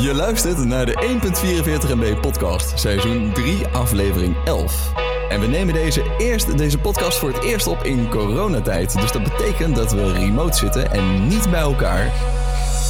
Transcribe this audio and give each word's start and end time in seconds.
Je 0.00 0.14
luistert 0.14 0.64
naar 0.64 0.86
de 0.86 1.20
1.44 1.86 1.94
MB 1.94 2.20
podcast, 2.20 2.78
seizoen 2.78 3.32
3, 3.32 3.66
aflevering 3.66 4.36
11. 4.44 4.92
En 5.28 5.40
we 5.40 5.46
nemen 5.46 5.74
deze, 5.74 6.16
eerst, 6.18 6.58
deze 6.58 6.78
podcast 6.78 7.18
voor 7.18 7.32
het 7.32 7.44
eerst 7.44 7.66
op 7.66 7.82
in 7.82 8.08
coronatijd. 8.08 9.00
Dus 9.00 9.12
dat 9.12 9.22
betekent 9.22 9.76
dat 9.76 9.92
we 9.92 10.12
remote 10.12 10.56
zitten 10.56 10.90
en 10.90 11.26
niet 11.26 11.50
bij 11.50 11.60
elkaar. 11.60 12.12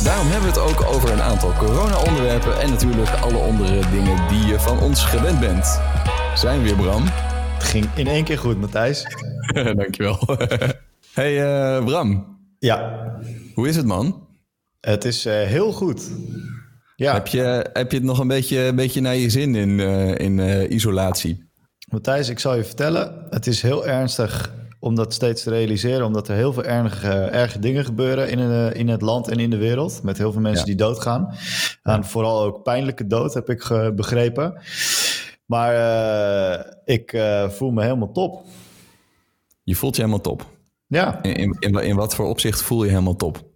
Daarom 0.05 0.27
hebben 0.27 0.53
we 0.53 0.61
het 0.61 0.71
ook 0.71 0.95
over 0.95 1.13
een 1.13 1.23
aantal 1.23 1.53
corona-onderwerpen 1.53 2.61
en 2.61 2.71
natuurlijk 2.71 3.11
alle 3.11 3.39
andere 3.39 3.91
dingen 3.91 4.29
die 4.29 4.47
je 4.47 4.61
van 4.61 4.81
ons 4.81 5.05
gewend 5.05 5.41
bent. 5.41 5.81
Zijn 6.35 6.63
we 6.63 6.65
weer, 6.65 6.77
Bram? 6.77 7.03
Het 7.55 7.65
ging 7.65 7.87
in 7.95 8.07
één 8.07 8.25
keer 8.25 8.39
goed, 8.39 8.61
Matthijs. 8.61 9.07
Dankjewel. 9.77 10.19
hey 11.15 11.33
uh, 11.79 11.85
Bram. 11.85 12.39
Ja. 12.59 13.09
Hoe 13.55 13.69
is 13.69 13.77
het, 13.77 13.87
man? 13.87 14.27
Het 14.81 15.05
is 15.05 15.27
uh, 15.27 15.33
heel 15.33 15.73
goed. 15.73 16.11
Ja. 16.97 17.13
Heb, 17.13 17.27
je, 17.27 17.71
heb 17.73 17.91
je 17.91 17.97
het 17.97 18.07
nog 18.07 18.19
een 18.19 18.29
beetje, 18.29 18.59
een 18.59 18.77
beetje 18.77 19.01
naar 19.01 19.17
je 19.17 19.31
zin 19.31 19.55
in, 19.55 19.79
uh, 19.79 20.19
in 20.19 20.73
isolatie? 20.73 21.45
Matthijs, 21.91 22.29
ik 22.29 22.39
zal 22.39 22.55
je 22.55 22.65
vertellen. 22.65 23.27
Het 23.31 23.47
is 23.47 23.63
heel 23.63 23.87
ernstig 23.87 24.53
om 24.81 24.95
dat 24.95 25.13
steeds 25.13 25.43
te 25.43 25.51
realiseren, 25.51 26.07
omdat 26.07 26.29
er 26.29 26.35
heel 26.35 26.53
veel 26.53 26.65
erge, 26.65 27.09
erge 27.13 27.59
dingen 27.59 27.85
gebeuren 27.85 28.31
in, 28.31 28.39
uh, 28.39 28.75
in 28.75 28.89
het 28.89 29.01
land 29.03 29.29
en 29.29 29.39
in 29.39 29.51
de 29.51 29.57
wereld. 29.57 30.03
Met 30.03 30.19
heel 30.19 30.33
veel 30.33 30.41
mensen 30.41 30.67
die 30.67 30.75
doodgaan. 30.75 31.35
En 31.83 32.05
vooral 32.05 32.43
ook 32.43 32.63
pijnlijke 32.63 33.07
dood, 33.07 33.35
heb 33.35 33.51
ik 33.51 33.93
begrepen. 33.95 34.61
Maar 35.47 35.75
uh, 35.75 36.65
ik 36.85 37.19
voel 37.49 37.71
me 37.71 37.83
helemaal 37.83 38.13
top. 38.13 38.45
Je 39.63 39.75
voelt 39.75 39.97
je 39.97 40.03
helemaal 40.03 40.23
top? 40.23 40.47
Ja. 40.87 41.23
In, 41.23 41.57
in, 41.59 41.75
in 41.75 41.97
wat 41.97 42.15
voor 42.15 42.27
opzicht 42.27 42.63
voel 42.63 42.85
je 42.85 42.91
helemaal 42.91 43.17
top? 43.17 43.54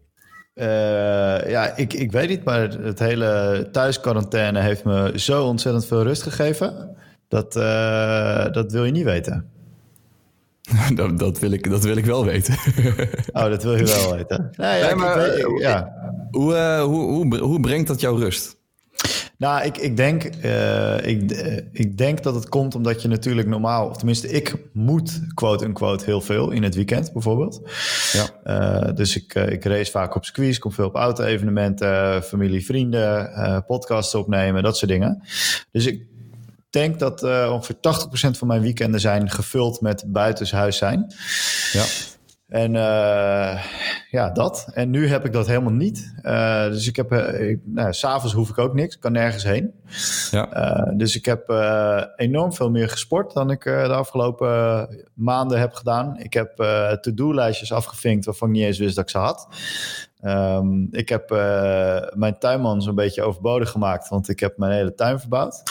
Ja, 1.48 1.76
ik, 1.76 1.92
ik 1.92 2.12
weet 2.12 2.28
niet, 2.28 2.44
maar 2.44 2.68
het 2.68 2.98
hele 2.98 3.68
thuisquarantaine 3.72 4.60
heeft 4.60 4.84
me 4.84 5.12
zo 5.14 5.44
ontzettend 5.44 5.86
veel 5.86 6.02
rust 6.02 6.22
gegeven. 6.22 6.96
Dat, 7.28 7.52
dat 8.52 8.72
wil 8.72 8.84
je 8.84 8.92
niet 8.92 9.04
weten. 9.04 9.50
Dat, 10.94 11.18
dat, 11.18 11.38
wil 11.38 11.52
ik, 11.52 11.70
dat 11.70 11.84
wil 11.84 11.96
ik 11.96 12.04
wel 12.04 12.24
weten. 12.24 12.56
Oh, 13.32 13.44
dat 13.44 13.62
wil 13.62 13.76
je 13.76 13.84
wel 13.84 14.16
weten. 14.16 14.50
Nee, 14.56 14.78
ja, 14.78 14.94
maar, 14.94 15.16
weet, 15.16 15.60
ja. 15.60 15.92
Hoe, 16.30 16.52
uh, 16.52 16.82
hoe, 16.82 17.12
hoe, 17.12 17.38
hoe 17.38 17.60
brengt 17.60 17.88
dat 17.88 18.00
jou 18.00 18.18
rust? 18.18 18.57
Nou, 19.38 19.64
ik, 19.64 19.76
ik, 19.76 19.96
denk, 19.96 20.24
uh, 20.44 21.06
ik, 21.06 21.32
uh, 21.32 21.56
ik 21.72 21.98
denk 21.98 22.22
dat 22.22 22.34
het 22.34 22.48
komt 22.48 22.74
omdat 22.74 23.02
je 23.02 23.08
natuurlijk 23.08 23.48
normaal, 23.48 23.88
of 23.88 23.96
tenminste, 23.96 24.28
ik 24.28 24.54
moet 24.72 25.20
quote-unquote 25.34 26.04
heel 26.04 26.20
veel 26.20 26.50
in 26.50 26.62
het 26.62 26.74
weekend 26.74 27.12
bijvoorbeeld. 27.12 27.60
Ja. 28.12 28.86
Uh, 28.86 28.94
dus 28.94 29.16
ik, 29.16 29.34
ik 29.34 29.64
race 29.64 29.90
vaak 29.90 30.14
op 30.14 30.24
squeeze, 30.24 30.60
kom 30.60 30.72
veel 30.72 30.86
op 30.86 30.94
auto-evenementen, 30.94 32.22
familie, 32.22 32.64
vrienden, 32.64 33.64
podcasts 33.66 34.14
opnemen, 34.14 34.62
dat 34.62 34.76
soort 34.76 34.90
dingen. 34.90 35.22
Dus 35.72 35.86
ik 35.86 36.06
denk 36.70 36.98
dat 36.98 37.22
ongeveer 37.22 37.76
80% 37.76 37.80
van 38.38 38.46
mijn 38.48 38.62
weekenden 38.62 39.00
zijn 39.00 39.30
gevuld 39.30 39.80
met 39.80 40.04
buitenshuis 40.06 40.76
zijn. 40.76 41.14
Ja. 41.72 41.84
En 42.48 42.74
uh, 42.74 43.64
ja, 44.10 44.30
dat. 44.30 44.70
En 44.74 44.90
nu 44.90 45.08
heb 45.08 45.24
ik 45.24 45.32
dat 45.32 45.46
helemaal 45.46 45.72
niet. 45.72 46.14
Uh, 46.22 46.64
dus 46.64 46.86
ik 46.86 46.96
heb, 46.96 47.12
ik, 47.12 47.60
nou, 47.64 47.92
s'avonds 47.92 48.34
hoef 48.34 48.48
ik 48.48 48.58
ook 48.58 48.74
niks, 48.74 48.98
kan 48.98 49.12
nergens 49.12 49.44
heen. 49.44 49.72
Ja. 50.30 50.92
dus 50.96 51.16
ik 51.16 51.24
heb 51.24 51.48
enorm 52.16 52.52
veel 52.52 52.70
meer 52.70 52.88
gesport 52.88 53.32
dan 53.32 53.50
ik 53.50 53.62
de 53.62 53.94
afgelopen 53.94 54.88
maanden 55.14 55.60
heb 55.60 55.72
gedaan. 55.72 56.18
Ik 56.18 56.34
heb 56.34 56.56
to-do-lijstjes 57.00 57.72
afgevinkt 57.72 58.24
waarvan 58.24 58.48
ik 58.48 58.54
niet 58.54 58.64
eens 58.64 58.78
wist 58.78 58.96
dat 58.96 59.04
ik 59.04 59.10
ze 59.10 59.18
had. 59.18 59.48
Um, 60.22 60.88
ik 60.90 61.08
heb 61.08 61.30
mijn 62.14 62.38
tuinman 62.38 62.82
zo'n 62.82 62.94
beetje 62.94 63.22
overbodig 63.22 63.70
gemaakt, 63.70 64.08
want 64.08 64.28
ik 64.28 64.40
heb 64.40 64.58
mijn 64.58 64.72
hele 64.72 64.94
tuin 64.94 65.20
verbouwd. 65.20 65.62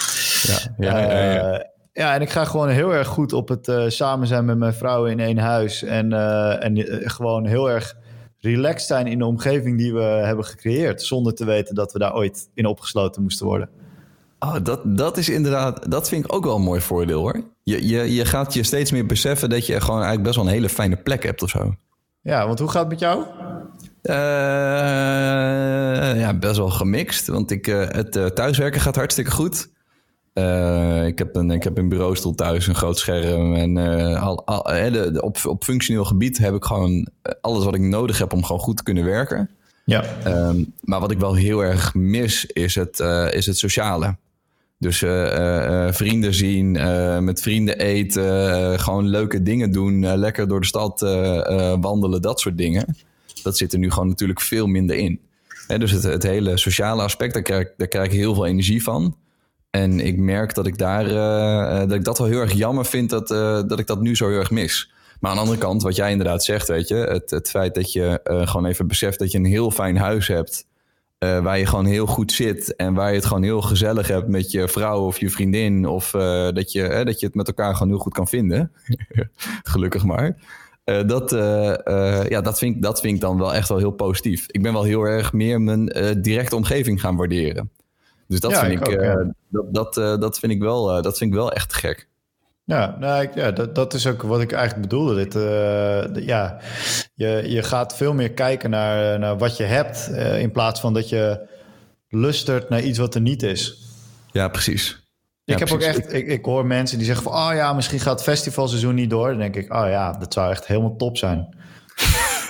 Ja, 0.42 0.58
ja, 0.78 1.00
ja, 1.00 1.34
ja. 1.34 1.76
Ja, 1.98 2.14
en 2.14 2.22
ik 2.22 2.30
ga 2.30 2.46
gewoon 2.46 2.70
heel 2.70 2.94
erg 2.94 3.08
goed 3.08 3.34
op 3.34 3.48
het 3.48 3.68
uh, 3.68 3.84
samen 3.88 4.28
zijn 4.28 4.46
met 4.46 4.58
mijn 4.58 4.74
vrouw 4.74 5.06
in 5.06 5.20
één 5.20 5.38
huis. 5.38 5.84
En, 5.84 6.12
uh, 6.12 6.64
en 6.64 6.78
gewoon 7.10 7.46
heel 7.46 7.70
erg 7.70 7.96
relaxed 8.40 8.88
zijn 8.88 9.08
in 9.08 9.18
de 9.18 9.26
omgeving 9.26 9.78
die 9.78 9.94
we 9.94 10.02
hebben 10.02 10.46
gecreëerd. 10.46 11.02
Zonder 11.02 11.34
te 11.34 11.46
weten 11.46 11.76
dat 11.76 11.94
we 11.94 12.00
daar 12.00 12.16
ooit 12.16 12.50
in 12.54 12.66
opgesloten 12.66 13.22
moesten 13.22 13.46
worden. 13.46 13.70
Oh, 14.40 14.56
dat, 14.64 14.82
dat 14.84 15.18
is 15.18 15.30
inderdaad, 15.30 15.92
dat 15.92 16.10
vind 16.10 16.26
ik 16.26 16.34
ook 16.34 16.44
wel 16.44 16.56
een 16.56 16.62
mooi 16.62 16.82
voordeel 16.82 17.20
hoor. 17.20 17.44
Je, 17.64 17.88
je, 17.88 18.14
je 18.14 18.26
gaat 18.26 18.54
je 18.54 18.64
steeds 18.64 18.92
meer 18.92 19.06
beseffen 19.06 19.50
dat 19.50 19.66
je 19.66 19.82
gewoon 19.82 20.02
eigenlijk 20.02 20.24
best 20.24 20.36
wel 20.36 20.46
een 20.46 20.52
hele 20.52 20.70
fijne 20.70 20.96
plek 20.96 21.24
hebt 21.24 21.42
of 21.42 21.50
zo. 21.50 21.76
Ja, 22.22 22.48
want 22.48 22.60
hoe 22.60 22.70
gaat 22.70 22.82
het 22.82 22.90
met 22.90 23.00
jou? 23.00 23.24
Uh, 24.04 24.16
ja, 26.20 26.34
best 26.40 26.58
wel 26.58 26.70
gemixt. 26.70 27.28
Want 27.28 27.52
ik, 27.52 27.66
het 27.66 28.36
thuiswerken 28.36 28.82
gaat 28.82 28.96
hartstikke 28.96 29.32
goed. 29.32 29.76
Uh, 30.38 31.06
ik, 31.06 31.18
heb 31.18 31.36
een, 31.36 31.52
ik 31.52 31.64
heb 31.64 31.78
een 31.78 31.90
bureaustoel 31.90 32.36
thuis, 32.36 32.68
een 32.68 32.76
groot 32.76 32.98
scherm. 32.98 33.56
En 33.56 33.76
uh, 33.78 34.24
al, 34.24 34.46
al, 34.46 34.64
de, 34.64 35.10
de, 35.12 35.22
op, 35.22 35.38
op 35.46 35.64
functioneel 35.64 36.06
gebied 36.06 36.38
heb 36.38 36.54
ik 36.54 36.66
gewoon 36.66 37.08
alles 37.42 37.64
wat 37.64 37.76
ik 37.76 37.82
nodig 37.82 38.18
heb 38.18 38.34
om 38.34 38.44
gewoon 38.44 38.62
goed 38.62 38.78
te 38.78 38.84
kunnen 38.84 39.04
werken. 39.04 39.50
Ja. 39.86 40.04
Um, 40.26 40.74
maar 40.82 41.00
wat 41.00 41.12
ik 41.12 41.20
wel 41.20 41.34
heel 41.34 41.64
erg 41.64 41.94
mis, 41.94 42.46
is 42.46 42.76
het, 42.76 43.00
uh, 43.00 43.34
is 43.34 43.46
het 43.46 43.58
sociale. 43.58 44.16
Dus 44.80 44.98
vrienden 45.96 46.34
zien, 46.34 46.72
met 47.24 47.42
vrienden 47.42 47.78
eten, 47.80 48.80
gewoon 48.80 49.08
leuke 49.08 49.44
dingen 49.44 49.72
doen, 49.72 50.18
lekker 50.18 50.48
door 50.48 50.60
de 50.60 50.66
stad 50.66 51.00
wandelen, 51.82 52.22
dat 52.22 52.40
soort 52.40 52.58
dingen. 52.58 52.96
Dat 53.44 53.58
zit 53.58 53.74
er 53.74 53.80
nu 53.80 53.92
gewoon 53.92 54.08
natuurlijk 54.08 54.42
veel 54.42 54.68
minder 54.68 54.96
in. 54.96 55.20
Hè, 55.68 55.78
dus 55.78 55.92
het, 55.92 56.04
het 56.04 56.24
hele 56.24 56.58
sociale 56.58 57.02
aspect, 57.02 57.34
daar 57.34 57.44
krijg, 57.44 57.68
daar 57.78 57.88
krijg 57.88 58.06
ik 58.06 58.14
heel 58.14 58.34
veel 58.34 58.46
energie 58.46 58.84
van. 58.84 59.16
En 59.78 60.00
ik 60.00 60.18
merk 60.18 60.54
dat 60.54 60.68
ik 60.68 60.78
daar 60.78 61.06
uh, 61.06 61.80
dat 61.80 61.92
ik 61.92 62.04
dat 62.04 62.18
wel 62.18 62.28
heel 62.28 62.40
erg 62.40 62.54
jammer 62.54 62.86
vind 62.86 63.10
dat, 63.10 63.32
uh, 63.32 63.62
dat 63.68 63.80
ik 63.80 63.88
dat 63.88 64.02
nu 64.02 64.16
zo 64.16 64.30
heel 64.30 64.40
erg 64.40 64.52
mis. 64.52 64.92
Maar 65.20 65.32
aan 65.32 65.38
de 65.38 65.44
andere 65.44 65.60
kant, 65.60 65.82
wat 65.82 65.96
jij 65.96 66.12
inderdaad 66.12 66.44
zegt, 66.44 66.68
weet 66.68 66.88
je, 66.88 66.96
het, 66.96 67.30
het 67.30 67.50
feit 67.50 67.76
dat 67.76 67.92
je 67.92 68.20
gewoon 68.24 68.66
even 68.66 68.88
beseft 68.88 69.20
dat 69.20 69.32
je 69.32 69.38
een 69.38 69.46
heel 69.46 69.72
fijn 69.72 69.98
huis 69.98 70.28
hebt. 70.28 70.66
waar 71.20 71.60
je 71.60 71.66
gewoon 71.66 71.86
heel 71.86 72.06
goed 72.06 72.32
zit 72.32 72.76
en 72.76 72.94
waar 72.94 73.10
je 73.10 73.16
het 73.16 73.26
gewoon 73.26 73.44
heel 73.44 73.62
gezellig 73.62 74.08
hebt 74.08 74.28
met 74.28 74.52
je 74.52 74.68
vrouw 74.68 75.06
of 75.06 75.20
je 75.20 75.30
vriendin. 75.30 75.88
Of 75.88 76.12
dat, 76.54 76.72
je, 76.72 77.02
dat 77.06 77.20
je 77.20 77.26
het 77.26 77.36
met 77.36 77.48
elkaar 77.48 77.74
gewoon 77.74 77.88
heel 77.88 78.02
goed 78.02 78.14
kan 78.14 78.28
vinden. 78.28 78.72
Gelukkig 79.72 80.04
maar. 80.04 80.38
dat, 80.84 81.32
ja, 82.30 82.42
dat, 82.42 82.58
vind 82.58 82.82
dat 82.82 83.00
vind 83.00 83.16
ik 83.16 83.22
dan 83.22 83.38
wel 83.38 83.54
echt 83.54 83.70
wel 83.70 83.78
heel 83.78 83.92
positief. 83.92 84.46
Ik 84.48 84.62
ben 84.62 84.74
wel 84.74 84.84
heel 84.84 85.04
erg 85.04 85.34
meer 85.34 85.62
mijn 85.62 85.86
directe 86.22 86.56
omgeving 86.56 87.02
gaan 87.02 87.16
waarderen. 87.16 87.72
Dus 88.28 88.40
dat, 88.40 88.58
vind, 88.58 88.72
ik, 88.72 88.88
ik 88.88 88.88
ook, 88.88 89.02
uh, 89.02 89.16
dat, 89.50 89.74
dat, 89.74 89.98
uh, 89.98 90.18
dat, 90.18 90.40
vind 90.40 90.52
ik 90.52 90.62
wel, 90.62 90.98
uh, 90.98 91.04
dat 91.04 91.18
vind 91.18 91.30
ik 91.30 91.38
wel 91.38 91.52
echt 91.52 91.74
gek. 91.74 92.08
Ja, 92.64 92.96
nou, 93.00 93.22
ik, 93.22 93.36
ja 93.36 93.52
dat, 93.52 93.76
dat 93.76 93.94
is 93.94 94.08
ook 94.08 94.22
wat 94.22 94.42
ik 94.42 94.52
eigenlijk 94.52 94.90
bedoelde. 94.90 95.16
Dit, 95.16 95.34
ja, 96.26 96.58
je, 97.14 97.44
je 97.46 97.64
gaat 97.64 97.96
veel 97.96 98.14
meer 98.14 98.32
kijken 98.32 98.70
naar, 98.70 99.20
naar 99.20 99.38
wat 99.38 99.58
je 99.58 99.64
hebt... 99.64 100.08
in 100.38 100.52
plaats 100.52 100.80
van 100.80 100.94
dat 100.94 101.10
je 101.10 101.48
lustert 102.10 102.70
naar 102.70 102.82
iets 102.82 102.98
wat 102.98 103.16
er 103.16 103.22
niet 103.22 103.44
is. 103.44 103.78
Ja, 104.32 104.48
precies. 104.48 105.06
Ik 105.46 105.60
ja, 105.60 105.66
heb 105.66 105.78
precies. 105.78 105.96
ook 105.96 106.04
echt, 106.04 106.14
ik, 106.14 106.28
ik 106.28 106.46
hoor 106.46 106.66
mensen 106.66 106.98
die 106.98 107.06
zeggen 107.06 107.24
van, 107.24 107.34
oh 107.34 107.54
ja, 107.54 107.74
misschien 107.74 108.00
gaat 108.00 108.14
het 108.14 108.24
festivalseizoen 108.24 108.96
niet 108.96 109.10
door. 109.10 109.28
Dan 109.30 109.38
denk 109.38 109.56
ik, 109.56 109.74
oh 109.74 109.88
ja, 109.88 110.12
dat 110.12 110.34
zou 110.34 110.52
echt 110.52 110.68
helemaal 110.68 110.96
top 110.96 111.18
zijn. 111.18 111.56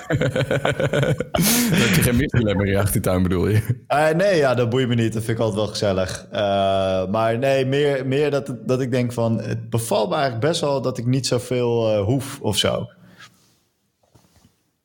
dat 1.79 1.95
je 1.95 2.01
geen 2.01 2.16
microlemmer 2.16 2.66
in 2.66 2.72
je 2.72 2.79
achtertuin 2.79 3.23
bedoel 3.23 3.47
je? 3.47 3.84
Uh, 3.88 4.09
nee, 4.09 4.35
ja, 4.35 4.56
dat 4.56 4.69
boeit 4.69 4.88
me 4.88 4.95
niet. 4.95 5.13
Dat 5.13 5.23
vind 5.23 5.38
ik 5.38 5.44
altijd 5.44 5.62
wel 5.62 5.72
gezellig. 5.72 6.28
Uh, 6.31 6.40
maar 7.07 7.38
nee, 7.38 7.66
meer, 7.66 8.07
meer 8.07 8.31
dat, 8.31 8.56
dat 8.66 8.81
ik 8.81 8.91
denk 8.91 9.13
van... 9.13 9.41
Het 9.41 9.69
bevalt 9.69 10.09
me 10.09 10.16
eigenlijk 10.16 10.45
best 10.45 10.62
wel 10.62 10.81
dat 10.81 10.97
ik 10.97 11.06
niet 11.06 11.28
zoveel 11.28 11.91
uh, 11.91 12.03
hoef 12.06 12.41
of 12.41 12.57
zo. 12.57 12.88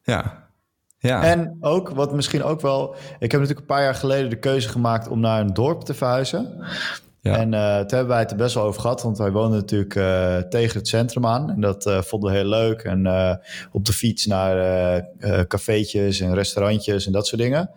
Ja. 0.02 0.48
ja. 0.98 1.22
En 1.22 1.56
ook, 1.60 1.88
wat 1.88 2.14
misschien 2.14 2.42
ook 2.42 2.60
wel... 2.60 2.94
Ik 2.94 3.30
heb 3.30 3.40
natuurlijk 3.40 3.60
een 3.60 3.74
paar 3.74 3.82
jaar 3.82 3.94
geleden 3.94 4.30
de 4.30 4.38
keuze 4.38 4.68
gemaakt 4.68 5.08
om 5.08 5.20
naar 5.20 5.40
een 5.40 5.54
dorp 5.54 5.82
te 5.82 5.94
verhuizen. 5.94 6.64
Ja. 7.22 7.36
En 7.36 7.52
uh, 7.52 7.76
toen 7.76 7.96
hebben 7.96 8.06
wij 8.06 8.18
het 8.18 8.30
er 8.30 8.36
best 8.36 8.54
wel 8.54 8.64
over 8.64 8.80
gehad, 8.80 9.02
want 9.02 9.18
wij 9.18 9.30
woonden 9.30 9.58
natuurlijk 9.58 9.94
uh, 9.94 10.36
tegen 10.36 10.78
het 10.78 10.88
centrum 10.88 11.26
aan. 11.26 11.50
En 11.50 11.60
dat 11.60 11.86
uh, 11.86 12.02
vonden 12.02 12.30
we 12.30 12.36
heel 12.36 12.48
leuk. 12.48 12.82
En 12.82 13.06
op 13.72 13.84
de 13.84 13.92
fiets 13.92 14.26
naar 14.26 15.06
cafeetjes 15.46 16.20
en 16.20 16.34
restaurantjes 16.34 17.06
en 17.06 17.12
dat 17.12 17.26
soort 17.26 17.40
dingen. 17.40 17.70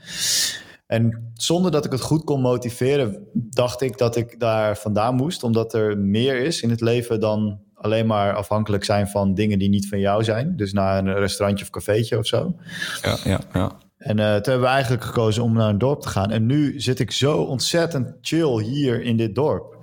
En 0.87 1.31
zonder 1.33 1.71
dat 1.71 1.85
ik 1.85 1.91
het 1.91 2.01
goed 2.01 2.23
kon 2.23 2.41
motiveren, 2.41 3.27
dacht 3.33 3.81
ik 3.81 3.97
dat 3.97 4.15
ik 4.15 4.39
daar 4.39 4.77
vandaan 4.77 5.15
moest. 5.15 5.43
Omdat 5.43 5.73
er 5.73 5.97
meer 5.97 6.37
is 6.37 6.61
in 6.61 6.69
het 6.69 6.81
leven 6.81 7.19
dan 7.19 7.59
alleen 7.73 8.05
maar 8.05 8.35
afhankelijk 8.35 8.83
zijn 8.83 9.07
van 9.07 9.33
dingen 9.33 9.59
die 9.59 9.69
niet 9.69 9.87
van 9.87 9.99
jou 9.99 10.23
zijn. 10.23 10.55
Dus 10.55 10.73
naar 10.73 10.97
een 10.97 11.13
restaurantje 11.13 11.65
of 11.65 11.71
cafeetje 11.71 12.17
of 12.17 12.25
zo. 12.25 12.55
Ja, 13.01 13.17
ja, 13.23 13.39
ja. 13.53 13.71
En 14.05 14.17
uh, 14.17 14.25
toen 14.25 14.51
hebben 14.51 14.61
we 14.61 14.67
eigenlijk 14.67 15.03
gekozen 15.03 15.43
om 15.43 15.53
naar 15.53 15.69
een 15.69 15.77
dorp 15.77 16.01
te 16.01 16.09
gaan. 16.09 16.31
En 16.31 16.45
nu 16.45 16.79
zit 16.79 16.99
ik 16.99 17.11
zo 17.11 17.37
ontzettend 17.37 18.13
chill 18.21 18.63
hier 18.63 19.01
in 19.01 19.17
dit 19.17 19.35
dorp. 19.35 19.77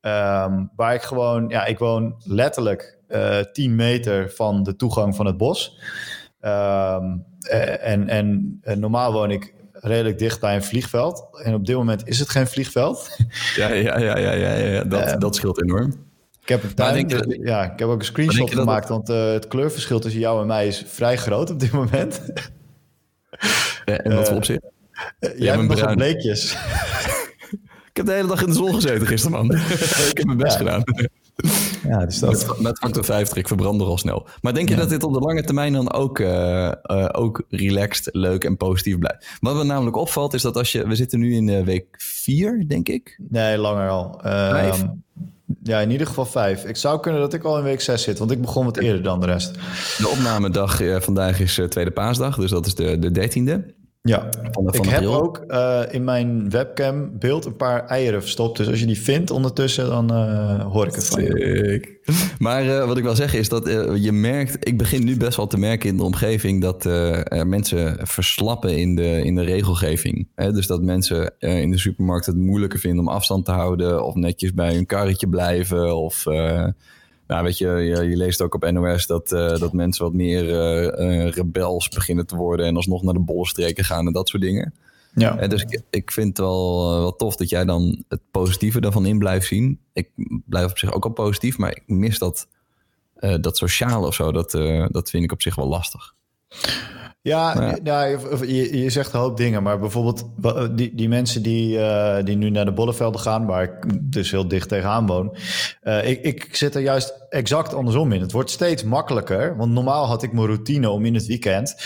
Um, 0.00 0.70
waar 0.76 0.94
ik 0.94 1.02
gewoon, 1.02 1.48
ja, 1.48 1.64
ik 1.64 1.78
woon 1.78 2.14
letterlijk 2.24 2.98
uh, 3.08 3.38
10 3.38 3.74
meter 3.74 4.30
van 4.30 4.62
de 4.62 4.76
toegang 4.76 5.16
van 5.16 5.26
het 5.26 5.36
bos. 5.36 5.78
Um, 6.40 7.24
en, 7.80 8.08
en, 8.08 8.58
en, 8.62 8.80
normaal 8.80 9.12
woon 9.12 9.30
ik 9.30 9.54
redelijk 9.72 10.18
dicht 10.18 10.40
bij 10.40 10.54
een 10.54 10.64
vliegveld. 10.64 11.28
En 11.42 11.54
op 11.54 11.66
dit 11.66 11.76
moment 11.76 12.08
is 12.08 12.18
het 12.18 12.28
geen 12.28 12.46
vliegveld. 12.46 13.08
Ja, 13.56 13.68
ja, 13.72 13.98
ja, 13.98 14.18
ja, 14.18 14.32
ja, 14.32 14.54
ja. 14.54 14.84
Dat, 14.84 15.06
uh, 15.06 15.18
dat 15.18 15.34
scheelt 15.36 15.62
enorm. 15.62 15.94
Ik 16.42 16.48
heb, 16.48 16.62
een 16.62 16.74
tuin, 16.74 17.08
dat, 17.08 17.36
ja, 17.40 17.72
ik 17.72 17.78
heb 17.78 17.88
ook 17.88 17.98
een 17.98 18.04
screenshot 18.04 18.50
gemaakt, 18.50 18.88
want 18.88 19.10
uh, 19.10 19.32
het 19.32 19.48
kleurverschil 19.48 19.98
tussen 19.98 20.20
jou 20.20 20.40
en 20.40 20.46
mij 20.46 20.66
is 20.66 20.84
vrij 20.86 21.16
groot 21.16 21.50
op 21.50 21.60
dit 21.60 21.72
moment. 21.72 22.20
Ja, 23.84 23.96
en 23.96 24.14
wat 24.14 24.28
voor 24.28 24.36
opzicht? 24.36 24.62
jij 25.36 25.56
hebt 25.56 25.80
nog 25.80 25.94
bleekjes. 25.94 26.52
ik 27.90 27.96
heb 27.96 28.06
de 28.06 28.12
hele 28.12 28.28
dag 28.28 28.40
in 28.40 28.46
de 28.46 28.54
zon 28.54 28.74
gezeten 28.74 29.06
gisteren, 29.06 29.36
man. 29.36 29.56
ik 30.10 30.16
heb 30.16 30.24
mijn 30.24 30.38
best 30.38 30.56
gedaan. 30.56 30.82
Ja, 31.88 32.04
dus 32.04 32.18
dat... 32.18 32.46
met, 32.46 32.60
met 32.60 32.78
factor 32.78 33.04
50, 33.04 33.36
ik 33.36 33.46
verbrand 33.46 33.80
er 33.80 33.86
al 33.86 33.98
snel. 33.98 34.26
Maar 34.40 34.54
denk 34.54 34.68
je 34.68 34.74
ja. 34.74 34.80
dat 34.80 34.90
dit 34.90 35.02
op 35.02 35.12
de 35.12 35.20
lange 35.20 35.42
termijn 35.42 35.72
dan 35.72 35.92
ook, 35.92 36.18
uh, 36.18 36.72
uh, 36.82 37.08
ook 37.12 37.44
relaxed, 37.48 38.14
leuk 38.14 38.44
en 38.44 38.56
positief 38.56 38.98
blijft? 38.98 39.36
Wat 39.40 39.56
me 39.56 39.64
namelijk 39.64 39.96
opvalt 39.96 40.34
is 40.34 40.42
dat 40.42 40.56
als 40.56 40.72
je... 40.72 40.88
We 40.88 40.94
zitten 40.94 41.18
nu 41.18 41.34
in 41.34 41.64
week 41.64 41.86
4, 41.98 42.64
denk 42.68 42.88
ik. 42.88 43.18
Nee, 43.28 43.58
langer 43.58 43.88
al. 43.88 44.20
Uh, 44.24 44.72
ja, 45.62 45.80
in 45.80 45.90
ieder 45.90 46.06
geval 46.06 46.26
vijf. 46.26 46.64
Ik 46.64 46.76
zou 46.76 47.00
kunnen 47.00 47.20
dat 47.20 47.34
ik 47.34 47.42
al 47.42 47.58
in 47.58 47.64
week 47.64 47.80
6 47.80 48.02
zit, 48.02 48.18
want 48.18 48.30
ik 48.30 48.40
begon 48.40 48.64
wat 48.64 48.76
eerder 48.76 49.02
dan 49.02 49.20
de 49.20 49.26
rest. 49.26 49.54
De 49.98 50.08
opnamedag 50.08 50.80
vandaag 50.98 51.40
is 51.40 51.60
Tweede 51.68 51.90
Paasdag, 51.90 52.36
dus 52.36 52.50
dat 52.50 52.66
is 52.66 52.74
de, 52.74 52.98
de 52.98 53.10
dertiende. 53.10 53.74
Ja, 54.06 54.28
van, 54.50 54.64
van 54.66 54.74
ik 54.74 54.84
heb 54.84 55.04
ook 55.04 55.44
uh, 55.48 55.82
in 55.90 56.04
mijn 56.04 56.50
webcam 56.50 57.18
beeld 57.18 57.44
een 57.44 57.56
paar 57.56 57.86
eieren 57.86 58.20
verstopt. 58.20 58.56
Dus 58.56 58.68
als 58.68 58.80
je 58.80 58.86
die 58.86 59.00
vindt 59.00 59.30
ondertussen, 59.30 59.86
dan 59.86 60.12
uh, 60.12 60.64
hoor 60.72 60.86
ik 60.86 60.94
het 60.94 61.06
van 61.06 61.22
je. 61.22 61.94
Maar 62.38 62.64
uh, 62.64 62.86
wat 62.86 62.96
ik 62.96 63.02
wil 63.02 63.14
zeggen 63.14 63.38
is 63.38 63.48
dat 63.48 63.64
je 64.00 64.12
merkt... 64.12 64.68
Ik 64.68 64.78
begin 64.78 65.04
nu 65.04 65.16
best 65.16 65.36
wel 65.36 65.46
te 65.46 65.58
merken 65.58 65.88
in 65.88 65.96
de 65.96 66.02
omgeving... 66.02 66.62
dat 66.62 66.84
mensen 67.44 67.98
verslappen 68.06 68.78
in 68.78 68.94
de, 68.94 69.24
in 69.24 69.34
de 69.34 69.42
regelgeving. 69.42 70.28
Hè? 70.34 70.52
Dus 70.52 70.66
dat 70.66 70.82
mensen 70.82 71.34
in 71.38 71.70
de 71.70 71.78
supermarkt 71.78 72.26
het 72.26 72.36
moeilijker 72.36 72.78
vinden 72.78 73.00
om 73.00 73.08
afstand 73.08 73.44
te 73.44 73.52
houden... 73.52 74.04
of 74.04 74.14
netjes 74.14 74.54
bij 74.54 74.74
hun 74.74 74.86
karretje 74.86 75.28
blijven 75.28 75.96
of... 75.96 76.24
Nou, 77.26 77.44
weet 77.44 77.58
je, 77.58 77.68
je, 77.68 78.08
je, 78.08 78.16
leest 78.16 78.42
ook 78.42 78.54
op 78.54 78.70
NOS 78.70 79.06
dat, 79.06 79.32
uh, 79.32 79.58
dat 79.58 79.72
mensen 79.72 80.04
wat 80.04 80.12
meer 80.12 80.44
uh, 80.44 81.28
rebels 81.28 81.88
beginnen 81.88 82.26
te 82.26 82.36
worden 82.36 82.66
en 82.66 82.76
alsnog 82.76 83.02
naar 83.02 83.14
de 83.14 83.20
bolstreken 83.20 83.84
gaan 83.84 84.06
en 84.06 84.12
dat 84.12 84.28
soort 84.28 84.42
dingen. 84.42 84.74
Ja. 85.14 85.46
Dus 85.46 85.62
ik, 85.62 85.82
ik 85.90 86.12
vind 86.12 86.28
het 86.28 86.38
wel, 86.38 86.90
wel 87.00 87.16
tof 87.16 87.36
dat 87.36 87.48
jij 87.48 87.64
dan 87.64 88.04
het 88.08 88.20
positieve 88.30 88.80
ervan 88.80 89.06
in 89.06 89.18
blijft 89.18 89.46
zien. 89.46 89.80
Ik 89.92 90.10
blijf 90.46 90.70
op 90.70 90.78
zich 90.78 90.92
ook 90.92 91.04
al 91.04 91.10
positief, 91.10 91.58
maar 91.58 91.70
ik 91.70 91.82
mis 91.86 92.18
dat, 92.18 92.48
dat 93.40 93.56
sociale 93.56 94.06
of 94.06 94.14
zo. 94.14 94.32
Dat, 94.32 94.50
dat 94.92 95.10
vind 95.10 95.24
ik 95.24 95.32
op 95.32 95.42
zich 95.42 95.54
wel 95.54 95.68
lastig. 95.68 96.14
Ja, 97.26 97.76
ja. 97.84 98.04
je, 98.40 98.78
je, 98.78 98.90
zegt 98.90 99.12
een 99.12 99.20
hoop 99.20 99.36
dingen, 99.36 99.62
maar 99.62 99.78
bijvoorbeeld 99.78 100.24
die, 100.76 100.94
die 100.94 101.08
mensen 101.08 101.42
die, 101.42 101.78
uh, 101.78 102.16
die 102.24 102.36
nu 102.36 102.50
naar 102.50 102.64
de 102.64 102.72
bollevelden 102.72 103.20
gaan, 103.20 103.46
waar 103.46 103.62
ik 103.62 103.72
dus 104.12 104.30
heel 104.30 104.48
dicht 104.48 104.68
tegenaan 104.68 105.06
woon, 105.06 105.36
uh, 105.82 106.08
ik, 106.08 106.22
ik 106.22 106.48
zit 106.56 106.74
er 106.74 106.80
juist 106.80 107.26
exact 107.28 107.74
andersom 107.74 108.12
in. 108.12 108.20
Het 108.20 108.32
wordt 108.32 108.50
steeds 108.50 108.84
makkelijker, 108.84 109.56
want 109.56 109.72
normaal 109.72 110.06
had 110.06 110.22
ik 110.22 110.32
mijn 110.32 110.46
routine 110.46 110.90
om 110.90 111.04
in 111.04 111.14
het 111.14 111.26
weekend 111.26 111.76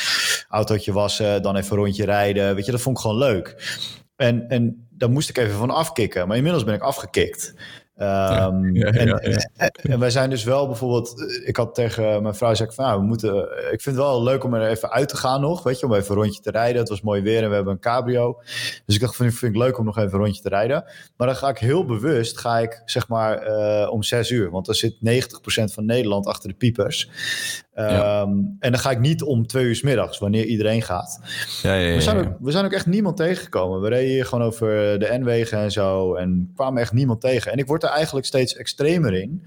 autootje 0.48 0.92
wassen, 0.92 1.42
dan 1.42 1.56
even 1.56 1.72
een 1.76 1.82
rondje 1.82 2.04
rijden, 2.04 2.54
weet 2.54 2.66
je, 2.66 2.72
dat 2.72 2.80
vond 2.80 2.96
ik 2.96 3.02
gewoon 3.02 3.18
leuk. 3.18 3.56
En, 4.16 4.48
en 4.48 4.88
daar 4.90 5.10
moest 5.10 5.28
ik 5.28 5.38
even 5.38 5.56
van 5.56 5.70
afkicken, 5.70 6.28
maar 6.28 6.36
inmiddels 6.36 6.64
ben 6.64 6.74
ik 6.74 6.82
afgekikt. 6.82 7.54
Um, 8.02 8.74
ja, 8.74 8.92
ja, 8.92 9.18
en, 9.18 9.70
en, 9.82 9.98
wij 9.98 10.10
zijn 10.10 10.30
dus 10.30 10.44
wel 10.44 10.66
bijvoorbeeld, 10.66 11.40
ik 11.44 11.56
had 11.56 11.74
tegen 11.74 12.22
mijn 12.22 12.34
vrouw 12.34 12.48
gezegd 12.48 12.74
van, 12.74 12.84
nou, 12.84 13.00
we 13.00 13.06
moeten, 13.06 13.42
ik 13.72 13.80
vind 13.80 13.96
het 13.96 14.04
wel 14.04 14.22
leuk 14.22 14.44
om 14.44 14.54
er 14.54 14.68
even 14.68 14.90
uit 14.90 15.08
te 15.08 15.16
gaan 15.16 15.40
nog, 15.40 15.62
weet 15.62 15.80
je, 15.80 15.86
om 15.86 15.94
even 15.94 16.10
een 16.10 16.22
rondje 16.22 16.40
te 16.40 16.50
rijden. 16.50 16.80
Het 16.80 16.88
was 16.88 17.00
mooi 17.00 17.22
weer 17.22 17.42
en 17.42 17.48
we 17.48 17.54
hebben 17.54 17.72
een 17.72 17.80
cabrio. 17.80 18.40
Dus 18.86 18.94
ik 18.94 19.00
dacht 19.00 19.16
van, 19.16 19.30
vind 19.30 19.54
ik 19.54 19.60
leuk 19.60 19.78
om 19.78 19.84
nog 19.84 19.98
even 19.98 20.12
een 20.12 20.24
rondje 20.24 20.42
te 20.42 20.48
rijden. 20.48 20.84
Maar 21.16 21.26
dan 21.26 21.36
ga 21.36 21.48
ik 21.48 21.58
heel 21.58 21.84
bewust, 21.84 22.38
ga 22.38 22.58
ik 22.58 22.82
zeg 22.84 23.08
maar 23.08 23.48
uh, 23.48 23.92
om 23.92 24.02
zes 24.02 24.30
uur, 24.30 24.50
want 24.50 24.66
dan 24.66 24.74
zit 24.74 24.94
90% 24.94 24.98
van 25.72 25.84
Nederland 25.84 26.26
achter 26.26 26.48
de 26.48 26.54
piepers. 26.54 27.10
Ja. 27.80 28.20
Ehm, 28.20 28.30
en 28.58 28.70
dan 28.70 28.78
ga 28.78 28.90
ik 28.90 28.98
niet 28.98 29.22
om 29.22 29.46
twee 29.46 29.64
uur 29.64 29.76
s 29.76 29.82
middags, 29.82 30.18
wanneer 30.18 30.44
iedereen 30.44 30.82
gaat. 30.82 31.20
Ja, 31.62 31.74
ja, 31.74 31.94
we, 31.94 32.00
zijn 32.00 32.16
ook, 32.16 32.36
we 32.40 32.50
zijn 32.50 32.64
ook 32.64 32.72
echt 32.72 32.86
niemand 32.86 33.16
tegengekomen. 33.16 33.80
We 33.80 33.88
reden 33.88 34.10
hier 34.10 34.24
gewoon 34.24 34.46
over 34.46 34.98
de 34.98 35.18
N-wegen 35.18 35.58
en 35.58 35.72
zo. 35.72 36.14
En 36.14 36.50
kwamen 36.54 36.82
echt 36.82 36.92
niemand 36.92 37.20
tegen. 37.20 37.52
En 37.52 37.58
ik 37.58 37.66
word 37.66 37.82
er 37.82 37.88
eigenlijk 37.88 38.26
steeds 38.26 38.56
extremer 38.56 39.14
in. 39.14 39.44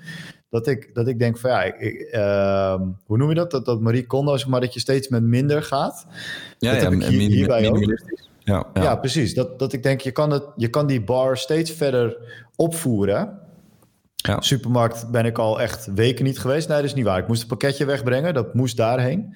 Dat 0.50 0.68
ik, 0.68 0.89
dat 0.94 1.07
ik 1.07 1.19
denk 1.19 1.38
van 1.38 1.50
ja, 1.50 1.63
ik, 1.63 2.09
uh, 2.12 2.81
hoe 3.06 3.18
noem 3.18 3.30
je 3.30 3.35
dat? 3.35 3.51
Dat, 3.51 3.65
dat 3.65 3.81
Marie 3.81 4.06
Kondo, 4.06 4.38
zeg 4.38 4.47
maar, 4.47 4.62
dat 4.62 4.74
je 4.74 4.80
steeds 4.80 5.07
met 5.07 5.24
minder 5.24 5.63
gaat. 5.63 6.06
Ja, 6.57 6.74
dat 6.74 6.81
heb 6.81 6.91
ik 6.91 7.03
hier, 7.03 7.30
hierbij 7.30 7.69
ook. 7.69 7.80
Ja, 8.39 8.68
ja. 8.74 8.81
ja, 8.81 8.95
precies. 8.95 9.33
Dat, 9.33 9.59
dat 9.59 9.74
ik 9.74 9.83
denk, 9.83 10.01
je 10.01 10.12
kan, 10.12 10.31
het, 10.31 10.44
je 10.56 10.68
kan 10.68 10.88
die 10.88 11.01
bar 11.01 11.38
steeds 11.38 11.71
verder 11.71 12.18
opvoeren. 12.56 13.39
Ja. 14.27 14.41
Supermarkt 14.41 15.11
ben 15.11 15.25
ik 15.25 15.37
al 15.37 15.61
echt 15.61 15.89
weken 15.95 16.25
niet 16.25 16.39
geweest. 16.39 16.67
Nee, 16.67 16.77
dat 16.77 16.85
is 16.85 16.93
niet 16.93 17.05
waar. 17.05 17.19
Ik 17.19 17.27
moest 17.27 17.41
een 17.41 17.47
pakketje 17.47 17.85
wegbrengen. 17.85 18.33
Dat 18.33 18.53
moest 18.53 18.77
daarheen. 18.77 19.35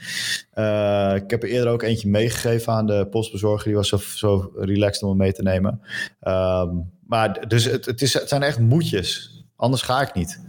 Uh, 0.55 1.11
ik 1.15 1.29
heb 1.29 1.43
er 1.43 1.49
eerder 1.49 1.71
ook 1.71 1.81
eentje 1.81 2.09
meegegeven 2.09 2.73
aan 2.73 2.85
de 2.85 3.07
postbezorger. 3.09 3.65
Die 3.65 3.75
was 3.75 3.87
zo, 3.87 3.97
zo 3.97 4.51
relaxed 4.55 5.03
om 5.03 5.09
hem 5.09 5.17
mee 5.17 5.33
te 5.33 5.43
nemen. 5.43 5.81
Um, 6.21 6.91
maar 7.07 7.47
dus 7.47 7.65
het, 7.65 7.85
het, 7.85 8.01
is, 8.01 8.13
het 8.13 8.29
zijn 8.29 8.43
echt 8.43 8.59
moedjes. 8.59 9.43
Anders 9.55 9.81
ga 9.81 10.01
ik 10.01 10.13
niet. 10.13 10.41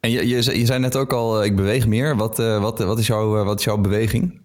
En 0.00 0.10
je, 0.10 0.28
je, 0.28 0.58
je 0.58 0.66
zei 0.66 0.78
net 0.78 0.96
ook 0.96 1.12
al, 1.12 1.44
ik 1.44 1.56
beweeg 1.56 1.86
meer. 1.86 2.16
Wat, 2.16 2.38
uh, 2.38 2.60
wat, 2.60 2.78
wat, 2.78 2.98
is, 2.98 3.06
jouw, 3.06 3.44
wat 3.44 3.58
is 3.58 3.64
jouw 3.64 3.78
beweging? 3.78 4.37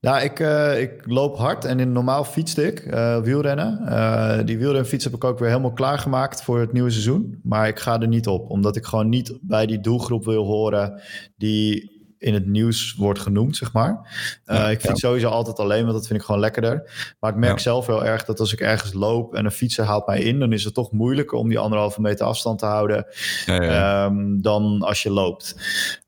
Nou, 0.00 0.22
ik, 0.22 0.40
uh, 0.40 0.80
ik 0.80 1.02
loop 1.06 1.36
hard 1.36 1.64
en 1.64 1.80
in 1.80 1.92
normaal 1.92 2.24
fietste 2.24 2.66
ik 2.66 2.86
uh, 2.86 3.18
wielrennen. 3.18 3.80
Uh, 3.88 4.38
die 4.44 4.58
wielrenfiets 4.58 5.04
heb 5.04 5.14
ik 5.14 5.24
ook 5.24 5.38
weer 5.38 5.48
helemaal 5.48 5.72
klaargemaakt 5.72 6.42
voor 6.42 6.60
het 6.60 6.72
nieuwe 6.72 6.90
seizoen. 6.90 7.40
Maar 7.42 7.68
ik 7.68 7.78
ga 7.78 8.00
er 8.00 8.08
niet 8.08 8.26
op, 8.26 8.50
omdat 8.50 8.76
ik 8.76 8.84
gewoon 8.84 9.08
niet 9.08 9.38
bij 9.40 9.66
die 9.66 9.80
doelgroep 9.80 10.24
wil 10.24 10.44
horen 10.44 11.02
die 11.36 11.98
in 12.18 12.34
het 12.34 12.46
nieuws 12.46 12.94
wordt 12.94 13.18
genoemd, 13.18 13.56
zeg 13.56 13.72
maar. 13.72 14.18
Ja, 14.44 14.70
ik 14.70 14.80
fiets 14.80 15.00
sowieso 15.00 15.28
altijd 15.28 15.58
alleen, 15.58 15.82
want 15.82 15.94
dat 15.96 16.06
vind 16.06 16.18
ik 16.18 16.24
gewoon 16.24 16.40
lekkerder. 16.40 16.90
Maar 17.20 17.30
ik 17.30 17.36
merk 17.36 17.58
zelf 17.58 17.86
wel 17.86 18.04
erg 18.04 18.24
dat 18.24 18.40
als 18.40 18.52
ik 18.52 18.60
ergens 18.60 18.92
loop 18.92 19.34
en 19.34 19.44
een 19.44 19.50
fietser 19.50 19.84
haalt 19.84 20.06
mij 20.06 20.20
in, 20.20 20.38
dan 20.38 20.52
is 20.52 20.64
het 20.64 20.74
toch 20.74 20.92
moeilijker 20.92 21.38
om 21.38 21.48
die 21.48 21.58
anderhalve 21.58 22.00
meter 22.00 22.26
afstand 22.26 22.58
te 22.58 22.66
houden 22.66 23.06
um, 23.46 24.42
dan 24.42 24.82
als 24.82 25.02
je 25.02 25.10
loopt. 25.10 25.54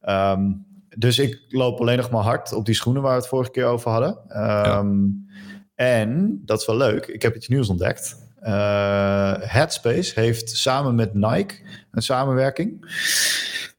Um, 0.09 0.71
dus 0.97 1.19
ik 1.19 1.45
loop 1.49 1.81
alleen 1.81 1.97
nog 1.97 2.11
maar 2.11 2.23
hard 2.23 2.53
op 2.53 2.67
die 2.67 2.75
schoenen 2.75 3.03
waar 3.03 3.13
we 3.13 3.19
het 3.19 3.29
vorige 3.29 3.51
keer 3.51 3.65
over 3.65 3.91
hadden. 3.91 4.19
Um, 4.77 5.31
En 5.75 6.43
dat 6.45 6.61
is 6.61 6.67
wel 6.67 6.77
leuk. 6.77 7.07
Ik 7.07 7.23
heb 7.23 7.37
iets 7.37 7.49
nieuws 7.49 7.69
ontdekt. 7.69 8.17
Uh, 8.43 9.35
Headspace 9.39 10.21
heeft 10.21 10.51
samen 10.51 10.95
met 10.95 11.15
Nike 11.15 11.55
een 11.91 12.03
samenwerking. 12.03 12.95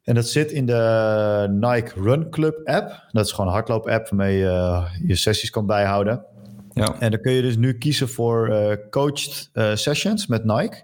En 0.04 0.16
dat 0.16 0.28
zit 0.28 0.52
in 0.52 0.66
de 0.66 1.48
Nike 1.50 2.02
Run 2.02 2.30
Club 2.30 2.62
app. 2.64 3.08
Dat 3.12 3.26
is 3.26 3.32
gewoon 3.32 3.48
een 3.48 3.54
hardloop 3.54 3.88
app 3.88 4.10
waarmee 4.10 4.38
je 4.38 4.84
je 5.08 5.16
sessies 5.16 5.50
kan 5.50 5.66
bijhouden. 5.66 6.26
Ja. 6.74 6.96
En 7.00 7.12
dan 7.12 7.22
kun 7.22 7.32
je 7.32 7.42
dus 7.42 7.58
nu 7.58 7.78
kiezen 7.78 8.10
voor 8.10 8.50
uh, 8.50 8.76
coached 8.90 9.50
uh, 9.54 9.76
sessions 9.76 10.28
met 10.28 10.44
Nike. 10.44 10.84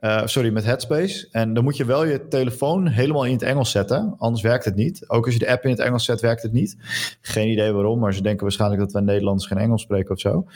Uh, 0.00 0.22
sorry, 0.24 0.50
met 0.50 0.64
Headspace. 0.64 1.28
En 1.30 1.54
dan 1.54 1.64
moet 1.64 1.76
je 1.76 1.84
wel 1.84 2.04
je 2.04 2.28
telefoon 2.28 2.86
helemaal 2.86 3.24
in 3.24 3.32
het 3.32 3.42
Engels 3.42 3.70
zetten. 3.70 4.14
Anders 4.18 4.42
werkt 4.42 4.64
het 4.64 4.74
niet. 4.74 5.04
Ook 5.08 5.24
als 5.24 5.34
je 5.34 5.40
de 5.40 5.50
app 5.50 5.64
in 5.64 5.70
het 5.70 5.78
Engels 5.78 6.04
zet, 6.04 6.20
werkt 6.20 6.42
het 6.42 6.52
niet. 6.52 6.76
Geen 7.20 7.48
idee 7.48 7.72
waarom, 7.72 7.98
maar 7.98 8.14
ze 8.14 8.22
denken 8.22 8.42
waarschijnlijk 8.42 8.80
dat 8.80 8.92
wij 8.92 9.02
Nederlanders 9.02 9.46
geen 9.46 9.58
Engels 9.58 9.82
spreken 9.82 10.10
of 10.10 10.20
zo. 10.20 10.46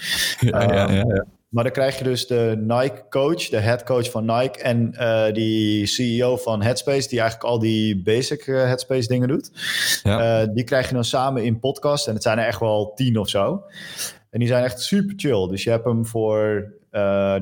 Ja, 0.41 0.63
um, 0.63 0.75
ja, 0.75 0.91
ja, 0.91 1.15
ja, 1.15 1.27
Maar 1.49 1.65
dan 1.65 1.73
krijg 1.73 1.99
je 1.99 2.05
dus 2.05 2.27
de 2.27 2.55
Nike 2.59 3.05
coach, 3.11 3.49
de 3.49 3.57
head 3.57 3.83
coach 3.83 4.11
van 4.11 4.25
Nike 4.25 4.63
en 4.63 4.95
uh, 4.95 5.33
die 5.33 5.87
CEO 5.87 6.37
van 6.37 6.63
Headspace, 6.63 7.09
die 7.09 7.21
eigenlijk 7.21 7.51
al 7.51 7.59
die 7.59 8.03
basic 8.03 8.47
uh, 8.47 8.63
Headspace 8.63 9.09
dingen 9.09 9.29
doet. 9.29 9.51
Ja. 10.03 10.47
die 10.47 10.65
krijg 10.65 10.89
je 10.89 10.95
dan 10.95 11.05
samen 11.05 11.45
in 11.45 11.59
podcast 11.59 12.07
en 12.07 12.15
het 12.15 12.23
zijn 12.23 12.39
er 12.39 12.47
echt 12.47 12.61
wel 12.61 12.93
tien 12.95 13.19
of 13.19 13.29
zo. 13.29 13.63
En 14.31 14.39
die 14.39 14.49
zijn 14.49 14.65
echt 14.65 14.81
super 14.81 15.15
chill. 15.17 15.49
Dus 15.49 15.65
je 15.65 15.71
hebt 15.71 15.85
hem 15.85 16.07
voor 16.07 16.73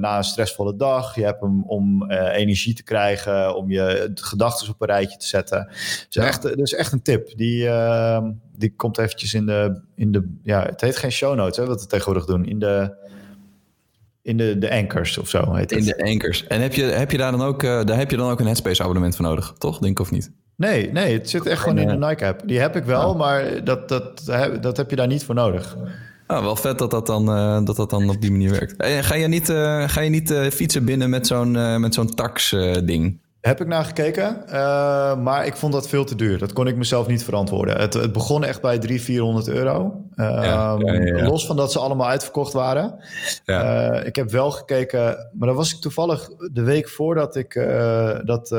na 0.01 0.17
een 0.17 0.25
stressvolle 0.25 0.77
dag. 0.77 1.15
Je 1.15 1.25
hebt 1.25 1.41
hem 1.41 1.63
om 1.63 2.11
uh, 2.11 2.37
energie 2.37 2.75
te 2.75 2.83
krijgen, 2.83 3.57
om 3.57 3.71
je 3.71 4.11
gedachten 4.15 4.69
op 4.69 4.81
een 4.81 4.87
rijtje 4.87 5.19
te 5.19 5.27
zetten. 5.27 5.67
Dus 5.69 6.07
ja. 6.09 6.25
echt, 6.25 6.43
dat 6.43 6.59
is 6.59 6.75
echt 6.75 6.93
een 6.93 7.03
tip. 7.03 7.37
Die, 7.37 7.65
uh, 7.65 8.23
die 8.57 8.75
komt 8.77 8.99
eventjes 8.99 9.35
in 9.35 9.47
de, 9.47 9.83
in 9.95 10.13
de... 10.13 10.37
Ja, 10.43 10.63
het 10.63 10.81
heet 10.81 10.97
geen 10.97 11.13
show 11.13 11.37
notes, 11.37 11.57
hè, 11.57 11.67
wat 11.67 11.81
we 11.81 11.87
tegenwoordig 11.87 12.25
doen. 12.25 12.45
In 12.45 12.59
de... 12.59 13.09
In 14.23 14.37
de, 14.37 14.59
de 14.59 14.71
anchors 14.71 15.19
of 15.19 15.29
zo 15.29 15.55
heet 15.55 15.71
het. 15.71 15.79
In 15.79 15.85
de 15.85 16.05
anchors. 16.05 16.47
En 16.47 16.61
heb 16.61 16.75
je, 16.75 16.83
heb 16.83 17.11
je 17.11 17.17
daar 17.17 17.31
dan 17.31 17.43
ook, 17.43 17.63
daar 17.63 17.97
heb 17.97 18.11
je 18.11 18.17
dan 18.17 18.31
ook 18.31 18.41
een 18.41 18.47
Headspace 18.47 18.83
abonnement 18.83 19.17
voor 19.17 19.25
nodig, 19.25 19.55
toch? 19.59 19.79
Denk 19.79 19.93
ik 19.93 20.01
of 20.01 20.11
niet? 20.11 20.33
Nee, 20.57 20.93
nee, 20.93 21.13
het 21.13 21.31
zit 21.31 21.47
echt 21.47 21.61
gewoon 21.61 21.79
in 21.79 21.89
de 21.89 22.07
Nike 22.07 22.27
app. 22.27 22.43
Die 22.45 22.61
heb 22.61 22.77
ik 22.77 22.85
wel, 22.85 23.11
oh. 23.11 23.19
maar 23.19 23.65
dat, 23.65 23.89
dat, 23.89 24.25
dat 24.61 24.77
heb 24.77 24.91
je 24.91 24.97
daar 24.97 25.07
niet 25.07 25.25
voor 25.25 25.35
nodig. 25.35 25.77
Ah, 26.31 26.43
wel 26.43 26.57
vet 26.57 26.79
dat 26.79 26.91
dat 26.91 27.07
dan, 27.07 27.31
uh, 27.31 27.65
dat 27.65 27.77
dat 27.77 27.91
dan 27.91 28.09
op 28.11 28.21
die 28.21 28.31
manier 28.31 28.51
werkt. 28.51 28.75
Hey, 28.77 29.03
ga 29.03 29.15
je 29.15 29.27
niet, 29.27 29.49
uh, 29.49 29.89
ga 29.89 30.01
je 30.01 30.11
niet 30.11 30.35
fietsen 30.53 30.85
binnen 30.85 31.11
met 31.11 31.27
zo'n 31.27 31.81
met 31.81 31.95
zo'n 31.95 32.15
tax 32.15 32.57
ding? 32.85 33.21
Heb 33.41 33.61
ik 33.61 33.67
naar 33.67 33.85
gekeken, 33.85 34.43
uh, 34.47 35.17
maar 35.17 35.47
ik 35.47 35.57
vond 35.57 35.73
dat 35.73 35.89
veel 35.89 36.05
te 36.05 36.15
duur. 36.15 36.39
Dat 36.39 36.53
kon 36.53 36.67
ik 36.67 36.77
mezelf 36.77 37.07
niet 37.07 37.25
verantwoorden. 37.25 37.81
Het, 37.81 37.95
het 37.95 38.13
begon 38.13 38.45
echt 38.45 38.61
bij 38.61 38.79
300, 38.79 39.05
400 39.05 39.49
euro. 39.49 40.05
Uh, 40.15 40.27
ja, 40.27 40.77
ja, 40.79 41.25
los 41.25 41.47
van 41.47 41.57
dat 41.57 41.73
ze 41.73 41.79
allemaal 41.79 42.09
uitverkocht 42.09 42.53
waren. 42.53 43.05
Uh, 43.47 44.05
ik 44.05 44.17
heb 44.17 44.31
wel 44.31 44.51
gekeken, 44.51 45.31
maar 45.33 45.49
dan 45.49 45.57
was 45.57 45.75
ik 45.75 45.81
toevallig 45.81 46.31
de 46.53 46.63
week 46.63 46.89
voordat 46.89 47.37
ik 47.37 47.55
dat 48.25 48.53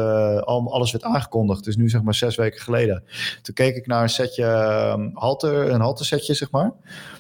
al, 0.44 0.74
alles 0.74 0.92
werd 0.92 1.04
aangekondigd. 1.04 1.64
Dus 1.64 1.76
nu 1.76 1.90
zeg 1.90 2.02
maar 2.02 2.16
zes 2.16 2.36
weken 2.36 2.62
geleden. 2.62 3.04
Toen 3.42 3.56
keek 3.56 3.76
ik 3.76 3.88
naar 3.88 4.04
een 4.04 4.10
setje 4.10 4.46
halter, 5.14 5.72
een 5.72 5.82
haltersetje 5.82 6.34
zeg 6.34 6.52
maar. 6.52 6.72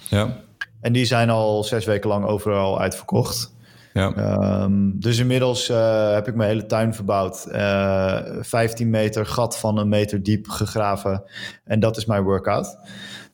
Ja. 0.09 0.37
En 0.81 0.93
die 0.93 1.05
zijn 1.05 1.29
al 1.29 1.63
zes 1.63 1.85
weken 1.85 2.09
lang 2.09 2.25
overal 2.25 2.79
uitverkocht. 2.79 3.53
Ja. 3.93 4.63
Um, 4.63 4.99
dus 4.99 5.19
inmiddels 5.19 5.69
uh, 5.69 6.13
heb 6.13 6.27
ik 6.27 6.35
mijn 6.35 6.49
hele 6.49 6.65
tuin 6.65 6.93
verbouwd. 6.93 7.45
Uh, 7.49 8.37
eh, 8.37 8.43
15 8.43 8.89
meter 8.89 9.25
gat 9.25 9.57
van 9.57 9.77
een 9.77 9.89
meter 9.89 10.23
diep 10.23 10.47
gegraven. 10.47 11.23
En 11.63 11.79
dat 11.79 11.97
is 11.97 12.05
mijn 12.05 12.23
workout. 12.23 12.77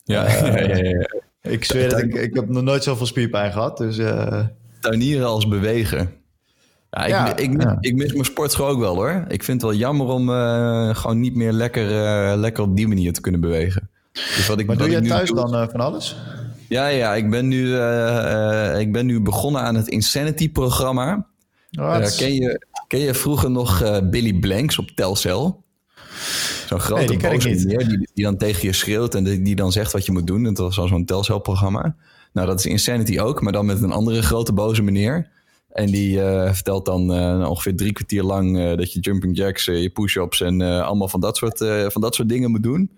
Ja, 0.04 0.26
uh, 0.28 0.40
ja, 0.40 0.76
ja, 0.76 0.76
ja, 0.76 1.06
Ik 1.42 1.64
zweer 1.64 1.90
het, 1.90 2.02
ik, 2.02 2.14
ik 2.14 2.34
heb 2.34 2.48
nog 2.48 2.62
nooit 2.62 2.82
zoveel 2.82 3.06
spierpijn 3.06 3.52
gehad. 3.52 3.78
Dus, 3.78 4.00
Tuinieren 4.80 5.26
als 5.26 5.48
bewegen. 5.48 6.16
Ja, 6.90 7.04
ik, 7.04 7.10
ja, 7.10 7.36
ik, 7.36 7.38
ik, 7.38 7.76
ik, 7.80 7.94
mis 7.94 8.12
mijn 8.12 8.24
sportschool 8.24 8.68
ook 8.68 8.78
wel 8.78 8.94
hoor. 8.94 9.24
Ik 9.28 9.42
vind 9.42 9.62
het 9.62 9.70
wel 9.70 9.80
jammer 9.80 10.06
om 10.06 10.28
gewoon 10.94 11.20
niet 11.20 11.34
meer 11.34 11.52
lekker, 11.52 11.86
lekker 12.36 12.62
op 12.62 12.76
die 12.76 12.88
manier 12.88 13.12
te 13.12 13.20
kunnen 13.20 13.40
bewegen. 13.40 13.90
Dus 14.12 14.46
wat 14.46 14.58
ik, 14.58 14.66
maar 14.66 14.76
doe 14.76 14.90
jij 14.90 15.00
thuis 15.00 15.28
doe, 15.28 15.50
dan 15.50 15.70
van 15.70 15.80
alles? 15.80 16.16
Ja, 16.68 16.86
ja 16.86 17.14
ik, 17.14 17.30
ben 17.30 17.48
nu, 17.48 17.64
uh, 17.66 17.78
uh, 17.78 18.80
ik 18.80 18.92
ben 18.92 19.06
nu 19.06 19.20
begonnen 19.20 19.62
aan 19.62 19.74
het 19.74 19.88
Insanity-programma. 19.88 21.26
Uh, 21.70 22.06
ken, 22.16 22.34
je, 22.34 22.66
ken 22.86 23.00
je 23.00 23.14
vroeger 23.14 23.50
nog 23.50 24.00
Billy 24.10 24.32
Blanks 24.32 24.78
op 24.78 24.90
Telcel? 24.90 25.64
Zo'n 26.66 26.80
grote 26.80 27.14
nee, 27.14 27.30
boze 27.30 27.48
meneer 27.48 27.88
die, 27.88 28.08
die, 28.14 28.24
dan 28.24 28.36
tegen 28.36 28.66
je 28.66 28.72
schreeuwt 28.72 29.14
en 29.14 29.24
die, 29.24 29.42
die 29.42 29.54
dan 29.54 29.72
zegt 29.72 29.92
wat 29.92 30.06
je 30.06 30.12
moet 30.12 30.26
doen. 30.26 30.42
Dat 30.42 30.58
was 30.58 30.78
al 30.78 30.88
zo'n 30.88 31.04
Telcel-programma. 31.04 31.96
Nou, 32.32 32.46
dat 32.46 32.58
is 32.58 32.66
Insanity 32.66 33.18
ook, 33.18 33.42
maar 33.42 33.52
dan 33.52 33.66
met 33.66 33.82
een 33.82 33.92
andere 33.92 34.22
grote 34.22 34.52
boze 34.52 34.82
meneer. 34.82 35.30
En 35.68 35.86
die 35.86 36.18
vertelt 36.52 36.86
dan 36.86 37.10
ongeveer 37.46 37.76
drie 37.76 37.92
kwartier 37.92 38.22
lang 38.22 38.76
dat 38.76 38.92
je 38.92 39.00
jumping 39.00 39.36
jacks, 39.36 39.64
je 39.64 39.90
push-ups 39.90 40.40
en 40.40 40.60
allemaal 40.60 41.08
van 41.08 41.20
dat, 41.20 41.36
soort, 41.36 41.58
van 41.92 42.00
dat 42.00 42.14
soort 42.14 42.28
dingen 42.28 42.50
moet 42.50 42.62
doen. 42.62 42.90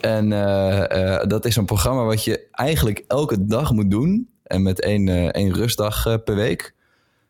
En 0.00 0.30
uh, 0.30 0.84
uh, 0.92 1.22
dat 1.26 1.44
is 1.44 1.56
een 1.56 1.64
programma 1.64 2.04
wat 2.04 2.24
je 2.24 2.48
eigenlijk 2.50 3.04
elke 3.06 3.44
dag 3.44 3.72
moet 3.72 3.90
doen. 3.90 4.28
En 4.42 4.62
met 4.62 4.80
één, 4.80 5.06
uh, 5.06 5.26
één 5.26 5.54
rustdag 5.54 6.22
per 6.24 6.34
week. 6.34 6.74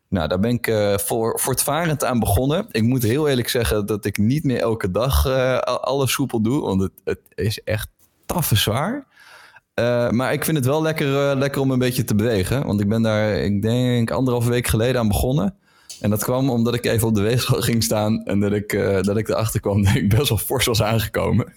Nou, 0.07 0.27
daar 0.27 0.39
ben 0.39 0.51
ik 0.51 0.71
voor, 1.05 1.39
voortvarend 1.39 2.03
aan 2.03 2.19
begonnen. 2.19 2.67
Ik 2.71 2.83
moet 2.83 3.03
heel 3.03 3.27
eerlijk 3.27 3.49
zeggen 3.49 3.85
dat 3.85 4.05
ik 4.05 4.17
niet 4.17 4.43
meer 4.43 4.59
elke 4.59 4.91
dag 4.91 5.25
alles 5.81 6.11
soepel 6.11 6.41
doe. 6.41 6.61
Want 6.61 6.81
het, 6.81 6.91
het 7.03 7.19
is 7.35 7.63
echt 7.63 7.89
taffe 8.25 8.55
zwaar. 8.55 9.07
maar 10.09 10.33
ik 10.33 10.45
vind 10.45 10.57
het 10.57 10.65
wel 10.65 10.81
lekker, 10.81 11.37
lekker 11.37 11.61
om 11.61 11.71
een 11.71 11.79
beetje 11.79 12.03
te 12.03 12.15
bewegen. 12.15 12.65
Want 12.65 12.81
ik 12.81 12.89
ben 12.89 13.01
daar, 13.01 13.33
ik 13.33 13.61
denk, 13.61 14.11
anderhalve 14.11 14.49
week 14.49 14.67
geleden 14.67 15.01
aan 15.01 15.07
begonnen. 15.07 15.55
En 16.01 16.09
dat 16.09 16.23
kwam 16.23 16.49
omdat 16.49 16.73
ik 16.73 16.85
even 16.85 17.07
op 17.07 17.15
de 17.15 17.21
weegschaal 17.21 17.61
ging 17.61 17.83
staan 17.83 18.25
en 18.25 18.39
dat 18.39 18.51
ik, 18.51 18.73
uh, 18.73 19.01
dat 19.01 19.17
ik 19.17 19.29
erachter 19.29 19.59
kwam 19.59 19.83
dat 19.83 19.95
ik 19.95 20.09
best 20.09 20.29
wel 20.29 20.37
fors 20.37 20.65
was 20.65 20.81
aangekomen. 20.81 21.53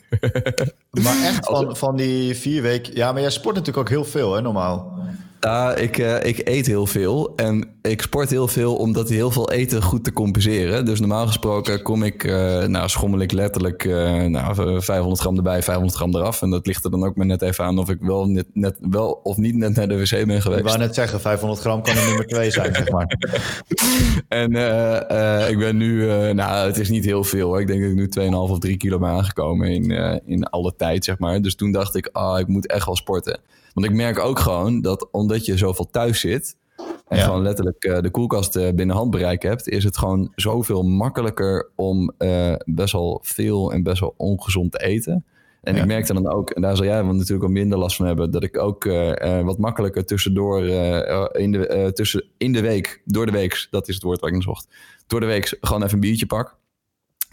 maar 0.91 1.23
echt 1.23 1.47
van, 1.51 1.77
van 1.77 1.97
die 1.97 2.35
vier 2.35 2.63
weken. 2.63 2.95
Ja, 2.97 3.13
maar 3.13 3.21
jij 3.21 3.31
sport 3.31 3.55
natuurlijk 3.55 3.89
ook 3.89 3.95
heel 3.95 4.05
veel, 4.05 4.35
hè, 4.35 4.41
normaal. 4.41 5.01
Ja, 5.45 5.75
ik, 5.75 5.99
uh, 5.99 6.25
ik 6.25 6.49
eet 6.49 6.67
heel 6.67 6.87
veel 6.87 7.33
en 7.37 7.69
ik 7.81 8.03
sport 8.03 8.31
heel 8.31 8.49
veel 8.49 8.77
omdat 8.77 9.09
heel 9.09 9.31
veel 9.31 9.51
eten 9.51 9.83
goed 9.83 10.05
te 10.05 10.13
compenseren. 10.13 10.85
Dus 10.85 11.01
normaal 11.01 11.27
gesproken 11.27 11.83
kom 11.83 12.03
ik, 12.03 12.25
uh, 12.25 12.65
nou 12.65 12.89
schommel 12.89 13.21
ik 13.21 13.33
letterlijk 13.33 13.85
uh, 13.85 14.23
nou, 14.23 14.83
500 14.83 15.21
gram 15.21 15.37
erbij, 15.37 15.63
500 15.63 15.97
gram 15.97 16.15
eraf. 16.15 16.43
En 16.43 16.51
dat 16.51 16.67
ligt 16.67 16.85
er 16.85 16.91
dan 16.91 17.05
ook 17.05 17.17
maar 17.17 17.27
net 17.27 17.43
even 17.43 17.65
aan 17.65 17.79
of 17.79 17.91
ik 17.91 17.99
wel, 18.01 18.29
net, 18.29 18.47
net, 18.53 18.77
wel 18.81 19.21
of 19.23 19.37
niet 19.37 19.55
net 19.55 19.75
naar 19.75 19.89
de 19.89 19.99
wc 19.99 20.27
ben 20.27 20.43
geweest. 20.43 20.61
Ik 20.61 20.67
wou 20.67 20.79
net 20.79 20.95
zeggen, 20.95 21.21
500 21.21 21.61
gram 21.61 21.83
kan 21.83 21.97
er 21.97 22.07
nummer 22.07 22.27
2 22.27 22.51
zijn, 22.51 22.75
zeg 22.75 22.91
maar. 22.91 23.17
en 24.29 24.51
ik 25.51 25.59
ben 25.59 25.77
nu, 25.77 26.07
nou 26.33 26.67
het 26.67 26.79
is 26.79 26.89
niet 26.89 27.05
heel 27.05 27.25
veel 27.25 27.49
hoor. 27.49 27.61
Ik 27.61 27.67
denk 27.67 27.81
dat 27.81 27.91
ik 27.91 28.17
nu 28.17 28.31
2,5 28.31 28.35
of 28.35 28.59
3 28.59 28.77
kilo 28.77 28.99
ben 28.99 29.09
aangekomen 29.09 29.69
in, 29.69 29.91
in 30.27 30.45
alle 30.45 30.75
tijd, 30.77 31.05
zeg 31.05 31.19
maar. 31.19 31.43
Dus 31.43 31.55
toen 31.55 31.73
dacht 31.73 31.97
ik, 31.97 32.09
ah, 32.13 32.39
ik 32.39 32.47
moet 32.47 32.67
echt 32.67 32.87
wel 32.87 32.97
sporten. 32.97 33.41
Want 33.75 33.87
ik 33.87 33.93
merk 33.93 34.19
ook 34.19 34.39
gewoon 34.39 34.81
dat 34.81 35.09
omdat 35.11 35.32
je 35.39 35.57
zoveel 35.57 35.91
thuis 35.91 36.21
zit 36.21 36.57
en 37.09 37.19
gewoon 37.19 37.43
letterlijk 37.43 37.85
uh, 37.85 38.01
de 38.01 38.11
koelkast 38.11 38.57
uh, 38.57 38.69
binnen 38.75 38.97
handbereik 38.97 39.43
hebt, 39.43 39.69
is 39.69 39.85
het 39.85 39.99
gewoon 39.99 40.33
zoveel 40.35 40.83
makkelijker 40.83 41.71
om 41.77 42.13
uh, 42.19 42.55
best 42.65 42.93
wel 42.93 43.21
veel 43.23 43.73
en 43.73 43.83
best 43.83 44.01
wel 44.01 44.15
ongezond 44.17 44.73
te 44.73 44.79
eten. 44.79 45.25
En 45.63 45.75
ja. 45.75 45.81
ik 45.81 45.87
merkte 45.87 46.15
dan 46.15 46.29
ook, 46.29 46.51
en 46.51 46.63
daar 46.63 46.77
zal 46.77 46.87
jij 46.87 47.03
natuurlijk 47.03 47.43
al 47.43 47.49
minder 47.49 47.79
last 47.79 47.97
van 47.97 48.07
hebben, 48.07 48.31
dat 48.31 48.43
ik 48.43 48.59
ook 48.59 48.85
wat 49.43 49.59
makkelijker 49.59 50.05
tussendoor 50.05 50.65
in, 51.33 51.53
de, 51.53 51.91
tussen, 51.95 52.25
in 52.39 52.53
de 52.53 52.61
week, 52.61 53.03
door 53.05 53.27
de 53.27 53.33
week, 53.33 53.67
dat 53.71 53.89
is 53.89 53.95
het 53.95 54.03
woord 54.03 54.21
waar 54.21 54.33
ik 54.33 54.43
zocht, 54.43 54.69
door 55.07 55.21
de 55.21 55.27
week 55.27 55.57
gewoon 55.61 55.83
even 55.83 55.95
een 55.95 56.01
biertje 56.01 56.27
pak 56.27 56.57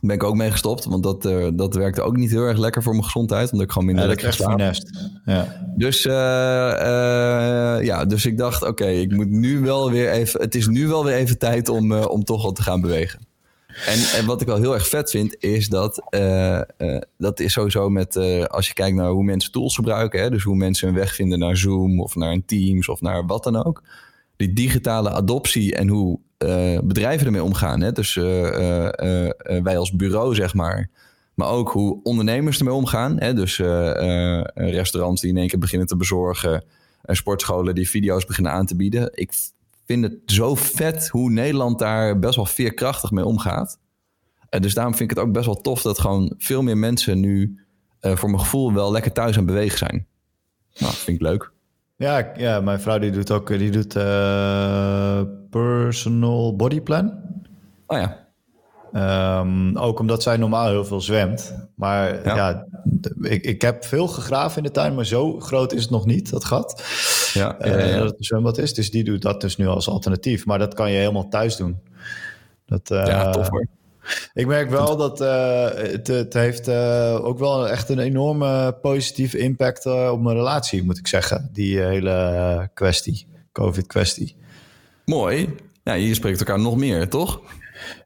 ben 0.02 0.16
ik 0.16 0.24
ook 0.24 0.36
mee 0.36 0.52
gestopt. 0.52 0.86
Want 0.86 1.04
dat, 1.04 1.26
uh, 1.26 1.48
dat 1.54 1.76
werkte 1.76 2.02
ook 2.02 2.18
niet 2.18 2.32
heel 2.32 2.44
erg 2.44 2.58
lekker 2.58 2.84
voor 2.84 2.92
mijn 2.92 3.04
gezondheid. 3.04 3.52
Omdat 3.52 3.68
ik 3.68 3.72
gewoon 3.72 3.88
minder 3.88 4.04
ja, 4.04 4.10
lekker 4.10 4.34
slaap. 4.34 4.60
Ja. 5.26 5.64
Dus, 5.76 6.06
uh, 6.06 6.14
uh, 6.14 7.86
ja, 7.86 8.06
dus 8.06 8.26
ik 8.26 8.38
dacht, 8.38 8.62
oké, 8.62 8.72
okay, 8.72 9.02
ik 9.02 9.12
moet 9.12 9.30
nu 9.30 9.60
wel 9.60 9.92
weer 9.92 10.12
even. 10.12 10.42
Het 10.42 10.56
is 10.56 10.68
nu 10.68 10.88
wel 10.88 11.04
weer 11.06 11.16
even 11.16 11.38
tijd 11.38 11.70
om, 11.70 11.94
om 11.94 12.24
toch 12.24 12.44
wat 12.44 12.56
te 12.56 12.64
gaan 12.64 12.82
bewegen. 12.82 13.28
En, 13.68 14.20
en, 14.20 14.26
wat 14.26 14.42
ik 14.42 14.48
wel 14.48 14.58
heel 14.58 14.74
erg 14.74 14.88
vet 14.88 15.10
vind, 15.10 15.36
is 15.44 15.68
dat 15.68 16.04
dat 17.18 17.40
is 17.40 17.54
sowieso 17.54 17.90
met 17.90 18.16
als 18.48 18.68
je 18.68 18.74
kijkt 18.74 18.98
naar 18.98 19.10
hoe 19.10 19.24
mensen 19.24 19.52
tools 19.52 19.76
gebruiken. 19.76 20.22
Hè, 20.22 20.30
dus 20.30 20.44
hoe 20.44 20.56
mensen 20.56 20.88
hun 20.88 20.98
weg 20.98 21.16
vinden 21.16 21.40
naar 21.40 21.58
Zoom 21.58 22.02
of 22.02 22.16
naar 22.16 22.32
een 22.32 22.46
Teams 22.46 22.90
of 22.90 23.02
naar 23.02 23.26
wat 23.26 23.44
dan 23.44 23.64
ook. 23.66 23.84
Die 24.36 24.54
digitale 24.54 25.10
adoptie 25.10 25.76
en 25.76 25.88
hoe 25.88 26.20
uh, 26.46 26.80
bedrijven 26.84 27.26
ermee 27.26 27.44
omgaan. 27.44 27.82
Hè? 27.82 27.92
Dus 27.92 28.16
uh, 28.16 28.26
uh, 28.26 29.30
wij 29.64 29.78
als 29.78 29.92
bureau, 29.92 30.36
zeg 30.36 30.54
maar. 30.54 30.90
Maar 31.34 31.48
ook 31.48 31.72
hoe 31.72 32.00
ondernemers 32.04 32.60
ermee 32.60 32.74
omgaan. 32.74 33.20
Hè? 33.20 33.34
Dus 33.34 33.58
restaurants 34.54 35.22
die 35.22 35.30
in 35.30 35.38
één 35.38 35.48
keer 35.48 35.60
beginnen 35.60 35.88
te 35.88 35.96
bezorgen. 35.96 36.64
En 37.02 37.16
sportscholen 37.16 37.76
die 37.76 37.90
video's 37.90 38.26
beginnen 38.26 38.52
aan 38.52 38.66
te 38.66 38.76
bieden. 38.76 39.10
Ik 39.14 39.34
vind 39.86 40.04
het 40.04 40.16
zo 40.26 40.56
vet 40.56 41.08
hoe 41.08 41.32
Nederland 41.32 41.80
daar 41.80 42.20
best 42.20 42.36
wel 42.36 42.46
veerkrachtig 42.46 43.12
mee 43.12 43.26
omgaat. 43.26 43.80
En 44.50 44.62
dus 44.62 44.74
daarom 44.74 44.96
vind 44.96 45.12
ik 45.12 45.18
het 45.18 45.26
ook 45.26 45.34
best 45.34 45.46
wel 45.46 45.62
tof 45.62 45.82
dat 45.82 46.00
gewoon 46.00 46.34
veel 46.38 46.62
meer 46.62 46.78
mensen 46.78 47.20
nu 47.20 47.60
voor 48.02 48.30
mijn 48.30 48.42
gevoel 48.42 48.74
wel 48.74 48.92
lekker 48.92 49.12
thuis 49.12 49.38
aan 49.38 49.46
bewegen 49.46 49.78
zijn. 49.78 50.08
Nou, 50.78 50.94
vind 50.94 51.22
ik 51.22 51.28
leuk. 51.28 51.52
Ja, 52.00 52.32
ja, 52.38 52.60
mijn 52.60 52.80
vrouw 52.80 53.00
die 53.00 53.12
doet 53.12 53.32
ook 53.32 53.48
die 53.48 53.72
doet, 53.72 53.96
uh, 53.96 55.22
personal 55.50 56.56
body 56.56 56.82
plan. 56.82 57.14
Oh 57.88 57.98
ja. 57.98 58.28
Um, 59.42 59.78
ook 59.78 60.00
omdat 60.00 60.24
zij 60.24 60.38
normaal 60.38 60.68
heel 60.68 60.86
veel 60.86 61.02
zwemt. 61.02 61.68
Maar 61.76 62.24
ja, 62.24 62.36
ja 62.36 62.66
ik, 63.22 63.44
ik 63.44 63.62
heb 63.62 63.86
veel 63.86 64.08
gegraven 64.08 64.58
in 64.58 64.64
de 64.64 64.72
tuin, 64.72 64.96
maar 64.96 65.06
zo 65.06 65.40
groot 65.40 65.74
is 65.74 65.82
het 65.82 65.92
nog 65.92 66.06
niet, 66.06 66.30
dat 66.30 66.46
gat. 66.46 66.84
Ja, 67.34 67.56
ja, 67.60 67.78
ja, 67.78 67.98
Dat 67.98 68.10
het 68.10 68.18
een 68.18 68.24
zwembad 68.24 68.58
is. 68.58 68.74
Dus 68.74 68.92
die 68.92 69.04
doet 69.04 69.22
dat 69.22 69.42
dus 69.42 69.58
nu 69.58 69.68
als 69.68 69.90
alternatief. 69.90 70.46
Maar 70.46 70.60
dat 70.60 70.74
kan 70.74 70.92
je 70.92 70.98
helemaal 70.98 71.28
thuis 71.28 71.56
doen. 71.56 71.80
Dat, 72.66 72.92
uh, 72.92 73.06
ja, 73.06 73.30
tof 73.30 73.50
hoor. 73.50 73.68
Ik 74.34 74.48
merk 74.48 74.70
wel 74.70 74.98
dat 74.98 75.22
uh, 75.22 75.70
het, 75.74 76.08
het, 76.08 76.34
heeft 76.34 76.68
uh, 76.68 77.26
ook 77.26 77.40
wel 77.40 77.70
echt 77.70 77.90
een 77.90 78.00
enorme 78.00 78.78
positieve 78.82 79.38
impact 79.38 79.86
uh, 79.86 80.10
op 80.12 80.22
mijn 80.22 80.36
relatie, 80.36 80.84
moet 80.84 80.98
ik 80.98 81.08
zeggen. 81.08 81.50
Die 81.54 81.80
hele 81.80 82.70
kwestie, 82.74 83.28
COVID-kwestie. 83.52 84.36
Mooi. 85.06 85.56
Ja, 85.84 85.94
je 85.94 86.14
spreekt 86.14 86.40
elkaar 86.40 86.60
nog 86.60 86.78
meer, 86.78 87.10
toch? 87.10 87.42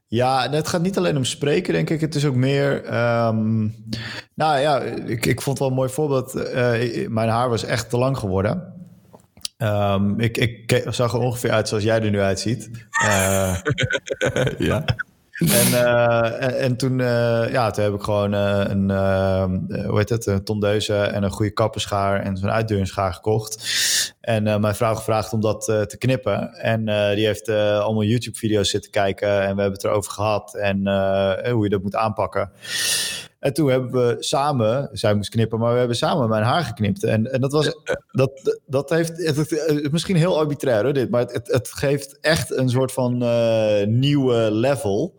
Ja, 0.06 0.50
het 0.50 0.68
gaat 0.68 0.82
niet 0.82 0.98
alleen 0.98 1.16
om 1.16 1.24
spreken, 1.24 1.72
denk 1.72 1.90
ik. 1.90 2.00
Het 2.00 2.14
is 2.14 2.24
ook 2.24 2.34
meer. 2.34 2.94
Um, 3.26 3.74
nou 4.34 4.58
ja, 4.58 4.80
ik, 4.82 5.26
ik 5.26 5.42
vond 5.42 5.58
wel 5.58 5.68
een 5.68 5.74
mooi 5.74 5.88
voorbeeld. 5.88 6.34
mijn 7.08 7.28
haar 7.28 7.48
was 7.48 7.64
echt 7.64 7.90
te 7.90 7.98
lang 7.98 8.18
geworden. 8.18 8.74
Um, 9.58 10.20
ik, 10.20 10.36
ik 10.36 10.82
zag 10.88 11.12
er 11.12 11.18
ongeveer 11.18 11.50
uit 11.50 11.68
zoals 11.68 11.84
jij 11.84 12.02
er 12.02 12.10
nu 12.10 12.20
uitziet. 12.20 12.70
ja. 14.58 14.84
En, 15.34 15.68
uh, 15.72 16.62
en, 16.62 16.76
toen, 16.76 16.98
uh, 16.98 17.52
ja, 17.52 17.70
toen 17.70 17.84
heb 17.84 17.94
ik 17.94 18.02
gewoon 18.02 18.34
uh, 18.34 18.64
een, 18.66 18.90
hoe 19.86 19.98
heet 19.98 20.08
het, 20.08 20.26
een 20.26 20.44
tondeuze 20.44 20.96
en 20.96 21.22
een 21.22 21.30
goede 21.30 21.52
kappenschaar 21.52 22.20
en 22.20 22.36
zo'n 22.36 22.50
uitdeuringschaar 22.50 23.14
gekocht. 23.14 23.64
En 24.20 24.60
mijn 24.60 24.74
vrouw 24.74 24.94
gevraagd 24.94 25.32
om 25.32 25.40
dat 25.40 25.64
te 25.64 25.96
knippen. 25.98 26.52
En 26.52 26.84
die 27.14 27.26
heeft 27.26 27.48
allemaal 27.48 28.04
YouTube-video's 28.04 28.70
zitten 28.70 28.90
kijken 28.90 29.28
en 29.28 29.38
we 29.38 29.60
hebben 29.60 29.72
het 29.72 29.84
erover 29.84 30.12
gehad 30.12 30.54
en 30.54 30.78
hoe 31.50 31.64
je 31.64 31.70
dat 31.70 31.82
moet 31.82 31.96
aanpakken. 31.96 32.50
En 33.44 33.52
toen 33.52 33.70
hebben 33.70 33.90
we 33.90 34.16
samen, 34.18 34.88
zij 34.92 35.14
moest 35.14 35.30
knippen, 35.30 35.58
maar 35.58 35.72
we 35.72 35.78
hebben 35.78 35.96
samen 35.96 36.28
mijn 36.28 36.42
haar 36.42 36.64
geknipt. 36.64 37.04
En, 37.04 37.32
en 37.32 37.40
dat 37.40 37.52
was, 37.52 37.78
dat, 38.10 38.58
dat 38.66 38.90
heeft, 38.90 39.36
het, 39.36 39.92
misschien 39.92 40.16
heel 40.16 40.38
arbitrair 40.38 40.82
hoor, 40.82 40.92
dit, 40.92 41.10
maar 41.10 41.20
het, 41.20 41.52
het 41.52 41.72
geeft 41.72 42.18
echt 42.20 42.50
een 42.56 42.68
soort 42.68 42.92
van 42.92 43.22
uh, 43.22 43.86
nieuwe 43.86 44.50
level. 44.50 45.16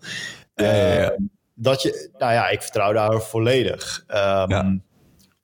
Ja, 0.55 0.65
ja, 0.65 0.93
ja. 0.93 1.11
Ehm, 1.11 1.21
dat 1.53 1.81
je, 1.81 2.09
nou 2.17 2.33
ja, 2.33 2.49
ik 2.49 2.61
vertrouw 2.61 2.93
daar 2.93 3.21
volledig. 3.21 4.03
Ehm, 4.07 4.77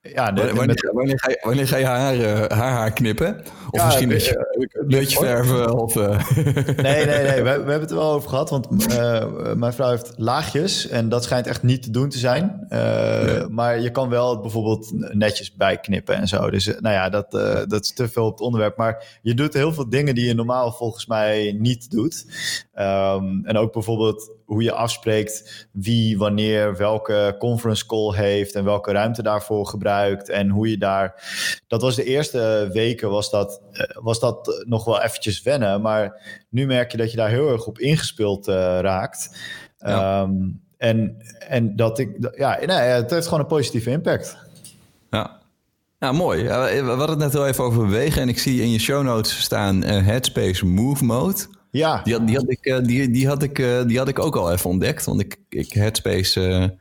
Ja. 0.01 0.31
de- 0.31 0.41
Wanneer, 0.45 0.65
met- 0.65 0.89
wanneer, 0.93 1.19
ga 1.19 1.29
je, 1.29 1.39
wanneer 1.41 1.67
ga 1.67 1.77
je 1.77 1.85
haar, 1.85 2.13
eh, 2.19 2.57
haar 2.57 2.71
haar 2.71 2.91
knippen? 2.93 3.39
Of 3.69 3.79
Ja, 3.79 3.85
misschien 3.85 4.09
dat 4.09 4.25
je 4.25 4.67
een 4.71 4.87
beetje 4.87 5.17
verven? 5.17 5.73
Of, 5.79 5.95
eh, 5.95 6.27
Nee, 6.85 7.05
nee, 7.05 7.23
nee. 7.23 7.35
We, 7.35 7.41
we 7.43 7.49
hebben 7.49 7.79
het 7.79 7.89
er 7.91 7.95
wel 7.97 8.11
over 8.11 8.29
gehad. 8.29 8.49
Want 8.49 8.87
eh, 8.97 9.25
mijn 9.55 9.73
vrouw 9.73 9.89
heeft 9.89 10.13
laagjes. 10.17 10.87
En 10.87 11.09
dat 11.09 11.23
schijnt 11.23 11.47
echt 11.47 11.63
niet 11.63 11.83
te 11.83 11.91
doen 11.91 12.09
te 12.09 12.17
zijn. 12.17 12.65
Eh, 12.69 12.79
Nee. 13.25 13.47
Maar 13.49 13.79
je 13.79 13.89
kan 13.91 14.09
wel 14.09 14.39
bijvoorbeeld 14.41 14.91
netjes 15.13 15.53
bijknippen 15.55 16.15
en 16.15 16.27
zo. 16.27 16.49
Dus 16.49 16.65
nou 16.65 16.95
ja, 16.95 17.09
dat, 17.09 17.33
eh, 17.33 17.59
dat 17.67 17.83
is 17.83 17.93
te 17.93 18.09
veel 18.09 18.25
op 18.25 18.31
het 18.31 18.41
onderwerp. 18.41 18.77
Maar 18.77 19.19
je 19.21 19.33
doet 19.33 19.53
heel 19.53 19.73
veel 19.73 19.89
dingen 19.89 20.15
die 20.15 20.25
je 20.25 20.33
normaal 20.33 20.71
volgens 20.71 21.05
mij 21.05 21.55
niet 21.59 21.91
doet. 21.91 22.25
Ehm, 22.81 23.45
en 23.45 23.57
ook 23.57 23.73
bijvoorbeeld 23.73 24.31
hoe 24.45 24.63
je 24.63 24.71
afspreekt 24.71 25.67
wie 25.71 26.17
wanneer 26.17 26.77
welke 26.77 27.35
conference 27.39 27.85
call 27.85 28.15
heeft 28.15 28.55
en 28.55 28.63
welke 28.63 28.91
ruimte 28.91 29.23
daarvoor 29.23 29.67
gebruikt 29.67 30.29
en 30.29 30.49
hoe 30.49 30.69
je 30.69 30.77
daar. 30.77 31.23
Dat 31.67 31.81
was 31.81 31.95
de 31.95 32.03
eerste 32.03 32.69
weken 32.73 33.09
was 33.09 33.29
dat, 33.29 33.61
eh, 33.71 33.83
was 34.03 34.19
dat 34.19 34.63
nog 34.67 34.85
wel 34.85 35.01
eventjes 35.01 35.41
wennen, 35.41 35.81
maar 35.81 36.21
nu 36.49 36.65
merk 36.65 36.91
je 36.91 36.97
dat 36.97 37.11
je 37.11 37.17
daar 37.17 37.29
heel 37.29 37.51
erg 37.51 37.65
op 37.65 37.79
ingespeeld 37.79 38.47
eh, 38.47 38.79
raakt. 38.79 39.37
Ja. 39.77 40.21
Ehm, 40.21 40.33
en, 40.77 41.17
en 41.47 41.75
dat 41.75 41.99
ik, 41.99 42.31
ja, 42.35 42.57
nee, 42.65 42.77
het 42.77 43.11
heeft 43.11 43.25
gewoon 43.25 43.39
een 43.39 43.45
positieve 43.45 43.89
impact. 43.89 44.37
ja. 45.09 45.39
Ja, 45.99 46.11
mooi. 46.11 46.43
We 46.43 46.83
hadden 46.87 47.09
het 47.09 47.17
net 47.17 47.33
wel 47.33 47.47
even 47.47 47.63
over 47.63 47.85
bewegen. 47.85 48.21
En 48.21 48.29
ik 48.29 48.39
zie 48.39 48.61
in 48.61 48.71
je 48.71 48.79
show 48.79 49.03
notes 49.03 49.41
staan 49.41 49.83
eh, 49.83 50.05
Headspace 50.05 50.65
Move 50.65 51.03
Mode. 51.03 51.47
Ja, 51.71 52.01
Die 52.03 52.13
had, 52.13 52.27
die, 52.27 52.35
had 52.35 52.49
ik, 52.49 52.65
eh, 52.65 52.79
die, 52.83 53.09
die, 53.11 53.27
had 53.27 53.43
ik, 53.43 53.59
eh, 53.59 53.85
die 53.85 53.97
had 53.97 54.07
ik 54.07 54.19
ook 54.19 54.35
al 54.35 54.51
even 54.51 54.69
ontdekt. 54.69 55.05
Want 55.05 55.19
ik, 55.21 55.37
ik 55.49 55.73
Headspace... 55.73 56.73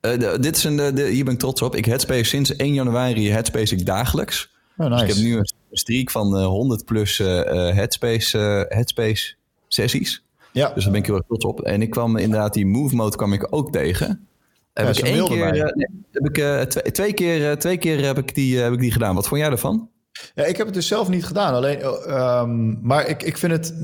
eh, 0.00 0.18
dit 0.40 0.56
is 0.56 0.64
een, 0.64 0.76
de, 0.76 1.08
hier 1.10 1.24
ben 1.24 1.32
ik 1.32 1.38
trots 1.38 1.62
op. 1.62 1.76
Ik 1.76 1.84
Headspace 1.84 2.24
sinds 2.24 2.56
1 2.56 2.74
januari 2.74 3.30
Headspace 3.30 3.74
ik 3.74 3.86
dagelijks. 3.86 4.50
oh, 4.76 4.86
Dus 4.86 5.00
nice. 5.00 5.04
ik 5.04 5.14
heb 5.14 5.24
nu 5.24 5.36
een 5.36 5.46
streak 5.70 6.10
van 6.10 6.36
eh, 6.36 6.46
100 6.46 6.84
plus 6.84 7.18
Headspace, 7.18 8.66
Headspace 8.68 9.34
sessies. 9.68 10.22
ja. 10.52 10.72
Dus 10.74 10.82
daar 10.82 10.92
ben 10.92 11.00
ik 11.00 11.06
heel 11.06 11.16
erg 11.16 11.26
trots 11.26 11.44
op. 11.44 11.60
En 11.60 11.82
ik 11.82 11.90
kwam 11.90 12.16
inderdaad 12.16 12.54
die 12.54 12.66
move 12.66 12.94
mode 12.94 13.16
kwam 13.16 13.32
ik 13.32 13.46
ook 13.50 13.72
tegen. 13.72 14.26
Heb 14.72 14.94
Ja, 14.94 15.00
ik 15.00 15.06
één 15.06 15.24
keer, 15.24 15.52
nee, 15.52 15.86
heb 16.10 16.28
ik, 16.36 16.68
twee, 16.68 16.92
twee 16.92 17.12
keer, 17.12 17.58
twee 17.58 17.76
keer 17.76 18.04
heb, 18.04 18.18
ik 18.18 18.34
die, 18.34 18.58
heb 18.58 18.72
ik 18.72 18.80
die 18.80 18.92
gedaan. 18.92 19.14
Wat 19.14 19.28
vond 19.28 19.40
jij 19.40 19.50
ervan? 19.50 19.88
Ja, 20.34 20.44
ik 20.44 20.56
heb 20.56 20.66
het 20.66 20.74
dus 20.74 20.86
zelf 20.86 21.08
niet 21.08 21.26
gedaan. 21.26 21.54
Alleen, 21.54 21.80
eh, 21.80 22.06
ehm, 22.06 22.86
maar 22.86 23.06
ik, 23.06 23.22
ik 23.22 23.36
vind 23.36 23.52
het 23.52 23.74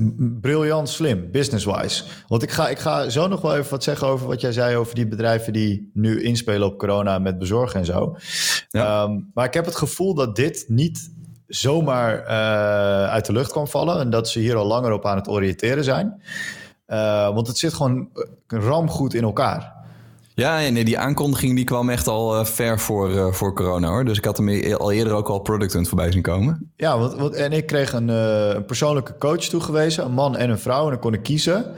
briljant 0.41 0.89
slim, 0.89 1.31
business-wise. 1.31 2.03
Want 2.27 2.43
ik 2.43 2.51
ga, 2.51 2.69
ik 2.69 2.79
ga 2.79 3.09
zo 3.09 3.27
nog 3.27 3.41
wel 3.41 3.55
even 3.55 3.71
wat 3.71 3.83
zeggen 3.83 4.07
over 4.07 4.27
wat 4.27 4.41
jij 4.41 4.51
zei 4.51 4.75
over 4.75 4.95
die 4.95 5.07
bedrijven 5.07 5.53
die 5.53 5.89
nu 5.93 6.23
inspelen 6.23 6.67
op 6.67 6.77
corona 6.77 7.19
met 7.19 7.39
bezorgen 7.39 7.79
en 7.79 7.85
zo. 7.85 8.15
Ja. 8.69 9.03
Ehm, 9.03 9.19
maar 9.33 9.45
ik 9.45 9.53
heb 9.53 9.65
het 9.65 9.75
gevoel 9.75 10.13
dat 10.13 10.35
dit 10.35 10.65
niet 10.67 11.11
zomaar 11.47 12.19
eh, 12.19 13.09
uit 13.09 13.25
de 13.25 13.33
lucht 13.33 13.51
kwam 13.51 13.67
vallen. 13.67 13.99
En 13.99 14.09
dat 14.09 14.29
ze 14.29 14.39
hier 14.39 14.55
al 14.55 14.65
langer 14.65 14.91
op 14.91 15.05
aan 15.05 15.17
het 15.17 15.27
oriënteren 15.27 15.83
zijn. 15.83 16.21
Eh, 16.85 17.33
want 17.33 17.47
het 17.47 17.57
zit 17.57 17.73
gewoon 17.73 18.09
ramgoed 18.47 19.13
in 19.13 19.23
elkaar. 19.23 19.73
Ja, 20.35 20.69
nee, 20.69 20.85
die 20.85 20.99
aankondiging 20.99 21.55
die 21.55 21.65
kwam 21.65 21.89
echt 21.89 22.07
al 22.07 22.39
eh, 22.39 22.45
ver 22.45 22.79
voor, 22.79 23.11
eh, 23.17 23.31
voor 23.31 23.53
corona 23.53 23.87
hoor. 23.87 24.05
Dus 24.05 24.17
ik 24.17 24.25
had 24.25 24.37
hem 24.37 24.49
e- 24.49 24.73
al 24.73 24.91
eerder 24.91 25.13
ook 25.13 25.27
al 25.27 25.39
Product 25.39 25.73
Hunt 25.73 25.87
voorbij 25.87 26.11
zien 26.11 26.21
komen. 26.21 26.71
Ja, 26.75 26.99
want, 26.99 27.15
want, 27.15 27.35
en 27.35 27.51
ik 27.51 27.65
kreeg 27.65 27.93
een, 27.93 28.09
eh, 28.09 28.49
een 28.53 28.65
persoonlijke 28.65 29.17
coach 29.17 29.43
toegewezen, 29.43 30.05
een 30.05 30.11
man 30.11 30.37
en 30.37 30.49
een 30.49 30.59
vrouw, 30.59 30.83
en 30.83 30.89
dan 30.89 30.99
kon 30.99 31.13
ik 31.13 31.23
kiezen. 31.23 31.73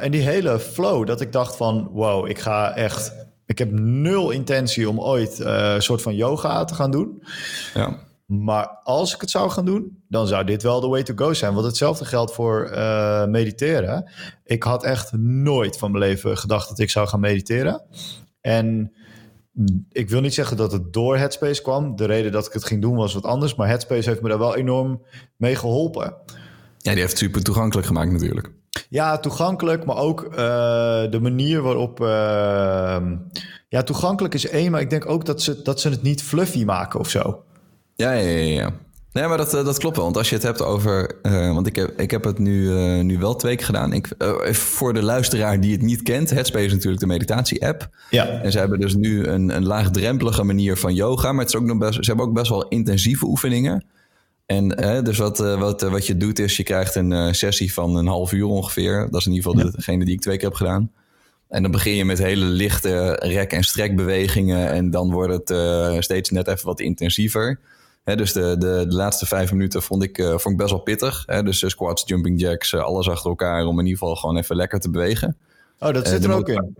En 0.00 0.10
die 0.10 0.22
hele 0.22 0.58
flow, 0.58 1.06
dat 1.06 1.20
ik 1.20 1.32
dacht 1.32 1.56
van, 1.56 1.88
wow, 1.92 2.28
ik 2.28 2.38
ga 2.38 2.74
echt, 2.74 3.12
ik 3.46 3.58
heb 3.58 3.70
nul 3.72 4.30
intentie 4.30 4.88
om 4.88 5.00
ooit 5.00 5.38
een 5.38 5.82
soort 5.82 6.02
van 6.02 6.14
yoga 6.14 6.64
te 6.64 6.74
gaan 6.74 6.90
doen. 6.90 7.22
Ja. 7.74 7.98
Maar 8.26 8.66
als 8.82 9.14
ik 9.14 9.20
het 9.20 9.30
zou 9.30 9.50
gaan 9.50 9.64
doen, 9.64 10.02
dan 10.08 10.26
zou 10.26 10.44
dit 10.44 10.62
wel 10.62 10.80
de 10.80 10.86
way 10.88 11.02
to 11.02 11.14
go 11.16 11.32
zijn. 11.32 11.54
Want 11.54 11.66
hetzelfde 11.66 12.04
geldt 12.04 12.32
voor 12.32 12.64
eh, 12.64 13.24
mediteren. 13.26 14.10
Ik 14.44 14.62
had 14.62 14.84
echt 14.84 15.12
nooit 15.18 15.76
van 15.78 15.90
mijn 15.90 16.04
leven 16.04 16.38
gedacht 16.38 16.68
dat 16.68 16.78
ik 16.78 16.90
zou 16.90 17.08
gaan 17.08 17.20
mediteren. 17.20 17.82
En 18.40 18.92
ik 19.92 20.08
wil 20.10 20.20
niet 20.20 20.34
zeggen 20.34 20.56
dat 20.56 20.72
het 20.72 20.92
door 20.92 21.16
Headspace 21.16 21.62
kwam. 21.62 21.96
De 21.96 22.04
reden 22.04 22.32
dat 22.32 22.46
ik 22.46 22.52
het 22.52 22.64
ging 22.64 22.82
doen 22.82 22.96
was 22.96 23.14
wat 23.14 23.24
anders. 23.24 23.54
Maar 23.54 23.68
Headspace 23.68 24.08
heeft 24.08 24.22
me 24.22 24.28
daar 24.28 24.38
wel 24.38 24.56
enorm 24.56 25.02
mee 25.36 25.56
geholpen. 25.56 26.14
ja, 26.78 26.90
die 26.90 27.00
heeft 27.00 27.10
het 27.10 27.18
super 27.18 27.42
toegankelijk 27.42 27.86
gemaakt 27.86 28.12
natuurlijk. 28.12 28.50
Ja, 28.88 29.18
toegankelijk, 29.18 29.84
maar 29.84 29.96
ook 29.96 30.24
eh, 30.24 30.36
de 31.10 31.18
manier 31.22 31.62
waarop. 31.62 32.00
eh, 32.00 32.96
ja, 33.68 33.82
toegankelijk 33.82 34.34
is 34.34 34.46
één, 34.48 34.70
maar 34.70 34.80
ik 34.80 34.90
denk 34.90 35.08
ook 35.08 35.24
dat 35.24 35.42
ze, 35.42 35.62
dat 35.62 35.80
ze 35.80 35.88
het 35.88 36.02
niet 36.02 36.22
fluffy 36.22 36.64
maken 36.64 37.00
of 37.00 37.08
zo. 37.10 37.44
Ja, 37.94 38.12
ja, 38.12 38.28
ja. 38.28 38.60
ja. 38.60 38.72
Nee, 39.14 39.26
maar 39.26 39.36
dat, 39.36 39.54
eh, 39.54 39.64
dat 39.64 39.78
klopt 39.78 39.96
wel. 39.96 40.04
Want 40.04 40.16
als 40.16 40.28
je 40.28 40.34
het 40.34 40.44
hebt 40.44 40.62
over... 40.62 41.16
eh, 41.22 41.54
want 41.54 41.66
ik 41.66 41.76
heb, 41.76 42.00
ik 42.00 42.10
heb 42.10 42.24
het 42.24 42.38
nu, 42.38 42.76
eh, 42.76 43.00
nu 43.00 43.18
wel 43.18 43.36
twee 43.36 43.56
keer 43.56 43.66
gedaan. 43.66 43.92
Ik, 43.92 44.08
voor 44.52 44.92
de 44.92 45.02
luisteraar 45.02 45.60
die 45.60 45.72
het 45.72 45.82
niet 45.82 46.02
kent. 46.02 46.30
Headspace 46.30 46.64
is 46.64 46.72
natuurlijk 46.72 47.00
de 47.00 47.06
meditatie-app. 47.06 47.88
Ja, 48.10 48.26
En 48.26 48.52
ze 48.52 48.58
hebben 48.58 48.80
dus 48.80 48.94
nu 48.94 49.26
een, 49.26 49.56
een 49.56 49.66
laagdrempelige 49.66 50.42
manier 50.44 50.76
van 50.76 50.94
yoga. 50.94 51.32
Maar 51.32 51.44
het 51.44 51.54
is 51.54 51.60
ook 51.60 51.66
nog 51.66 51.78
best, 51.78 51.94
ze 51.94 52.00
hebben 52.10 52.26
ook 52.26 52.34
best 52.34 52.48
wel 52.48 52.68
intensieve 52.68 53.26
oefeningen. 53.26 53.84
En 54.46 54.68
dus 55.04 55.18
wat, 55.18 55.38
wat, 55.38 55.82
wat 55.82 56.06
je 56.06 56.16
doet 56.16 56.38
is, 56.38 56.56
je 56.56 56.62
krijgt 56.62 56.94
een 56.94 57.34
sessie 57.34 57.72
van 57.74 57.96
een 57.96 58.06
half 58.06 58.32
uur 58.32 58.44
ongeveer. 58.46 59.08
Dat 59.10 59.20
is 59.20 59.26
in 59.26 59.32
ieder 59.32 59.50
geval 59.50 59.70
degene 59.70 60.04
die 60.04 60.14
ik 60.14 60.20
twee 60.20 60.36
keer 60.36 60.48
heb 60.48 60.56
gedaan. 60.56 60.90
En 61.48 61.62
dan 61.62 61.70
begin 61.70 61.94
je 61.94 62.04
met 62.04 62.18
hele 62.18 62.44
lichte 62.44 63.12
rek- 63.22 63.52
en 63.52 63.62
strekbewegingen. 63.62 64.70
En 64.70 64.90
dan 64.90 65.10
wordt 65.10 65.48
het 65.48 66.04
steeds 66.04 66.30
net 66.30 66.46
even 66.48 66.66
wat 66.66 66.80
intensiever. 66.80 67.58
Dus 68.04 68.32
de, 68.32 68.40
de, 68.58 68.84
de 68.88 68.94
laatste 68.94 69.26
vijf 69.26 69.52
minuten 69.52 69.82
vond 69.82 70.02
ik, 70.02 70.18
eh, 70.18 70.28
vond 70.28 70.46
ik 70.46 70.56
best 70.56 70.70
wel 70.70 70.80
pittig. 70.80 71.24
Dus 71.24 71.62
eh, 71.62 71.68
squats, 71.68 72.02
jumping 72.06 72.40
jacks, 72.40 72.72
eh, 72.72 72.80
alles 72.82 73.08
achter 73.08 73.30
elkaar 73.30 73.64
om 73.66 73.78
in 73.78 73.84
ieder 73.86 73.98
geval 73.98 74.16
gewoon 74.16 74.36
even 74.36 74.56
lekker 74.56 74.80
te 74.80 74.90
bewegen. 74.90 75.36
oh, 75.78 75.92
dat 75.92 76.08
zit 76.08 76.24
er 76.24 76.32
ook 76.32 76.48
in. 76.48 76.74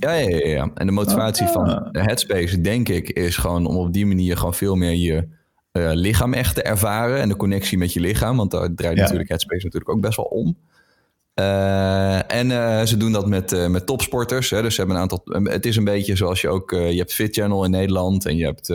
Ja, 0.00 0.12
ja, 0.12 0.28
ja, 0.28 0.46
ja. 0.48 0.70
En 0.74 0.86
de 0.86 0.92
motivatie 0.92 1.46
Ah. 1.46 1.52
van 1.52 1.88
de 1.92 2.00
Headspace, 2.00 2.60
denk 2.60 2.88
ik, 2.88 3.08
is 3.10 3.36
gewoon 3.36 3.66
om 3.66 3.76
op 3.76 3.92
die 3.92 4.06
manier 4.06 4.36
gewoon 4.36 4.54
veel 4.54 4.74
meer 4.74 4.94
je 4.94 5.28
lichaam 5.94 6.34
echt 6.34 6.54
te 6.54 6.62
ervaren. 6.62 7.20
En 7.20 7.28
de 7.28 7.36
connectie 7.36 7.78
met 7.78 7.92
je 7.92 8.00
lichaam. 8.00 8.36
Want 8.36 8.50
daar 8.50 8.74
draait 8.74 8.96
Ja. 8.96 9.02
natuurlijk 9.02 9.28
Headspace 9.28 9.64
natuurlijk 9.64 9.90
ook 9.90 10.00
best 10.00 10.16
wel 10.16 10.26
om. 10.26 10.56
En 12.28 12.48
ze 12.88 12.96
doen 12.96 13.12
dat 13.12 13.26
met, 13.26 13.68
met 13.68 13.86
topsporters. 13.86 14.50
Hè. 14.50 14.62
Dus 14.62 14.74
ze 14.74 14.80
hebben 14.80 14.96
een 14.96 15.02
aantal. 15.02 15.22
Het 15.44 15.66
is 15.66 15.76
een 15.76 15.84
beetje 15.84 16.16
zoals 16.16 16.40
je 16.40 16.48
ook. 16.48 16.70
je 16.70 16.96
hebt 16.98 17.12
Fit 17.14 17.34
Channel 17.34 17.64
in 17.64 17.70
Nederland. 17.70 18.26
En 18.26 18.36
je 18.36 18.44
hebt 18.44 18.68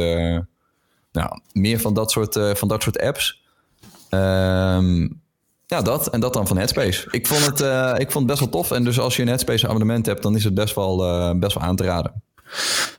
nou, 1.13 1.39
meer 1.52 1.80
van 1.80 1.93
dat 1.93 2.12
soort, 2.12 2.36
eh, 2.36 2.54
van 2.54 2.67
dat 2.67 2.84
soort 2.84 2.99
apps. 2.99 3.41
Ehm, 4.10 5.02
ja, 5.65 5.82
dat. 5.82 6.10
En 6.10 6.19
dat 6.19 6.34
dan 6.34 6.47
van 6.47 6.58
Headspace. 6.58 7.08
Ik 7.12 7.28
vond, 7.28 7.45
het, 7.45 7.62
eh, 7.62 7.93
ik 7.97 8.12
vond 8.12 8.13
het 8.13 8.26
best 8.26 8.39
wel 8.39 8.49
tof. 8.49 8.71
En 8.71 8.84
dus 8.84 8.99
als 8.99 9.15
je 9.15 9.21
een 9.21 9.28
Headspace 9.28 9.67
abonnement 9.67 10.06
hebt, 10.06 10.23
dan 10.23 10.36
is 10.36 10.43
het 10.43 10.54
best 10.54 10.76
wel, 10.76 11.04
eh, 11.04 11.39
best 11.39 11.54
wel 11.54 11.63
aan 11.63 11.76
te 11.76 11.84
raden. 11.84 12.23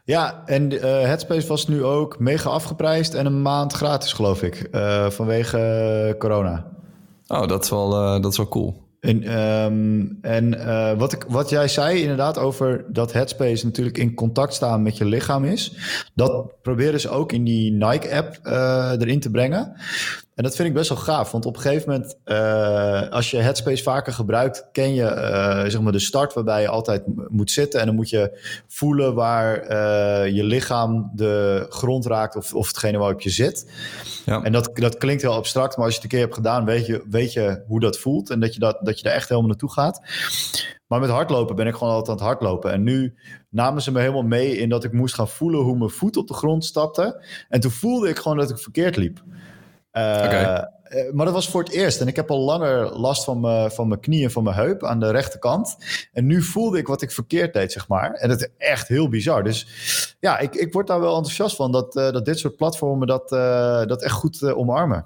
Ja, 0.04 0.42
en 0.46 0.70
Headspace 0.80 1.46
was 1.46 1.66
nu 1.66 1.84
ook 1.84 2.18
mega 2.18 2.50
afgeprijsd 2.50 3.14
en 3.14 3.26
een 3.26 3.42
maand 3.42 3.72
gratis, 3.72 4.12
geloof 4.12 4.42
ik, 4.42 4.68
vanwege 5.08 6.16
corona. 6.18 6.66
Oh, 7.26 7.46
dat 7.46 7.64
is 7.64 7.70
wel, 7.70 7.90
dat 8.20 8.30
is 8.32 8.36
wel 8.36 8.48
cool. 8.48 8.83
En, 9.04 9.22
ehm, 9.22 10.06
en 10.20 10.66
eh, 10.66 10.98
wat, 10.98 11.12
ik, 11.12 11.24
wat 11.28 11.48
jij 11.50 11.68
zei 11.68 12.00
inderdaad 12.00 12.38
over 12.38 12.84
dat 12.88 13.12
Headspace 13.12 13.64
natuurlijk 13.64 13.98
in 13.98 14.14
contact 14.14 14.54
staan 14.54 14.82
met 14.82 14.96
je 14.96 15.04
lichaam 15.04 15.44
is, 15.44 15.72
dat 16.14 16.62
proberen 16.62 17.00
ze 17.00 17.08
ook 17.08 17.32
in 17.32 17.44
die 17.44 17.72
Nike-app 17.72 18.38
eh, 18.42 18.92
erin 18.98 19.20
te 19.20 19.30
brengen. 19.30 19.72
En 20.34 20.42
dat 20.42 20.56
vind 20.56 20.68
ik 20.68 20.74
best 20.74 20.88
wel 20.88 20.98
gaaf, 20.98 21.30
want 21.30 21.46
op 21.46 21.56
een 21.56 21.62
gegeven 21.62 21.90
moment, 21.90 22.16
eh, 22.24 23.08
als 23.08 23.30
je 23.30 23.36
Headspace 23.36 23.82
vaker 23.82 24.12
gebruikt, 24.12 24.68
ken 24.72 24.94
je 24.94 25.04
eh, 25.04 25.70
zeg 25.70 25.80
maar 25.80 25.92
de 25.92 25.98
start 25.98 26.34
waarbij 26.34 26.60
je 26.60 26.68
altijd 26.68 27.02
moet 27.28 27.50
zitten. 27.50 27.80
En 27.80 27.86
dan 27.86 27.94
moet 27.94 28.10
je 28.10 28.38
voelen 28.68 29.14
waar 29.14 29.58
eh, 29.58 30.34
je 30.34 30.44
lichaam 30.44 31.10
de 31.14 31.66
grond 31.68 32.06
raakt 32.06 32.36
of, 32.36 32.54
of 32.54 32.66
hetgene 32.66 32.98
waarop 32.98 33.20
je 33.20 33.30
zit. 33.30 33.72
Ja. 34.24 34.42
En 34.42 34.52
dat, 34.52 34.70
dat 34.74 34.98
klinkt 34.98 35.22
heel 35.22 35.32
abstract, 35.32 35.76
maar 35.76 35.84
als 35.84 35.94
je 35.94 36.00
het 36.00 36.12
een 36.12 36.18
keer 36.18 36.26
hebt 36.26 36.34
gedaan, 36.34 36.64
weet 36.64 36.86
je, 36.86 37.04
weet 37.10 37.32
je 37.32 37.62
hoe 37.66 37.80
dat 37.80 37.98
voelt. 37.98 38.30
En 38.30 38.40
dat 38.40 38.54
je, 38.54 38.60
dat, 38.60 38.78
dat 38.80 39.00
je 39.00 39.08
er 39.08 39.14
echt 39.14 39.28
helemaal 39.28 39.48
naartoe 39.48 39.72
gaat. 39.72 40.00
Maar 40.86 41.00
met 41.00 41.10
hardlopen 41.10 41.56
ben 41.56 41.66
ik 41.66 41.74
gewoon 41.74 41.92
altijd 41.92 42.08
aan 42.08 42.26
het 42.26 42.26
hardlopen. 42.26 42.72
En 42.72 42.82
nu 42.82 43.14
namen 43.50 43.82
ze 43.82 43.92
me 43.92 44.00
helemaal 44.00 44.22
mee 44.22 44.56
in 44.56 44.68
dat 44.68 44.84
ik 44.84 44.92
moest 44.92 45.14
gaan 45.14 45.28
voelen 45.28 45.60
hoe 45.60 45.76
mijn 45.76 45.90
voet 45.90 46.16
op 46.16 46.28
de 46.28 46.34
grond 46.34 46.64
stapte. 46.64 47.24
En 47.48 47.60
toen 47.60 47.70
voelde 47.70 48.08
ik 48.08 48.18
gewoon 48.18 48.36
dat 48.36 48.50
ik 48.50 48.58
verkeerd 48.58 48.96
liep. 48.96 49.22
Eh, 49.94 50.56
eh, 50.56 50.64
maar 51.12 51.24
dat 51.24 51.34
was 51.34 51.48
voor 51.48 51.62
het 51.62 51.72
eerst. 51.72 52.00
En 52.00 52.08
ik 52.08 52.16
heb 52.16 52.30
al 52.30 52.40
langer 52.40 52.98
last 52.98 53.24
van 53.24 53.40
mijn, 53.40 53.70
van 53.70 53.88
mijn 53.88 54.00
knie 54.00 54.24
en 54.24 54.30
van 54.30 54.44
mijn 54.44 54.56
heup 54.56 54.84
aan 54.84 55.00
de 55.00 55.10
rechterkant. 55.10 55.76
En 56.12 56.26
nu 56.26 56.42
voelde 56.42 56.78
ik 56.78 56.86
wat 56.86 57.02
ik 57.02 57.10
verkeerd 57.10 57.52
deed, 57.52 57.72
zeg 57.72 57.88
maar. 57.88 58.12
En 58.12 58.28
dat 58.28 58.40
is 58.40 58.48
echt 58.58 58.88
heel 58.88 59.08
bizar. 59.08 59.44
Dus 59.44 59.66
ja, 60.20 60.38
ik, 60.38 60.54
ik 60.54 60.72
word 60.72 60.86
daar 60.86 61.00
wel 61.00 61.16
enthousiast 61.16 61.56
van 61.56 61.72
dat, 61.72 61.96
eh, 61.96 62.12
dat 62.12 62.24
dit 62.24 62.38
soort 62.38 62.56
platformen 62.56 63.06
dat, 63.06 63.28
dat 63.88 64.02
echt 64.02 64.12
goed 64.12 64.42
omarmen. 64.42 65.04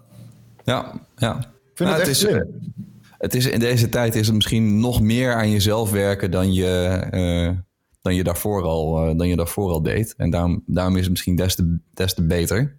Ja, 0.65 0.93
ja. 1.17 1.37
Ik 1.39 1.47
vind 1.75 1.89
Nou, 1.89 1.93
het 1.93 2.01
echt 2.01 2.09
is, 2.09 2.19
slim. 2.19 2.73
het 3.19 3.35
is, 3.35 3.47
in 3.47 3.61
deze 3.61 3.89
tijd 3.89 4.15
is 4.15 4.27
het 4.27 4.35
misschien 4.35 4.81
nog 4.81 5.01
meer 5.01 5.35
aan 5.35 5.51
jezelf 5.51 5.91
werken 5.91 6.31
dan 6.31 6.53
je, 6.53 7.59
dan 8.03 8.15
je, 8.15 8.25
daarvoor, 8.25 8.63
al, 8.63 9.17
dan 9.17 9.29
je 9.29 9.37
daarvoor 9.37 9.71
al 9.71 9.83
deed. 9.83 10.15
En 10.17 10.31
daarom, 10.31 10.63
daarom 10.67 10.95
is 10.95 11.03
het 11.03 11.11
misschien 11.11 11.37
des 11.37 11.55
te, 11.55 11.79
des 11.95 12.15
te 12.15 12.23
beter. 12.23 12.77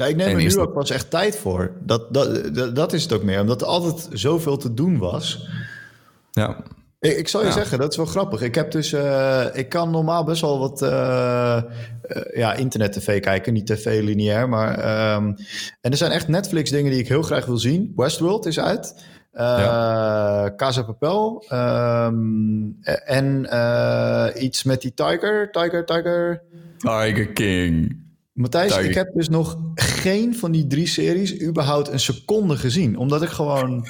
Ja, 0.00 0.06
ik 0.06 0.16
neem 0.16 0.28
er 0.28 0.42
nu 0.42 0.58
ook 0.58 0.72
pas 0.72 0.90
echt 0.90 1.10
tijd 1.10 1.36
voor. 1.36 1.72
Dat, 1.80 2.14
dat, 2.14 2.54
dat, 2.54 2.76
dat, 2.76 2.92
is 2.92 3.02
het 3.02 3.12
ook 3.12 3.22
meer. 3.22 3.40
Omdat 3.40 3.60
er 3.60 3.66
altijd 3.66 4.08
zoveel 4.12 4.56
te 4.56 4.74
doen 4.74 4.98
was. 4.98 5.48
Ja. 6.30 6.56
Ik, 7.00 7.16
ik 7.16 7.28
zal 7.28 7.44
je 7.44 7.52
zeggen, 7.52 7.78
dat 7.78 7.90
is 7.90 7.96
wel 7.96 8.06
grappig. 8.06 8.42
Ik 8.42 8.54
heb 8.54 8.70
dus, 8.70 8.92
uh, 8.92 9.44
ik 9.52 9.68
kan 9.68 9.90
normaal 9.90 10.24
best 10.24 10.40
wel 10.40 10.58
wat 10.58 10.82
uh, 10.82 10.88
uh, 12.06 12.22
ja, 12.34 12.54
internet-tv 12.54 13.20
kijken, 13.20 13.52
niet 13.52 13.66
tv 13.66 14.02
lineair, 14.02 14.48
maar 14.48 14.70
um, 15.14 15.36
en 15.80 15.90
er 15.90 15.96
zijn 15.96 16.10
echt 16.10 16.28
Netflix 16.28 16.70
dingen 16.70 16.90
die 16.90 17.00
ik 17.00 17.08
heel 17.08 17.22
graag 17.22 17.46
wil 17.46 17.58
zien. 17.58 17.92
Westworld 17.96 18.46
is 18.46 18.60
uit. 18.60 19.04
Ja. 19.32 20.54
Casa 20.56 20.82
Papel. 20.82 21.44
Um, 21.52 22.78
en 23.04 23.48
iets 24.42 24.62
met 24.62 24.80
die 24.80 24.94
Tiger, 24.94 25.50
Tiger, 25.50 25.84
Tiger. 25.84 26.42
Tiger 26.78 27.26
King. 27.26 28.08
Matthijs, 28.40 28.76
ik 28.76 28.94
heb 28.94 29.14
dus 29.14 29.28
nog 29.28 29.58
geen 29.74 30.34
van 30.36 30.52
die 30.52 30.66
drie 30.66 30.86
series 30.86 31.40
überhaupt 31.40 31.88
een 31.88 32.00
seconde 32.00 32.56
gezien. 32.56 32.96
Omdat 32.96 33.22
ik 33.22 33.28
gewoon 33.28 33.86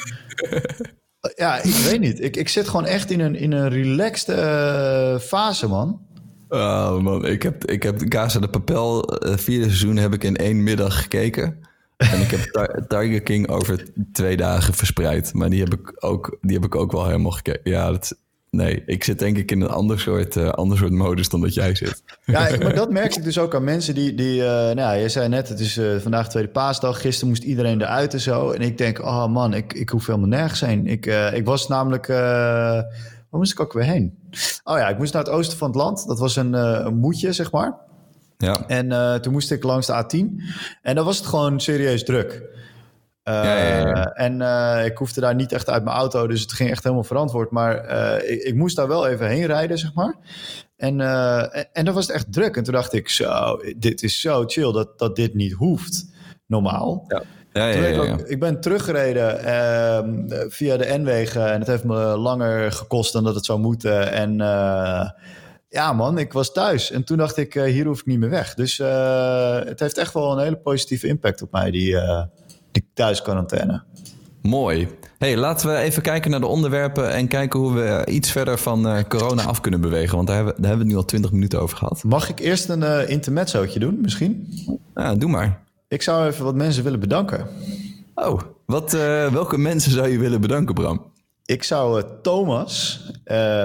ja, 1.35 1.63
ik 1.63 1.75
weet 1.75 2.01
niet. 2.01 2.21
Ik, 2.21 2.37
ik 2.37 2.49
zit 2.49 2.69
gewoon 2.69 2.87
echt 2.87 3.11
in 3.11 3.21
een, 3.21 3.35
in 3.35 3.53
een 3.53 3.69
relaxed 3.69 4.39
uh, 4.39 5.19
fase, 5.19 5.69
man. 5.69 6.01
Oh 6.49 6.99
man, 6.99 7.27
ik 7.27 7.43
heb, 7.43 7.65
ik 7.65 7.83
heb 7.83 8.09
Casa 8.09 8.39
de 8.39 8.49
Papel, 8.49 9.19
uh, 9.27 9.37
vierde 9.37 9.65
seizoen 9.65 9.97
heb 9.97 10.15
ik 10.15 10.25
in 10.25 10.37
één 10.37 10.63
middag 10.63 11.03
gekeken. 11.03 11.59
En 11.97 12.21
ik 12.21 12.31
heb 12.31 12.41
Tiger 12.89 13.23
King 13.23 13.49
over 13.49 13.85
twee 14.13 14.37
dagen 14.37 14.75
verspreid. 14.75 15.35
Maar 15.35 15.51
die 15.51 15.63
heb 15.63 15.75
ik 15.75 16.05
ook, 16.05 16.39
die 16.41 16.55
heb 16.55 16.65
ik 16.65 16.75
ook 16.75 16.93
wel 16.93 17.07
helemaal 17.07 17.31
gekeken. 17.31 17.71
Ja, 17.71 17.91
dat, 17.91 18.17
Nee, 18.51 18.83
ik 18.87 19.05
zit 19.05 19.19
denk 19.19 19.37
ik 19.37 19.51
in 19.51 19.61
een 19.61 19.69
ander 19.69 20.01
soort, 20.01 20.37
uh, 20.37 20.49
ander 20.49 20.79
soort 20.79 20.91
modus 20.91 21.29
dan 21.29 21.41
dat 21.41 21.55
jij 21.55 21.75
zit. 21.75 22.03
Ja, 22.25 22.49
maar 22.63 22.75
dat 22.75 22.91
merk 23.01 23.17
ik 23.17 23.25
dus 23.25 23.39
ook 23.39 23.55
aan 23.55 23.65
mensen 23.65 23.95
die... 23.95 24.15
die 24.15 24.37
uh, 24.37 24.45
nou 24.45 24.77
ja, 24.77 24.93
je 24.93 25.09
zei 25.09 25.29
net, 25.29 25.49
het 25.49 25.61
is 25.61 25.79
uh, 25.79 25.97
vandaag 25.97 26.29
tweede 26.29 26.49
paasdag. 26.49 27.01
Gisteren 27.01 27.29
moest 27.29 27.43
iedereen 27.43 27.81
eruit 27.81 28.13
en 28.13 28.21
zo. 28.21 28.51
En 28.51 28.61
ik 28.61 28.79
denk, 28.79 28.99
oh 28.99 29.27
man, 29.27 29.55
ik, 29.55 29.73
ik 29.73 29.89
hoef 29.89 30.07
helemaal 30.07 30.29
nergens 30.29 30.61
heen. 30.61 30.87
Ik, 30.87 31.07
ik 31.33 31.45
was 31.45 31.69
namelijk... 31.69 32.07
waar 32.07 32.87
moest 33.31 33.53
ik 33.53 33.61
ook 33.61 33.73
weer 33.73 33.85
heen? 33.85 34.19
Oh 34.65 34.79
ja, 34.79 34.89
ik 34.89 34.99
moest 34.99 35.13
naar 35.13 35.23
het 35.23 35.33
oosten 35.33 35.59
van 35.59 35.69
het 35.69 35.77
land. 35.77 36.07
Dat 36.07 36.19
was 36.19 36.37
een, 36.37 36.53
een 36.53 36.97
moedje, 36.97 37.33
zeg 37.33 37.53
maar. 37.53 37.77
Ja. 38.39 38.67
En 38.67 39.21
toen 39.23 39.33
moest 39.33 39.51
ik 39.51 39.63
langs 39.63 39.87
de 39.87 40.05
A10. 40.05 40.45
En 40.83 40.95
dan 40.95 41.05
was 41.05 41.17
het 41.17 41.27
gewoon 41.27 41.61
serieus 41.61 42.05
druk. 42.05 42.43
Uh, 43.31 43.45
ja, 43.45 43.57
ja, 43.57 43.89
ja. 43.89 44.13
En 44.13 44.41
uh, 44.41 44.85
ik 44.85 44.99
hoefde 44.99 45.21
daar 45.21 45.35
niet 45.35 45.53
echt 45.53 45.69
uit 45.69 45.85
mijn 45.85 45.97
auto, 45.97 46.27
dus 46.27 46.41
het 46.41 46.53
ging 46.53 46.71
echt 46.71 46.83
helemaal 46.83 47.05
verantwoord. 47.05 47.51
Maar 47.51 47.91
uh, 47.91 48.31
ik, 48.31 48.43
ik, 48.43 48.55
moest 48.55 48.77
daar 48.77 48.89
wel 48.89 49.07
even 49.07 49.29
heen 49.29 49.47
rijden, 49.47 49.79
zeg 49.79 49.95
maar. 49.95 50.15
En, 50.77 51.01
en, 51.01 51.69
en 51.73 51.85
dan 51.85 51.95
was 51.95 52.07
het 52.07 52.17
echt 52.17 52.33
druk. 52.33 52.57
En 52.57 52.65
toen 52.65 52.75
dacht 52.75 52.93
ik, 52.93 53.09
zo, 53.09 53.61
dit 53.77 54.03
is 54.03 54.21
zo 54.21 54.45
chill 54.47 54.73
dat, 54.73 54.99
dat 54.99 55.17
dit 55.17 55.35
niet 55.35 55.53
hoeft, 55.53 56.07
normaal. 56.47 57.05
Ja. 57.09 57.23
Ja, 57.53 57.67
ja, 57.67 57.87
ja, 57.87 58.03
ik, 58.03 58.13
ook, 58.13 58.21
ik, 58.21 58.41
ben 58.41 58.61
teruggereden 58.61 59.45
ehm, 59.45 60.51
via 60.51 60.77
de 60.77 60.99
N-wegen 60.99 61.53
en 61.53 61.59
het 61.59 61.69
heeft 61.69 61.85
me 61.85 61.97
langer 61.97 62.73
gekost 62.73 63.13
dan 63.13 63.25
dat 63.25 63.35
het 63.35 63.45
zou 63.45 63.59
moeten. 63.59 64.13
En 64.13 64.37
ja, 65.69 65.93
man, 65.93 66.19
ik 66.19 66.33
was 66.33 66.53
thuis. 66.53 66.91
En 66.91 67.05
toen 67.05 67.17
dacht 67.17 67.37
ik, 67.37 67.55
hier 67.55 67.87
hoef 67.87 68.01
ik 68.01 68.07
niet 68.07 68.19
meer 68.19 68.31
weg. 68.31 68.55
Dus 68.55 68.79
het 69.67 69.81
heeft 69.81 69.99
echt 69.99 70.15
wel 70.15 70.33
een 70.33 70.45
hele 70.45 70.57
positieve 70.57 71.07
impact 71.07 71.43
op 71.43 71.53
mij, 71.53 71.71
die, 71.71 71.97
die 72.73 72.91
thuisquarantaine. 72.95 73.83
Mooi. 74.43 74.89
Hey, 75.19 75.37
laten 75.37 75.69
we 75.69 75.77
even 75.77 76.03
kijken 76.03 76.31
naar 76.31 76.41
de 76.41 76.47
onderwerpen 76.47 77.13
en 77.13 77.29
kijken 77.29 77.61
hoe 77.61 77.73
we 77.73 78.07
iets 78.09 78.31
verder 78.31 78.59
van 78.59 78.87
uh, 78.87 79.03
corona 79.09 79.43
af 79.43 79.61
kunnen 79.61 79.81
bewegen. 79.81 80.17
Want 80.17 80.27
daar 80.27 80.37
hebben, 80.37 80.55
daar 80.57 80.69
hebben 80.69 80.87
we 80.87 80.93
nu 80.93 80.99
al 80.99 81.05
twintig 81.05 81.33
minuten 81.33 81.61
over 81.61 81.77
gehad. 81.77 82.05
Mag 82.05 82.29
ik 82.29 82.39
eerst 82.39 82.69
een 82.69 82.81
uh, 82.81 83.09
intermezzootje 83.09 83.79
doen, 83.79 83.99
misschien? 84.03 84.49
Ja, 84.95 85.15
doe 85.15 85.31
maar. 85.31 85.63
Ik 85.89 86.03
zou 86.03 86.27
even 86.27 86.45
wat 86.45 86.55
mensen 86.55 86.85
willen 86.85 87.01
bedanken. 87.01 87.47
Oh, 88.15 88.41
wat, 88.67 88.95
uh, 88.95 89.27
welke 89.27 89.59
mensen 89.59 89.93
zou 89.93 90.09
je 90.09 90.19
willen 90.19 90.41
bedanken, 90.41 90.75
Bram? 90.75 91.13
Ik 91.45 91.63
zou 91.63 92.03
Thomas, 92.23 93.01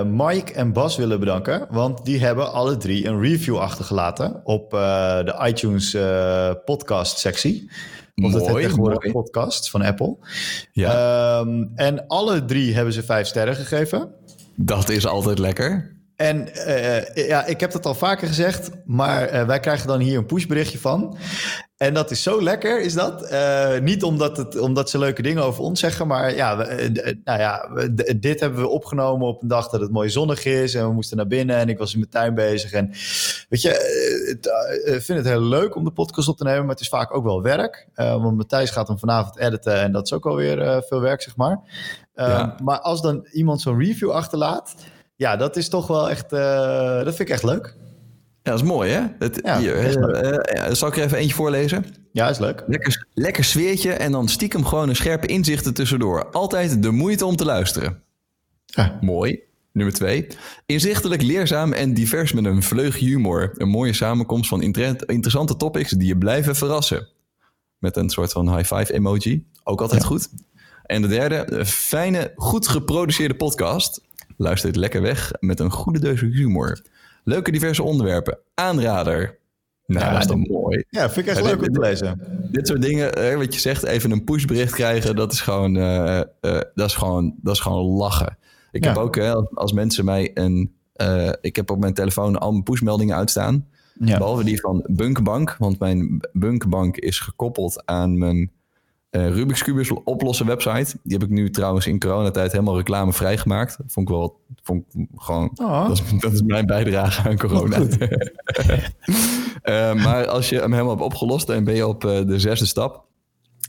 Mike 0.06 0.54
en 0.54 0.74
Bas 0.74 0.98
willen 0.98 1.20
bedanken. 1.20 1.68
Want 1.70 2.06
die 2.06 2.20
hebben 2.20 2.52
alle 2.52 2.78
drie 2.78 3.08
een 3.08 3.22
review 3.22 3.58
achtergelaten 3.58 4.42
op 4.44 4.72
de 5.26 5.42
iTunes 5.46 5.98
podcast 6.66 7.18
sectie. 7.18 7.70
Of 8.24 8.32
mooi, 8.32 8.44
het 8.44 8.56
tegenwoordig 8.56 9.12
podcasts 9.12 9.70
van 9.70 9.82
Apple. 9.82 10.18
Ja. 10.72 11.40
Um, 11.40 11.72
en 11.76 12.08
alle 12.08 12.46
drie 12.46 12.74
hebben 12.74 12.94
ze 12.94 13.04
vijf 13.04 13.28
sterren 13.28 13.56
gegeven. 13.56 14.10
Dat 14.56 14.90
is 14.90 15.06
altijd 15.06 15.40
lekker. 15.40 15.95
En 16.16 16.48
uh, 16.68 17.28
ja, 17.28 17.46
ik 17.46 17.60
heb 17.60 17.72
dat 17.72 17.86
al 17.86 17.96
vaker 17.96 18.28
gezegd, 18.28 18.70
maar 18.86 19.34
uh, 19.34 19.46
wij 19.46 19.60
krijgen 19.60 19.88
dan 19.88 20.00
hier 20.00 20.18
een 20.18 20.26
pushberichtje 20.26 20.80
van. 20.80 21.18
En 21.78 21.94
dat 21.94 22.12
is 22.12 22.24
zo 22.24 22.42
lekker, 22.42 22.82
is 22.82 22.94
dat. 22.94 23.32
Uh, 23.32 23.80
niet 23.80 24.04
omdat, 24.04 24.38
het, 24.38 24.60
omdat 24.60 24.90
ze 24.90 24.98
leuke 24.98 25.22
dingen 25.22 25.44
over 25.44 25.64
ons 25.64 25.80
zeggen, 25.80 26.08
maar 26.08 26.36
ja, 26.36 26.58
we, 26.58 27.20
nou 27.24 27.40
ja, 27.40 27.70
dit 28.18 28.40
hebben 28.40 28.60
we 28.60 28.68
opgenomen 28.68 29.28
op 29.28 29.42
een 29.42 29.48
dag 29.48 29.70
dat 29.70 29.82
het 29.82 29.92
mooi 29.92 30.10
zonnig 30.10 30.46
is. 30.46 30.74
En 30.74 30.88
we 30.88 30.94
moesten 30.94 31.18
naar 31.18 31.28
binnen 31.28 31.56
en 31.56 31.70
ik 31.70 31.78
was 31.78 31.94
in 31.94 32.00
mijn 32.00 32.12
tuin 32.12 32.36
bezig. 32.36 32.72
En 32.72 32.88
weet 33.50 33.62
je, 33.62 33.70
ik 34.86 35.02
vind 35.02 35.18
het 35.18 35.28
heel 35.28 35.42
leuk 35.42 35.76
om 35.76 35.84
de 35.84 35.92
podcast 35.92 36.28
op 36.28 36.38
te 36.38 36.44
nemen, 36.44 36.62
maar 36.62 36.76
het 36.76 36.80
is 36.80 36.88
vaak 36.90 37.16
ook 37.16 37.24
wel 37.24 37.42
werk. 37.42 37.88
want 37.96 38.38
Matthijs 38.38 38.70
gaat 38.70 38.88
hem 38.88 39.00
vanavond 39.00 39.38
editen 39.38 39.82
en 39.82 39.92
dat 39.92 40.06
is 40.06 40.14
ook 40.14 40.26
alweer 40.26 40.84
veel 40.88 41.02
werk, 41.02 41.22
zeg 41.22 41.36
maar. 41.36 41.60
Ja. 42.16 42.56
Maar 42.64 42.80
als 42.80 43.02
dan 43.02 43.28
iemand 43.32 43.62
zo'n 43.62 43.80
review 43.80 44.12
achterlaat 44.12 44.76
ja, 45.16 45.36
dat 45.36 45.56
is 45.56 45.70
toch 45.70 45.88
wel 45.88 46.10
echt, 46.10 46.34
uh, 46.34 46.40
dat 47.04 47.16
vind 47.16 47.20
ik 47.20 47.30
echt 47.30 47.44
leuk. 47.44 47.76
Ja, 48.44 48.52
dat 48.52 48.62
is 48.62 48.68
mooi, 48.68 48.92
hè? 48.92 49.02
Het, 49.20 49.40
ja, 49.44 49.60
hier, 49.60 49.98
uh, 49.98 50.74
zal 50.74 50.88
ik 50.88 50.98
er 50.98 51.04
even 51.04 51.18
eentje 51.18 51.36
voorlezen? 51.36 51.86
Ja, 52.12 52.30
is 52.30 52.40
leuk. 52.40 52.64
Lekker, 52.68 53.08
lekker 53.14 53.44
sfeertje 53.44 53.92
en 53.92 54.12
dan 54.12 54.28
stiekem 54.28 54.66
gewoon 54.66 54.90
een 54.90 54.96
scherpe 54.96 55.28
inzichten 55.28 55.74
tussendoor. 55.74 56.32
Altijd 56.32 56.84
de 56.84 56.92
moeite 56.92 57.26
om 57.26 57.36
te 57.36 57.46
luisteren. 57.46 58.02
Ja. 58.66 58.98
Mooi. 59.02 59.40
Nummer 59.72 59.94
twee. 59.94 60.28
Inzichtelijk, 60.66 61.22
leerzaam 61.22 61.74
en 61.74 61.94
divers 61.94 62.34
met 62.34 62.46
een 62.46 62.64
vleugje 62.64 63.06
humor. 63.06 63.52
Een 63.54 63.70
mooie 63.70 63.94
samenkomst 63.94 64.50
van 64.50 64.62
interessante 64.62 65.56
topics 65.58 65.92
die 65.92 66.08
je 66.08 66.18
blijven 66.18 66.56
verrassen. 66.56 67.08
Met 67.78 67.96
een 67.96 68.10
soort 68.10 68.32
van 68.32 68.58
high 68.58 68.74
five 68.76 68.94
emoji. 68.94 69.46
Ook 69.64 69.82
altijd 69.82 70.02
ja. 70.02 70.08
goed. 70.08 70.30
En 70.84 71.02
de 71.02 71.08
derde, 71.08 71.46
een 71.52 71.66
fijne, 71.66 72.32
goed 72.36 72.68
geproduceerde 72.68 73.36
podcast. 73.36 74.02
Luistert 74.38 74.76
lekker 74.76 75.02
weg 75.02 75.32
met 75.40 75.60
een 75.60 75.72
goede 75.72 76.00
deus 76.00 76.22
humor. 76.22 76.82
Leuke 77.24 77.52
diverse 77.52 77.84
onderwerpen. 77.84 78.38
Aanrader. 78.54 79.38
Nou, 79.86 80.06
ja, 80.06 80.12
dat 80.12 80.22
is 80.22 80.28
dan 80.28 80.40
mooi. 80.40 80.84
Ja, 80.90 81.10
vind 81.10 81.28
ik 81.28 81.34
echt 81.34 81.44
leuk 81.44 81.62
om 81.62 81.74
te 81.74 81.80
lezen. 81.80 82.20
Dit 82.52 82.68
soort 82.68 82.82
dingen, 82.82 83.38
wat 83.38 83.54
je 83.54 83.60
zegt, 83.60 83.84
even 83.84 84.12
een 84.12 84.24
pushbericht 84.24 84.74
krijgen, 84.74 85.16
dat 85.16 85.32
is 85.32 85.42
gewoon, 85.42 85.76
uh, 85.76 86.22
uh, 86.42 86.60
dat 86.74 86.88
is 86.88 86.96
gewoon, 86.96 87.36
dat 87.42 87.54
is 87.54 87.60
gewoon 87.60 87.86
lachen. 87.86 88.38
Ik 88.72 88.84
ja. 88.84 88.90
heb 88.90 88.98
ook, 88.98 89.18
als 89.54 89.74
mensen 89.74 90.06
mij 90.06 90.32
een, 90.34 90.76
uh, 91.02 91.32
ik 91.42 91.56
heb 91.56 91.72
op 91.72 91.80
mijn 91.80 91.94
telefoon 91.94 92.40
al 92.40 92.52
mijn 92.52 92.64
pushmeldingen 92.64 93.16
uitstaan. 93.16 93.68
Ja. 94.00 94.18
Behalve 94.18 94.44
die 94.44 94.60
van 94.60 94.86
Bunkbank, 94.92 95.56
want 95.60 95.80
mijn 95.80 96.28
Bunkbank 96.34 96.98
is 96.98 97.20
gekoppeld 97.20 97.86
aan 97.86 98.18
mijn 98.18 98.52
uh, 99.16 99.30
Rubik's 99.30 99.64
Cubus 99.64 99.92
oplossen 100.04 100.46
website. 100.46 100.98
Die 101.04 101.18
heb 101.18 101.24
ik 101.24 101.30
nu 101.30 101.50
trouwens 101.50 101.88
in 101.88 102.00
coronatijd 102.00 102.52
helemaal 102.52 102.78
reclame 102.78 103.14
vrijgemaakt. 103.14 103.78
Vond 103.88 104.10
ik 104.10 104.16
wel, 104.16 104.40
vond 104.62 104.86
ik 104.94 105.08
gewoon, 105.16 105.52
oh. 105.56 105.88
dat, 105.88 105.98
is, 105.98 106.20
dat, 106.20 106.34
is, 106.34 106.42
mijn 106.42 106.66
bijdrage 106.66 107.30
aan 107.30 107.38
corona. 107.38 107.80
uh, 109.64 110.04
maar 110.06 110.28
als 110.28 110.50
je 110.50 110.60
hem 110.60 110.72
helemaal 110.72 110.94
hebt 110.94 111.06
opgelost, 111.06 111.48
dan 111.48 111.64
ben 111.64 111.76
je 111.76 111.88
op 111.88 112.04
uh, 112.04 112.12
de 112.26 112.40
zesde 112.40 112.66
stap. 112.66 113.04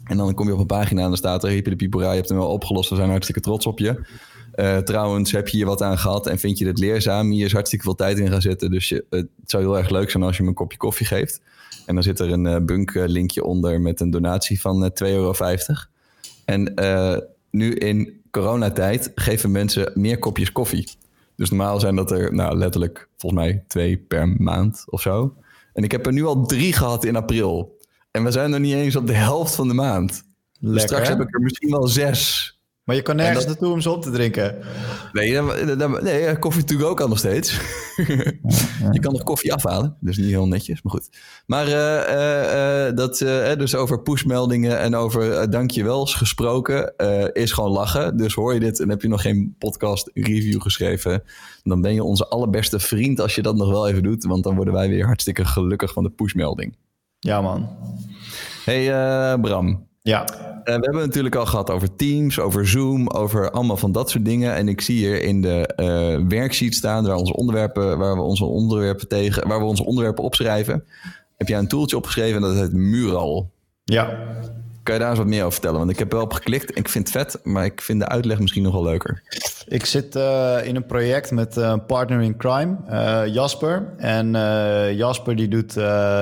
En 0.04 0.16
dan 0.16 0.34
kom 0.34 0.46
je 0.46 0.52
op 0.52 0.58
een 0.58 0.66
pagina 0.66 1.02
en 1.02 1.08
dan 1.08 1.16
staat 1.16 1.44
er, 1.44 1.50
hippie 1.50 1.70
de 1.70 1.76
piepera, 1.76 2.10
je 2.10 2.16
hebt 2.16 2.28
hem 2.28 2.38
wel 2.38 2.48
opgelost, 2.48 2.90
we 2.90 2.96
zijn 2.96 3.10
hartstikke 3.10 3.40
trots 3.40 3.66
op 3.66 3.78
je. 3.78 4.04
Trouwens, 4.84 5.32
heb 5.32 5.48
je 5.48 5.56
hier 5.56 5.66
wat 5.66 5.82
aan 5.82 5.98
gehad 5.98 6.26
en 6.26 6.38
vind 6.38 6.58
je 6.58 6.64
dit 6.64 6.78
leerzaam? 6.78 7.30
Hier 7.30 7.44
is 7.44 7.52
hartstikke 7.52 7.84
veel 7.84 7.94
tijd 7.94 8.18
in 8.18 8.30
gaan 8.30 8.40
zitten. 8.40 8.70
Dus 8.70 8.88
je, 8.88 9.04
het 9.10 9.28
zou 9.44 9.62
heel 9.62 9.78
erg 9.78 9.90
leuk 9.90 10.10
zijn 10.10 10.22
als 10.22 10.36
je 10.36 10.42
me 10.42 10.48
een 10.48 10.54
kopje 10.54 10.78
koffie 10.78 11.06
geeft. 11.06 11.40
En 11.86 11.94
dan 11.94 12.02
zit 12.02 12.20
er 12.20 12.32
een 12.32 12.44
uh, 12.44 12.56
bunk 12.56 12.94
linkje 12.94 13.44
onder 13.44 13.80
met 13.80 14.00
een 14.00 14.10
donatie 14.10 14.60
van 14.60 14.82
uh, 14.82 14.88
2,50 14.90 14.96
euro. 14.98 15.34
En 16.44 16.72
uh, 16.80 17.16
nu 17.50 17.74
in 17.74 18.20
coronatijd 18.30 19.12
geven 19.14 19.50
mensen 19.50 19.92
meer 19.94 20.18
kopjes 20.18 20.52
koffie. 20.52 20.88
Dus 21.36 21.50
normaal 21.50 21.80
zijn 21.80 21.96
dat 21.96 22.10
er 22.10 22.34
nou, 22.34 22.56
letterlijk 22.56 23.08
volgens 23.16 23.42
mij 23.42 23.64
twee 23.66 23.96
per 23.96 24.28
maand 24.28 24.84
of 24.86 25.00
zo. 25.00 25.34
En 25.72 25.84
ik 25.84 25.92
heb 25.92 26.06
er 26.06 26.12
nu 26.12 26.24
al 26.24 26.46
drie 26.46 26.72
gehad 26.72 27.04
in 27.04 27.16
april. 27.16 27.78
En 28.10 28.24
we 28.24 28.30
zijn 28.30 28.50
nog 28.50 28.60
niet 28.60 28.74
eens 28.74 28.96
op 28.96 29.06
de 29.06 29.14
helft 29.14 29.54
van 29.54 29.68
de 29.68 29.74
maand. 29.74 30.24
Lekker, 30.58 30.72
dus 30.72 30.82
straks 30.82 31.08
heb 31.08 31.20
ik 31.20 31.34
er 31.34 31.40
misschien 31.40 31.70
wel 31.70 31.86
zes. 31.86 32.55
Maar 32.86 32.96
je 32.96 33.02
kan 33.02 33.16
nergens 33.16 33.38
dat... 33.38 33.46
naartoe 33.46 33.72
om 33.72 33.80
ze 33.80 33.90
op 33.90 34.02
te 34.02 34.10
drinken. 34.10 34.58
Nee, 35.12 35.40
nee 36.02 36.38
koffie 36.38 36.64
to 36.64 36.86
ook 36.86 36.96
kan 36.96 37.08
nog 37.08 37.18
steeds. 37.18 37.50
je 38.92 38.98
kan 39.00 39.12
nog 39.12 39.22
koffie 39.22 39.52
afhalen, 39.52 39.96
dus 40.00 40.16
niet 40.16 40.28
heel 40.28 40.46
netjes, 40.46 40.82
maar 40.82 40.92
goed. 40.92 41.08
Maar 41.46 41.66
uh, 41.66 42.88
uh, 42.88 42.96
dat, 42.96 43.18
dus 43.58 43.74
over 43.74 44.02
pushmeldingen 44.02 44.78
en 44.78 44.94
over 44.94 45.50
dankjewels 45.50 46.14
gesproken 46.14 46.96
is 47.32 47.52
gewoon 47.52 47.70
lachen. 47.70 48.16
Dus 48.16 48.34
hoor 48.34 48.54
je 48.54 48.60
dit 48.60 48.80
en 48.80 48.88
heb 48.88 49.02
je 49.02 49.08
nog 49.08 49.22
geen 49.22 49.54
podcast 49.58 50.10
review 50.14 50.62
geschreven, 50.62 51.22
dan 51.62 51.80
ben 51.80 51.94
je 51.94 52.04
onze 52.04 52.28
allerbeste 52.28 52.78
vriend 52.78 53.20
als 53.20 53.34
je 53.34 53.42
dat 53.42 53.56
nog 53.56 53.70
wel 53.70 53.88
even 53.88 54.02
doet. 54.02 54.24
Want 54.24 54.44
dan 54.44 54.56
worden 54.56 54.74
wij 54.74 54.88
weer 54.88 55.06
hartstikke 55.06 55.44
gelukkig 55.44 55.92
van 55.92 56.02
de 56.02 56.10
pushmelding. 56.10 56.76
Ja 57.18 57.40
man. 57.40 57.68
Hey 58.64 59.38
Bram. 59.40 59.86
Ja. 60.06 60.24
We 60.64 60.70
hebben 60.70 60.94
het 60.94 61.06
natuurlijk 61.06 61.34
al 61.34 61.46
gehad 61.46 61.70
over 61.70 61.96
Teams, 61.96 62.38
over 62.38 62.68
Zoom, 62.68 63.08
over 63.08 63.50
allemaal 63.50 63.76
van 63.76 63.92
dat 63.92 64.10
soort 64.10 64.24
dingen. 64.24 64.54
En 64.54 64.68
ik 64.68 64.80
zie 64.80 64.96
hier 64.96 65.22
in 65.22 65.40
de 65.42 65.70
uh, 65.76 66.38
worksheet 66.38 66.74
staan 66.74 67.06
waar, 67.06 67.16
onze 67.16 67.34
onderwerpen, 67.34 67.98
waar 67.98 68.14
we 68.14 68.22
onze 68.22 68.44
onderwerpen 68.44 69.08
tegen, 69.08 69.48
waar 69.48 69.58
we 69.58 69.64
onze 69.64 69.84
onderwerpen 69.84 70.24
opschrijven. 70.24 70.84
Heb 71.36 71.48
jij 71.48 71.58
een 71.58 71.68
toeltje 71.68 71.96
opgeschreven 71.96 72.40
dat 72.40 72.54
heet 72.54 72.72
Mural? 72.72 73.50
Ja. 73.84 74.04
Kan 74.82 74.94
je 74.94 75.00
daar 75.00 75.10
eens 75.10 75.18
wat 75.18 75.26
meer 75.26 75.40
over 75.40 75.52
vertellen? 75.52 75.78
Want 75.78 75.90
ik 75.90 75.98
heb 75.98 76.12
wel 76.12 76.22
op 76.22 76.32
geklikt. 76.32 76.78
Ik 76.78 76.88
vind 76.88 77.12
het 77.12 77.16
vet, 77.16 77.44
maar 77.44 77.64
ik 77.64 77.80
vind 77.80 78.00
de 78.00 78.08
uitleg 78.08 78.40
misschien 78.40 78.62
nog 78.62 78.72
wel 78.72 78.82
leuker. 78.82 79.22
Ik 79.68 79.86
zit 79.86 80.16
uh, 80.16 80.58
in 80.64 80.76
een 80.76 80.86
project 80.86 81.30
met 81.30 81.56
een 81.56 81.78
uh, 81.78 81.86
partner 81.86 82.20
in 82.20 82.36
crime, 82.36 82.76
uh, 82.90 83.34
Jasper. 83.34 83.94
En 83.96 84.30
Jasper 84.96 85.36
die 85.36 85.48
doet 85.48 85.76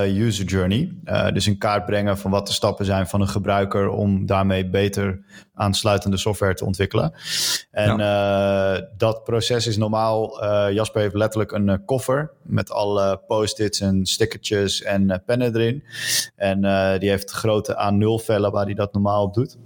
user 0.07 0.45
journey. 0.45 0.93
dus 1.33 1.47
in 1.47 1.59
kaart 1.59 1.87
brengen 1.87 2.19
van 2.19 2.31
wat 2.31 2.47
de 2.47 2.53
stappen 2.53 2.85
zijn 2.85 3.07
van 3.07 3.21
een 3.21 3.29
gebruiker 3.29 3.89
om 3.89 4.27
daarmee 4.27 4.69
beter 4.69 5.25
aansluitende 5.55 6.17
software 6.17 6.55
te 6.55 6.65
ontwikkelen. 6.65 7.13
En 7.71 7.97
ja. 7.97 8.89
dat 8.97 9.25
proces 9.25 9.67
is 9.67 9.77
normaal. 9.77 10.45
Jasper 10.73 11.01
heeft 11.01 11.15
letterlijk 11.15 11.53
een 11.53 11.85
koffer 11.85 12.31
met 12.43 12.71
alle 12.71 13.21
post-its 13.27 13.81
en 13.81 14.07
stickertjes 14.07 14.83
en 14.83 15.23
pennen 15.27 15.55
erin. 15.55 15.85
En 16.37 16.61
die 16.99 17.09
heeft 17.09 17.31
grote 17.31 17.93
A0 17.93 18.25
vellen 18.25 18.53
waar 18.53 18.65
hij 18.65 18.75
dat 18.75 18.93
normaal 18.93 19.25
op 19.25 19.35
doet. 19.35 19.57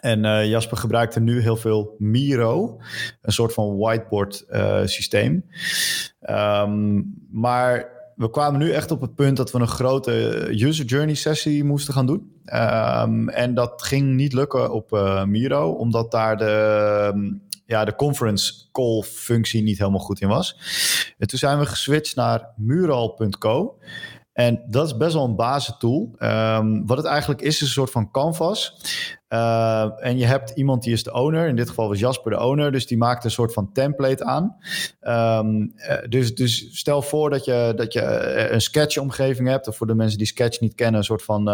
En 0.00 0.24
uh, 0.24 0.46
Jasper 0.46 0.76
gebruikt 0.76 1.14
er 1.14 1.20
nu 1.20 1.40
heel 1.40 1.56
veel 1.56 1.94
Miro, 1.98 2.80
een 3.22 3.32
soort 3.32 3.52
van 3.52 3.76
whiteboard 3.76 4.44
uh, 4.50 4.80
systeem. 4.84 5.44
Um, 6.30 7.14
maar 7.30 7.98
we 8.16 8.30
kwamen 8.30 8.60
nu 8.60 8.70
echt 8.70 8.90
op 8.90 9.00
het 9.00 9.14
punt 9.14 9.36
dat 9.36 9.50
we 9.50 9.58
een 9.58 9.68
grote 9.68 10.46
user 10.50 10.84
journey 10.84 11.14
sessie 11.14 11.64
moesten 11.64 11.94
gaan 11.94 12.06
doen. 12.06 12.42
Um, 12.44 13.28
en 13.28 13.54
dat 13.54 13.82
ging 13.82 14.14
niet 14.14 14.32
lukken 14.32 14.72
op 14.72 14.90
Miro, 15.26 15.70
omdat 15.70 16.10
daar 16.10 16.36
de, 16.36 17.40
ja, 17.66 17.84
de 17.84 17.94
conference 17.94 18.52
call 18.72 19.02
functie 19.02 19.62
niet 19.62 19.78
helemaal 19.78 20.00
goed 20.00 20.20
in 20.20 20.28
was. 20.28 20.56
En 21.18 21.26
toen 21.26 21.38
zijn 21.38 21.58
we 21.58 21.66
geswitcht 21.66 22.16
naar 22.16 22.48
mural.co. 22.56 23.78
En 24.32 24.62
dat 24.68 24.86
is 24.86 24.96
best 24.96 25.14
wel 25.14 25.24
een 25.24 25.36
basistool. 25.36 26.14
Um, 26.18 26.86
wat 26.86 26.96
het 26.96 27.06
eigenlijk 27.06 27.40
is, 27.40 27.54
is 27.54 27.60
een 27.60 27.66
soort 27.66 27.90
van 27.90 28.10
canvas. 28.10 28.74
Uh, 29.32 29.90
en 29.96 30.18
je 30.18 30.24
hebt 30.26 30.50
iemand 30.50 30.82
die 30.82 30.92
is 30.92 31.02
de 31.02 31.12
owner. 31.12 31.48
In 31.48 31.56
dit 31.56 31.68
geval 31.68 31.88
was 31.88 31.98
Jasper 31.98 32.30
de 32.30 32.40
owner. 32.40 32.72
Dus 32.72 32.86
die 32.86 32.98
maakt 32.98 33.24
een 33.24 33.30
soort 33.30 33.52
van 33.52 33.72
template 33.72 34.24
aan. 34.24 34.56
Um, 35.44 35.74
dus, 36.08 36.34
dus 36.34 36.68
stel 36.78 37.02
voor 37.02 37.30
dat 37.30 37.44
je, 37.44 37.72
dat 37.76 37.92
je 37.92 38.02
een 38.50 38.60
sketch-omgeving 38.60 39.48
hebt. 39.48 39.68
Of 39.68 39.76
voor 39.76 39.86
de 39.86 39.94
mensen 39.94 40.18
die 40.18 40.26
Sketch 40.26 40.60
niet 40.60 40.74
kennen, 40.74 40.98
een 40.98 41.04
soort 41.04 41.22
van 41.22 41.48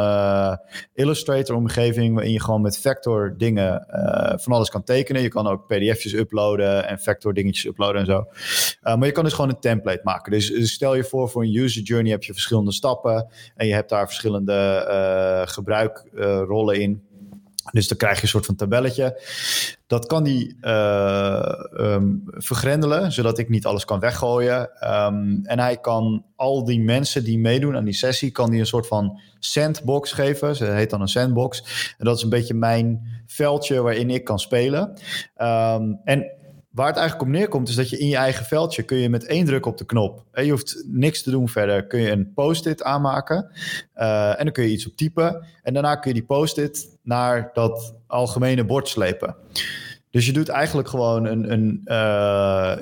Illustrator-omgeving. 0.95 2.15
Waarin 2.15 2.33
je 2.33 2.41
gewoon 2.41 2.61
met 2.61 2.79
vector 2.79 3.35
dingen 3.37 3.87
van 4.37 4.53
alles 4.53 4.71
kan 4.71 4.85
tekenen. 4.85 5.23
Je 5.23 5.29
kan 5.29 5.47
ook 5.47 5.67
PDF'jes 5.67 6.13
uploaden 6.13 6.89
en 6.89 6.99
vector 6.99 7.35
dingetjes 7.35 7.65
uploaden 7.65 8.01
en 8.01 8.07
zo. 8.07 8.25
maar 8.83 9.07
je 9.07 9.13
kan 9.13 9.25
dus 9.25 9.33
gewoon 9.33 9.51
een 9.51 9.61
template 9.61 10.01
maken. 10.03 10.33
Dus, 10.33 10.51
dus, 10.51 10.73
stel 10.73 10.95
je 10.95 11.05
voor, 11.05 11.29
voor 11.29 11.43
een 11.43 11.57
user 11.57 11.83
journey 11.83 12.11
heb 12.11 12.23
je 12.23 12.33
verschillende 12.33 12.73
stappen. 12.73 13.27
En 13.55 13.67
je 13.67 13.75
hebt 13.75 13.89
daar 13.89 14.07
verschillende 14.07 15.45
gebruikrollen 15.47 16.81
in. 16.81 17.07
Dus 17.73 17.89
dan 17.89 17.99
krijg 17.99 18.17
je 18.17 18.23
een 18.23 18.29
soort 18.29 18.47
van 18.47 18.57
tabelletje. 18.57 19.21
Dat 19.87 20.07
kan 20.07 20.25
die 20.25 20.57
uh, 20.61 21.65
um, 21.79 22.23
vergrendelen, 22.27 23.13
zodat 23.13 23.39
ik 23.39 23.49
niet 23.49 23.67
alles 23.67 23.85
kan 23.85 24.01
weggooien. 24.01 24.61
Um, 24.61 25.41
en 25.45 25.59
hij 25.59 25.77
kan 25.77 26.25
al 26.37 26.65
die 26.65 26.81
mensen 26.81 27.25
die 27.25 27.39
meedoen 27.39 27.77
aan 27.77 27.85
die 27.85 27.95
sessie, 27.95 28.31
kan 28.31 28.51
die 28.51 28.61
een 28.61 28.67
soort 28.67 28.87
van 28.87 29.21
sandbox 29.39 30.13
geven. 30.13 30.57
Ze 30.57 30.65
heet 30.65 30.91
dan 30.91 31.01
een 31.01 31.09
sandbox. 31.09 31.63
En 31.99 32.05
dat 32.05 32.17
is 32.17 32.23
een 32.23 32.29
beetje 32.29 32.55
mijn 32.55 33.21
veldje 33.27 33.81
waarin 33.83 34.11
ik 34.11 34.25
kan 34.25 34.39
spelen. 34.39 34.93
Um, 35.39 36.01
en 36.05 36.31
Waar 36.77 36.87
het 36.87 36.97
eigenlijk 36.97 37.29
op 37.29 37.35
neerkomt 37.35 37.69
is 37.69 37.75
dat 37.75 37.91
je 37.91 37.99
in 37.99 38.09
je 38.09 38.17
eigen 38.17 38.45
veldje 38.45 38.83
kun 38.83 38.97
je 38.97 39.09
met 39.09 39.27
één 39.27 39.45
druk 39.45 39.67
op 39.67 39.79
de 39.79 39.85
knop. 39.85 40.25
En 40.33 40.45
je 40.45 40.51
hoeft 40.51 40.85
niks 40.87 41.23
te 41.23 41.31
doen 41.31 41.49
verder. 41.49 41.87
Kun 41.87 42.01
je 42.01 42.11
een 42.11 42.33
post-it 42.35 42.83
aanmaken. 42.83 43.51
Uh, 43.97 44.29
en 44.29 44.45
dan 44.45 44.53
kun 44.53 44.65
je 44.65 44.71
iets 44.71 44.87
op 44.87 44.97
typen. 44.97 45.45
En 45.63 45.73
daarna 45.73 45.95
kun 45.95 46.11
je 46.11 46.19
die 46.19 46.27
post-it 46.27 46.99
naar 47.03 47.51
dat 47.53 47.95
algemene 48.07 48.65
bord 48.65 48.89
slepen. 48.89 49.37
Dus 50.11 50.27
je 50.27 50.33
doet 50.33 50.49
eigenlijk 50.49 50.89
gewoon 50.89 51.25
een, 51.25 51.53
een, 51.53 51.81
uh, 51.85 51.95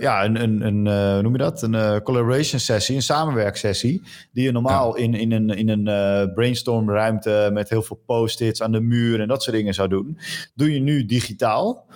ja, 0.01 0.25
een, 0.25 0.43
een, 0.43 0.61
een 0.67 0.87
uh, 0.87 1.23
noem 1.23 1.33
je 1.33 1.39
dat? 1.39 1.63
Een 1.63 2.03
collaboration 2.03 2.61
sessie, 2.61 2.97
een 2.97 3.03
samenwerksessie. 3.03 4.03
Die 4.33 4.45
je 4.45 4.53
normaal 4.53 4.97
ja. 4.97 5.03
in, 5.03 5.15
in 5.15 5.33
een, 5.33 5.51
in 5.51 5.69
een 5.69 6.33
brainstorm 6.35 6.91
ruimte 6.91 7.51
met 7.53 7.69
heel 7.69 7.83
veel 7.83 8.03
post-its 8.07 8.63
aan 8.63 8.73
de 8.73 8.81
muur 8.81 9.21
en 9.21 9.29
dat 9.29 9.43
soort 9.43 9.57
dingen 9.57 9.75
zou 9.75 9.89
doen. 9.89 10.19
Doe 10.55 10.73
je 10.73 10.81
nu 10.81 11.07
digitaal. 11.07 11.87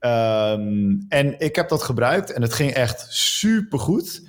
Um, 0.00 1.04
en 1.08 1.40
ik 1.40 1.56
heb 1.56 1.68
dat 1.68 1.82
gebruikt 1.82 2.32
en 2.32 2.42
het 2.42 2.52
ging 2.52 2.70
echt 2.72 3.06
super 3.08 3.78
goed. 3.78 4.22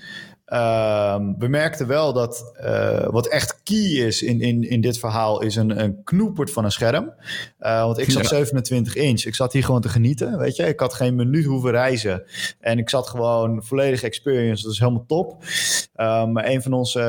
Um, 0.53 1.35
we 1.37 1.47
merkten 1.47 1.87
wel 1.87 2.13
dat 2.13 2.53
uh, 2.63 3.07
wat 3.07 3.27
echt 3.27 3.63
key 3.63 3.77
is 3.77 4.21
in, 4.21 4.41
in, 4.41 4.69
in 4.69 4.81
dit 4.81 4.99
verhaal 4.99 5.41
is 5.41 5.55
een, 5.55 5.81
een 5.83 6.03
knoepert 6.03 6.51
van 6.51 6.65
een 6.65 6.71
scherm. 6.71 7.13
Uh, 7.59 7.83
want 7.83 7.97
ik 7.97 8.11
zat 8.11 8.21
ja. 8.21 8.27
27 8.27 8.95
inch. 8.95 9.25
Ik 9.25 9.35
zat 9.35 9.53
hier 9.53 9.63
gewoon 9.63 9.81
te 9.81 9.89
genieten. 9.89 10.37
Weet 10.37 10.55
je, 10.55 10.63
ik 10.63 10.79
had 10.79 10.93
geen 10.93 11.15
minuut 11.15 11.45
hoeven 11.45 11.71
reizen. 11.71 12.23
En 12.59 12.77
ik 12.77 12.89
zat 12.89 13.07
gewoon 13.07 13.63
volledig 13.63 14.03
experience. 14.03 14.63
Dat 14.63 14.71
is 14.71 14.79
helemaal 14.79 15.05
top. 15.07 15.43
Maar 16.31 16.45
een 16.45 16.61
van 16.61 16.73
onze 16.73 16.99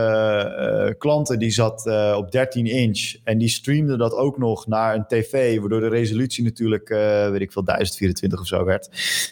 uh, 0.88 0.98
klanten 0.98 1.38
die 1.38 1.50
zat 1.50 1.86
op 2.16 2.30
13 2.30 2.66
inch. 2.66 3.14
En 3.24 3.38
die 3.38 3.48
streamde 3.48 3.96
dat 3.96 4.14
ook 4.14 4.38
nog 4.38 4.66
naar 4.66 4.94
een 4.94 5.06
tv. 5.06 5.58
Waardoor 5.60 5.80
de 5.80 5.88
resolutie 5.88 6.44
natuurlijk, 6.44 6.88
weet 7.30 7.40
ik 7.40 7.52
veel, 7.52 7.64
1024 7.64 8.40
of 8.40 8.46
zo 8.46 8.64
werd. 8.64 8.88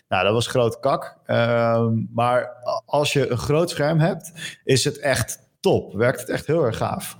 Nou, 0.08 0.24
dat 0.24 0.32
was 0.32 0.46
groot 0.46 0.80
kak. 0.80 1.16
Um, 1.26 2.08
maar 2.14 2.48
als 2.86 3.12
je 3.12 3.30
een 3.30 3.38
groot 3.38 3.70
scherm 3.70 3.98
hebt, 3.98 4.32
is 4.64 4.84
het 4.84 4.98
echt 4.98 5.38
top. 5.60 5.94
Werkt 5.94 6.20
het 6.20 6.28
echt 6.28 6.46
heel 6.46 6.64
erg 6.64 6.76
gaaf. 6.76 7.18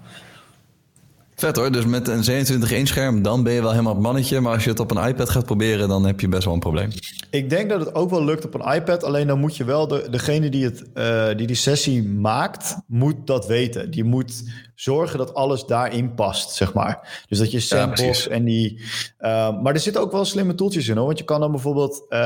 Vet 1.41 1.57
hoor, 1.57 1.73
dus 1.73 1.87
met 1.87 2.09
een 2.09 2.25
27 2.25 2.73
inch 2.73 2.89
scherm, 2.89 3.23
dan 3.23 3.43
ben 3.43 3.53
je 3.53 3.61
wel 3.61 3.71
helemaal 3.71 3.93
het 3.93 4.03
mannetje. 4.03 4.41
Maar 4.41 4.53
als 4.53 4.65
je 4.65 4.71
het 4.71 4.81
op 4.81 4.91
een 4.91 5.09
iPad 5.09 5.31
gaat 5.31 5.45
proberen, 5.45 5.89
dan 5.89 6.07
heb 6.07 6.21
je 6.21 6.29
best 6.29 6.45
wel 6.45 6.55
een 6.55 6.61
probleem. 6.61 6.91
Ik 7.31 7.51
denk 7.51 7.71
dat 7.71 7.81
het 7.81 7.95
ook 7.95 8.11
wel 8.11 8.25
lukt 8.25 8.45
op 8.45 8.55
een 8.55 8.75
iPad. 8.75 9.05
Alleen 9.05 9.27
dan 9.27 9.39
moet 9.39 9.57
je 9.57 9.65
wel, 9.65 9.89
de, 9.89 10.07
degene 10.11 10.49
die, 10.49 10.65
het, 10.65 10.85
uh, 10.95 11.27
die 11.37 11.47
die 11.47 11.57
sessie 11.57 12.03
maakt, 12.03 12.77
moet 12.87 13.27
dat 13.27 13.47
weten. 13.47 13.91
Die 13.91 14.05
moet 14.05 14.43
zorgen 14.75 15.19
dat 15.19 15.35
alles 15.35 15.65
daarin 15.67 16.15
past, 16.15 16.51
zeg 16.51 16.73
maar. 16.73 17.25
Dus 17.29 17.39
dat 17.39 17.51
je 17.51 17.67
ja, 17.69 17.93
en 18.29 18.45
die... 18.45 18.79
Uh, 19.21 19.61
maar 19.63 19.75
er 19.75 19.81
zitten 19.81 20.03
ook 20.03 20.13
wel 20.13 20.25
slimme 20.25 20.55
toeltjes 20.55 20.89
in, 20.89 20.97
hoor. 20.97 21.07
Want 21.07 21.19
je 21.19 21.25
kan 21.25 21.41
dan 21.41 21.51
bijvoorbeeld... 21.51 22.07
Uh, 22.09 22.19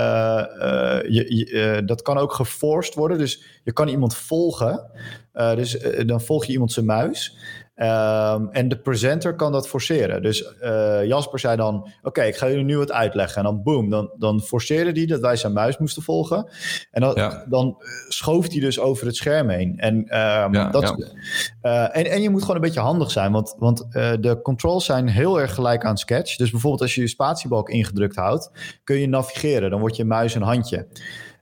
je, 1.09 1.25
je, 1.37 1.83
dat 1.87 2.03
kan 2.03 2.19
ook 2.19 2.33
geforced 2.33 2.95
worden. 2.95 3.19
Dus 3.19 3.43
je 3.65 3.73
kan 3.73 3.89
iemand 3.89 4.17
volgen. 4.17 4.91
dus 5.33 5.79
dan 6.07 6.21
volg 6.21 6.45
je 6.45 6.53
iemand 6.53 6.73
zijn 6.73 6.87
muis. 6.87 7.37
Um, 7.77 8.49
en 8.51 8.69
de 8.69 8.79
presenter 8.83 9.35
kan 9.35 9.53
dat 9.53 9.69
forceren. 9.69 10.23
Dus 10.23 10.53
uh, 10.63 11.05
Jasper 11.05 11.39
zei 11.39 11.57
dan: 11.57 11.75
Oké, 11.75 11.91
okay, 12.03 12.29
ik 12.29 12.37
ga 12.37 12.49
jullie 12.49 12.65
nu 12.65 12.77
wat 12.77 12.93
uitleggen. 12.93 13.37
En 13.37 13.43
dan 13.43 13.63
boom, 13.63 13.91
dan, 13.91 14.11
dan 14.19 14.41
forceerde 14.41 14.91
hij 14.93 15.07
dat 15.07 15.21
wij 15.21 15.37
zijn 15.37 15.53
muis 15.53 15.79
moesten 15.79 16.03
volgen. 16.03 16.51
En 16.91 17.01
dan, 17.01 17.13
ja. 17.15 17.45
dan 17.49 17.77
schoof 18.09 18.51
hij 18.51 18.61
dus 18.61 18.81
over 18.81 19.07
het 19.07 19.17
scherm 19.17 19.49
heen. 19.49 19.79
En, 19.79 19.95
um, 19.95 20.07
ja, 20.55 20.71
dat, 20.71 20.95
ja. 21.63 21.91
Uh, 21.93 21.97
en, 21.97 22.11
en 22.11 22.23
je 22.23 22.31
moet 22.31 22.41
gewoon 22.41 22.57
een 22.57 22.63
beetje 22.63 22.81
handig 22.81 23.11
zijn, 23.11 23.33
want, 23.33 23.55
want 23.59 23.87
uh, 23.91 24.13
de 24.21 24.41
controls 24.43 24.85
zijn 24.85 25.09
heel 25.09 25.41
erg 25.41 25.55
gelijk 25.55 25.85
aan 25.85 25.97
Sketch. 25.97 26.37
Dus 26.37 26.51
bijvoorbeeld 26.51 26.83
als 26.83 26.95
je 26.95 27.01
je 27.01 27.09
spatiebalk 27.09 27.69
ingedrukt 27.69 28.17
houdt, 28.17 28.51
kun 28.85 28.97
je 28.97 29.09
navigeren. 29.09 29.71
Dan 29.71 29.81
wordt 29.81 29.97
je 29.97 30.05
muis 30.05 30.35
een 30.35 30.43
handje. 30.43 30.87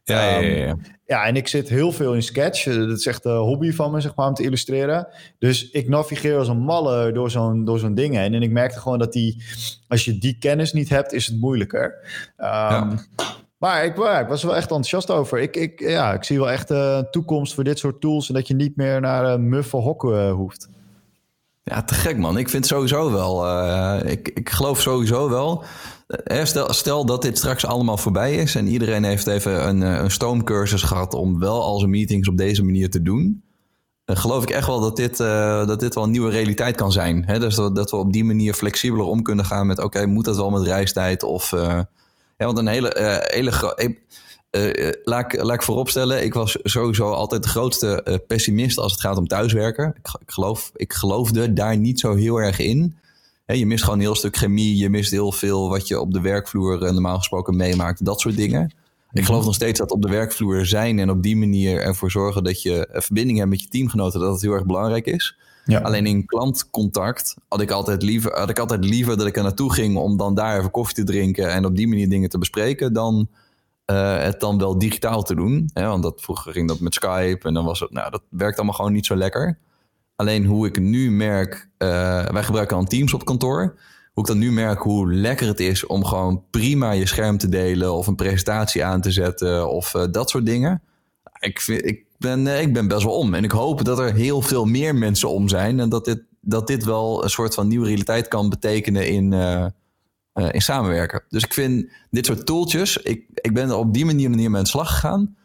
Ja, 0.04 0.22
ja, 0.22 0.38
ja, 0.38 0.56
ja. 0.56 0.76
Ja, 1.04 1.24
en 1.24 1.36
ik 1.36 1.48
zit 1.48 1.68
heel 1.68 1.92
veel 1.92 2.14
in 2.14 2.22
sketch. 2.22 2.64
Dat 2.64 2.98
is 2.98 3.06
echt 3.06 3.24
een 3.24 3.36
hobby 3.36 3.72
van 3.72 3.90
me, 3.90 4.00
zeg 4.00 4.14
maar, 4.14 4.28
om 4.28 4.34
te 4.34 4.42
illustreren. 4.42 5.08
Dus 5.38 5.70
ik 5.70 5.88
navigeer 5.88 6.38
als 6.38 6.48
een 6.48 6.60
malle 6.62 7.12
door 7.12 7.30
zo'n, 7.30 7.64
door 7.64 7.78
zo'n 7.78 7.94
ding 7.94 8.14
heen. 8.14 8.34
En 8.34 8.42
ik 8.42 8.50
merkte 8.50 8.80
gewoon 8.80 8.98
dat 8.98 9.12
die, 9.12 9.42
als 9.88 10.04
je 10.04 10.18
die 10.18 10.38
kennis 10.38 10.72
niet 10.72 10.88
hebt, 10.88 11.12
is 11.12 11.26
het 11.26 11.40
moeilijker. 11.40 11.98
Um, 12.38 12.46
ja. 12.46 13.04
Maar 13.58 13.84
ik, 13.84 13.96
ik, 13.96 14.28
was 14.28 14.42
er 14.42 14.46
wel 14.46 14.56
echt 14.56 14.70
enthousiast 14.70 15.10
over. 15.10 15.38
Ik, 15.38 15.56
ik, 15.56 15.80
ja, 15.80 16.12
ik 16.12 16.24
zie 16.24 16.38
wel 16.38 16.50
echt 16.50 16.70
een 16.70 16.98
uh, 16.98 17.10
toekomst 17.10 17.54
voor 17.54 17.64
dit 17.64 17.78
soort 17.78 18.00
tools. 18.00 18.28
En 18.28 18.34
dat 18.34 18.48
je 18.48 18.54
niet 18.54 18.76
meer 18.76 19.00
naar 19.00 19.24
uh, 19.24 19.36
muffe 19.36 19.76
hokken 19.76 20.26
uh, 20.26 20.32
hoeft. 20.32 20.68
Ja, 21.62 21.82
te 21.82 21.94
gek 21.94 22.18
man. 22.18 22.38
Ik 22.38 22.48
vind 22.48 22.66
sowieso 22.66 23.12
wel. 23.12 23.48
ik, 24.06 24.28
ik 24.28 24.50
geloof 24.50 24.80
sowieso 24.80 25.28
wel. 25.30 25.64
Stel, 26.42 26.72
stel, 26.72 27.04
dat 27.04 27.22
dit 27.22 27.38
straks 27.38 27.66
allemaal 27.66 27.96
voorbij 27.96 28.34
is 28.34 28.54
en 28.54 28.66
iedereen 28.66 29.04
heeft 29.04 29.26
even 29.26 29.68
een, 29.68 29.80
een 29.80 30.10
stoomcursus 30.10 30.82
gehad 30.82 31.14
om 31.14 31.38
wel 31.38 31.62
al 31.62 31.78
zijn 31.78 31.90
meetings 31.90 32.28
op 32.28 32.36
deze 32.36 32.64
manier 32.64 32.90
te 32.90 33.02
doen 33.02 33.42
dan 34.04 34.16
geloof 34.16 34.42
ik 34.42 34.50
echt 34.50 34.66
wel 34.66 34.80
dat 34.80 34.96
dit, 34.96 35.16
dat 35.16 35.80
dit 35.80 35.94
wel 35.94 36.04
een 36.04 36.10
nieuwe 36.10 36.30
realiteit 36.30 36.76
kan 36.76 36.92
zijn. 36.92 37.26
Dus 37.26 37.54
dat, 37.54 37.76
dat, 37.76 37.90
we 37.90 37.96
op 37.96 38.12
die 38.12 38.24
manier 38.24 38.54
flexibeler 38.54 39.04
om 39.04 39.22
kunnen 39.22 39.44
gaan 39.44 39.66
met... 39.66 39.78
oké, 39.78 40.06
moet 40.06 40.24
dat 40.24 40.36
wel 40.36 40.50
met 40.50 40.62
reistijd? 40.62 41.22
Of, 41.22 41.50
want 42.36 42.58
een 42.58 42.66
hele... 42.66 42.96
Uh, 43.00 43.16
hele 43.20 43.96
laat, 45.04 45.36
laat 45.36 45.54
ik 45.54 45.62
vooropstellen, 45.62 46.24
ik 46.24 46.34
was 46.34 46.58
sowieso 46.62 47.10
altijd 47.10 47.42
de 47.42 47.48
grootste 47.48 48.22
pessimist 48.26 48.78
als 48.78 48.92
het 48.92 49.00
gaat 49.00 49.16
om 49.16 49.26
thuiswerken. 49.26 49.88
Ik, 49.88 50.20
ik, 50.20 50.30
geloof, 50.30 50.70
ik 50.74 50.92
geloofde 50.92 51.52
daar 51.52 51.76
niet 51.76 52.00
zo 52.00 52.14
heel 52.14 52.36
erg 52.36 52.58
in. 52.58 52.98
Je 53.46 53.66
mist 53.66 53.82
gewoon 53.82 53.98
een 53.98 54.04
heel 54.04 54.14
stuk 54.14 54.36
chemie, 54.36 54.76
je 54.76 54.88
mist 54.88 55.10
heel 55.10 55.32
veel 55.32 55.68
wat 55.68 55.88
je 55.88 56.00
op 56.00 56.12
de 56.12 56.20
werkvloer 56.20 56.92
normaal 56.92 57.18
gesproken 57.18 57.56
meemaakt, 57.56 58.04
dat 58.04 58.20
soort 58.20 58.36
dingen. 58.36 58.74
Ik 59.12 59.24
geloof 59.24 59.44
nog 59.44 59.54
steeds 59.54 59.78
dat 59.78 59.90
op 59.90 60.02
de 60.02 60.08
werkvloer 60.08 60.66
zijn 60.66 60.98
en 60.98 61.10
op 61.10 61.22
die 61.22 61.36
manier 61.36 61.80
ervoor 61.80 62.10
zorgen 62.10 62.44
dat 62.44 62.62
je 62.62 62.88
een 62.90 63.02
verbinding 63.02 63.38
hebt 63.38 63.50
met 63.50 63.60
je 63.60 63.68
teamgenoten, 63.68 64.20
dat 64.20 64.32
het 64.32 64.42
heel 64.42 64.52
erg 64.52 64.66
belangrijk 64.66 65.06
is. 65.06 65.36
Ja. 65.64 65.80
Alleen 65.80 66.06
in 66.06 66.26
klantcontact 66.26 67.36
had 67.48 67.60
ik, 67.60 67.70
altijd 67.70 68.02
liever, 68.02 68.38
had 68.38 68.50
ik 68.50 68.58
altijd 68.58 68.84
liever 68.84 69.16
dat 69.16 69.26
ik 69.26 69.36
er 69.36 69.42
naartoe 69.42 69.72
ging 69.72 69.96
om 69.96 70.16
dan 70.16 70.34
daar 70.34 70.58
even 70.58 70.70
koffie 70.70 70.94
te 70.94 71.04
drinken 71.04 71.52
en 71.52 71.64
op 71.64 71.76
die 71.76 71.88
manier 71.88 72.08
dingen 72.08 72.28
te 72.28 72.38
bespreken, 72.38 72.92
dan 72.92 73.28
uh, 73.86 74.18
het 74.18 74.40
dan 74.40 74.58
wel 74.58 74.78
digitaal 74.78 75.22
te 75.22 75.34
doen. 75.34 75.70
Hè? 75.74 75.86
Want 75.86 76.02
dat, 76.02 76.20
vroeger 76.20 76.52
ging 76.52 76.68
dat 76.68 76.80
met 76.80 76.94
Skype 76.94 77.48
en 77.48 77.54
dan 77.54 77.64
was 77.64 77.80
het, 77.80 77.90
nou, 77.90 78.10
dat 78.10 78.22
werkt 78.28 78.56
allemaal 78.56 78.74
gewoon 78.74 78.92
niet 78.92 79.06
zo 79.06 79.16
lekker. 79.16 79.58
Alleen 80.22 80.44
hoe 80.44 80.66
ik 80.66 80.80
nu 80.80 81.10
merk, 81.10 81.68
uh, 81.78 81.88
wij 82.28 82.42
gebruiken 82.42 82.76
al 82.76 82.84
Teams 82.84 83.14
op 83.14 83.24
kantoor 83.24 83.74
hoe 84.12 84.22
ik 84.22 84.28
dan 84.28 84.38
nu 84.38 84.52
merk 84.52 84.78
hoe 84.78 85.12
lekker 85.12 85.46
het 85.46 85.60
is 85.60 85.86
om 85.86 86.04
gewoon 86.04 86.44
prima 86.50 86.90
je 86.90 87.06
scherm 87.06 87.38
te 87.38 87.48
delen 87.48 87.94
of 87.94 88.06
een 88.06 88.14
presentatie 88.14 88.84
aan 88.84 89.00
te 89.00 89.10
zetten 89.10 89.70
of 89.70 89.94
uh, 89.94 90.04
dat 90.10 90.30
soort 90.30 90.46
dingen. 90.46 90.82
Ik, 91.38 91.60
vind, 91.60 91.86
ik, 91.86 92.04
ben, 92.18 92.46
uh, 92.46 92.60
ik 92.60 92.72
ben 92.72 92.88
best 92.88 93.02
wel 93.02 93.14
om 93.14 93.34
en 93.34 93.44
ik 93.44 93.50
hoop 93.50 93.84
dat 93.84 93.98
er 93.98 94.14
heel 94.14 94.40
veel 94.40 94.64
meer 94.64 94.94
mensen 94.94 95.30
om 95.30 95.48
zijn 95.48 95.80
en 95.80 95.88
dat 95.88 96.04
dit, 96.04 96.22
dat 96.40 96.66
dit 96.66 96.84
wel 96.84 97.24
een 97.24 97.30
soort 97.30 97.54
van 97.54 97.68
nieuwe 97.68 97.86
realiteit 97.86 98.28
kan 98.28 98.48
betekenen 98.48 99.08
in, 99.08 99.32
in 100.50 100.62
samenwerken. 100.62 101.24
Dus 101.28 101.44
ik 101.44 101.54
vind 101.54 101.90
dit 102.10 102.26
soort 102.26 102.46
tooltjes, 102.46 102.96
ik, 102.96 103.24
ik 103.34 103.54
ben 103.54 103.68
er 103.68 103.76
op 103.76 103.94
die 103.94 104.04
manier, 104.04 104.30
manier 104.30 104.48
mee 104.48 104.58
aan 104.58 104.64
de 104.64 104.70
slag 104.70 104.88
gegaan. 104.88 105.36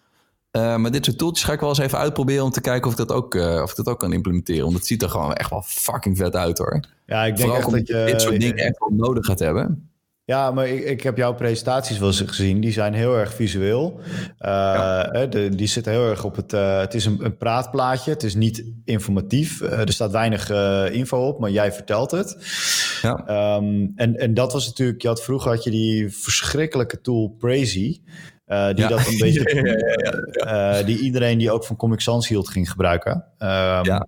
Uh, 0.57 0.75
maar 0.75 0.91
dit 0.91 1.05
soort 1.05 1.17
tooltjes 1.17 1.45
ga 1.45 1.53
ik 1.53 1.59
wel 1.59 1.69
eens 1.69 1.77
even 1.77 1.97
uitproberen 1.97 2.43
om 2.43 2.51
te 2.51 2.61
kijken 2.61 2.85
of 2.85 2.91
ik 2.91 3.07
dat 3.07 3.17
ook, 3.17 3.35
uh, 3.35 3.61
of 3.63 3.69
ik 3.69 3.75
dat 3.75 3.87
ook 3.87 3.99
kan 3.99 4.13
implementeren. 4.13 4.63
Want 4.63 4.75
het 4.75 4.87
ziet 4.87 5.01
er 5.01 5.09
gewoon 5.09 5.33
echt 5.33 5.49
wel 5.49 5.63
fucking 5.65 6.17
vet 6.17 6.35
uit 6.35 6.57
hoor. 6.57 6.79
Ja, 7.05 7.25
ik 7.25 7.37
denk 7.37 7.53
echt 7.53 7.71
dat 7.71 7.87
je 7.87 8.03
dit 8.05 8.21
soort 8.21 8.39
dingen 8.39 8.55
echt 8.55 8.79
wel 8.79 9.07
nodig 9.07 9.25
gaat 9.25 9.39
hebben. 9.39 9.89
Ja, 10.25 10.51
maar 10.51 10.67
ik, 10.67 10.83
ik 10.83 11.01
heb 11.01 11.17
jouw 11.17 11.33
presentaties 11.33 11.97
wel 11.97 12.07
eens 12.07 12.21
gezien. 12.21 12.59
Die 12.59 12.71
zijn 12.71 12.93
heel 12.93 13.17
erg 13.17 13.33
visueel. 13.33 13.99
Uh, 13.99 14.05
ja. 14.39 15.25
de, 15.25 15.49
die 15.55 15.67
zitten 15.67 15.91
heel 15.91 16.09
erg 16.09 16.23
op 16.23 16.35
het. 16.35 16.51
het 16.51 16.93
is 16.93 17.05
een, 17.05 17.25
een, 17.25 17.37
praatplaatje. 17.37 18.11
Het 18.11 18.23
is 18.23 18.35
niet 18.35 18.63
informatief. 18.85 19.61
er 19.61 19.93
staat 19.93 20.11
weinig 20.11 20.49
info 20.91 21.27
op, 21.27 21.39
maar 21.39 21.51
jij 21.51 21.71
vertelt 21.71 22.11
het. 22.11 22.37
Ja. 23.01 23.55
Um, 23.55 23.91
en, 23.95 24.15
en 24.15 24.33
dat 24.33 24.53
was 24.53 24.67
natuurlijk. 24.67 25.01
Je 25.01 25.07
had, 25.07 25.23
vroeger 25.23 25.51
had 25.51 25.63
je 25.63 25.71
die 25.71 26.09
verschrikkelijke 26.09 27.01
tool 27.01 27.35
Prazy. 27.39 28.01
Uh, 28.47 28.73
die 28.73 28.87
dat 28.87 29.07
een 29.07 29.17
beetje. 29.27 29.53
uh, 30.45 30.85
die 30.85 30.99
iedereen 30.99 31.37
die 31.37 31.51
ook 31.51 31.65
van 31.65 31.75
Comic 31.75 31.99
Sans 31.99 32.27
hield 32.27 32.49
ging 32.49 32.69
gebruiken. 32.71 33.25
Um, 33.39 34.05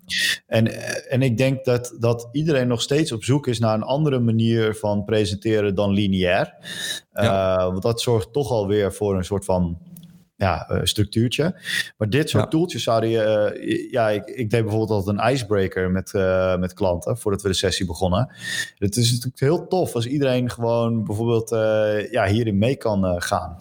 en, 0.48 0.68
en 1.10 1.22
ik 1.22 1.38
denk 1.38 1.66
dat, 1.66 1.96
dat 2.00 2.30
iedereen 2.32 2.68
nog 2.68 2.82
steeds 2.82 3.12
op 3.12 3.24
zoek 3.24 3.48
is 3.48 3.60
naar 3.60 3.74
een 3.74 3.84
andere 3.84 4.20
manier 4.20 4.76
van 4.76 5.04
presenteren 5.04 5.76
dan 5.76 5.92
lineair. 5.92 6.54
Uh, 7.14 7.56
want 7.56 7.82
dat 7.82 8.02
zorgt 8.02 8.34
toch 8.34 8.52
alweer 8.52 8.94
voor 8.94 9.18
een 9.18 9.26
soort 9.26 9.46
van 9.46 9.78
ja, 10.36 10.82
structuurtje. 10.84 11.62
Maar 11.98 12.10
dit 12.10 12.30
soort 12.30 12.52
tooltjes 12.52 12.84
zouden 12.84 13.10
je... 13.10 13.88
ja, 13.92 14.10
ik, 14.10 14.26
ik, 14.26 14.50
deed 14.50 14.62
bijvoorbeeld 14.62 14.90
altijd 14.90 15.18
een 15.18 15.34
icebreaker 15.34 15.92
met, 15.92 16.14
met 16.60 16.74
klanten... 16.74 17.18
voordat 17.18 17.42
we 17.42 17.48
de 17.48 17.54
sessie 17.54 17.86
begonnen. 17.86 18.34
Het 18.78 18.96
is 18.96 19.12
natuurlijk 19.12 19.40
heel 19.40 19.68
tof 19.68 19.96
als 19.96 20.06
iedereen 20.06 20.50
gewoon 20.50 21.04
bijvoorbeeld 21.04 21.50
ja, 22.12 22.26
hierin 22.26 22.58
mee 22.58 22.76
kan 22.76 23.22
gaan. 23.22 23.58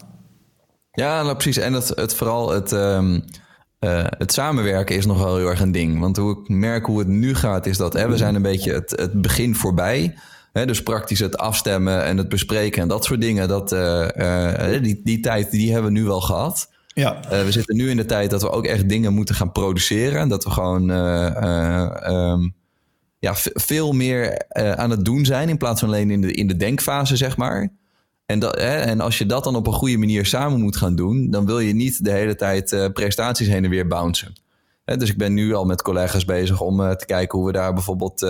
Ja, 0.99 1.23
nou 1.23 1.33
precies. 1.33 1.57
En 1.57 1.73
het, 1.73 1.87
het 1.95 2.15
vooral 2.15 2.51
het, 2.51 2.71
um, 2.71 3.13
uh, 3.79 4.05
het 4.07 4.33
samenwerken 4.33 4.95
is 4.95 5.05
nog 5.05 5.17
wel 5.17 5.37
heel 5.37 5.47
erg 5.47 5.61
een 5.61 5.71
ding. 5.71 5.99
Want 5.99 6.17
hoe 6.17 6.39
ik 6.39 6.49
merk 6.49 6.85
hoe 6.85 6.99
het 6.99 7.07
nu 7.07 7.35
gaat, 7.35 7.65
is 7.65 7.77
dat 7.77 7.93
hè, 7.93 8.09
we 8.09 8.17
zijn 8.17 8.35
een 8.35 8.41
beetje 8.41 8.73
het, 8.73 8.91
het 8.95 9.21
begin 9.21 9.55
voorbij. 9.55 10.15
Hè, 10.53 10.65
dus 10.65 10.83
praktisch 10.83 11.19
het 11.19 11.37
afstemmen 11.37 12.03
en 12.03 12.17
het 12.17 12.29
bespreken 12.29 12.81
en 12.81 12.87
dat 12.87 13.05
soort 13.05 13.21
dingen. 13.21 13.47
Dat, 13.47 13.71
uh, 13.71 14.07
uh, 14.17 14.83
die, 14.83 15.01
die 15.03 15.19
tijd 15.19 15.51
die 15.51 15.71
hebben 15.71 15.93
we 15.93 15.99
nu 15.99 16.05
wel 16.05 16.21
gehad. 16.21 16.69
Ja. 16.87 17.19
we 17.29 17.51
zitten 17.51 17.75
nu 17.75 17.89
in 17.89 17.97
de 17.97 18.05
tijd 18.05 18.29
dat 18.29 18.41
we 18.41 18.49
ook 18.49 18.65
echt 18.65 18.89
dingen 18.89 19.13
moeten 19.13 19.35
gaan 19.35 19.51
produceren. 19.51 20.27
Dat 20.27 20.43
we 20.43 20.49
gewoon 20.49 20.89
um, 22.09 22.55
ja, 23.19 23.33
veel 23.35 23.91
meer 23.91 24.45
aan 24.75 24.89
het 24.89 25.05
doen 25.05 25.25
zijn 25.25 25.49
in 25.49 25.57
plaats 25.57 25.79
van 25.79 25.89
alleen 25.89 26.11
in 26.11 26.21
de, 26.21 26.31
in 26.33 26.47
de 26.47 26.57
denkfase, 26.57 27.15
zeg 27.15 27.37
maar. 27.37 27.78
En, 28.29 28.39
dat, 28.39 28.55
hè, 28.55 28.75
en 28.75 29.01
als 29.01 29.17
je 29.17 29.25
dat 29.25 29.43
dan 29.43 29.55
op 29.55 29.67
een 29.67 29.73
goede 29.73 29.97
manier 29.97 30.25
samen 30.25 30.61
moet 30.61 30.77
gaan 30.77 30.95
doen, 30.95 31.31
dan 31.31 31.45
wil 31.45 31.59
je 31.59 31.73
niet 31.73 32.03
de 32.03 32.11
hele 32.11 32.35
tijd 32.35 32.71
uh, 32.71 32.85
prestaties 32.93 33.47
heen 33.47 33.63
en 33.63 33.69
weer 33.69 33.87
bouncen. 33.87 34.33
Hè, 34.85 34.97
dus 34.97 35.09
ik 35.09 35.17
ben 35.17 35.33
nu 35.33 35.53
al 35.53 35.65
met 35.65 35.81
collega's 35.81 36.25
bezig 36.25 36.61
om 36.61 36.79
uh, 36.79 36.91
te 36.91 37.05
kijken 37.05 37.37
hoe 37.37 37.47
we 37.47 37.53
daar 37.53 37.73
bijvoorbeeld 37.73 38.21
uh, 38.21 38.29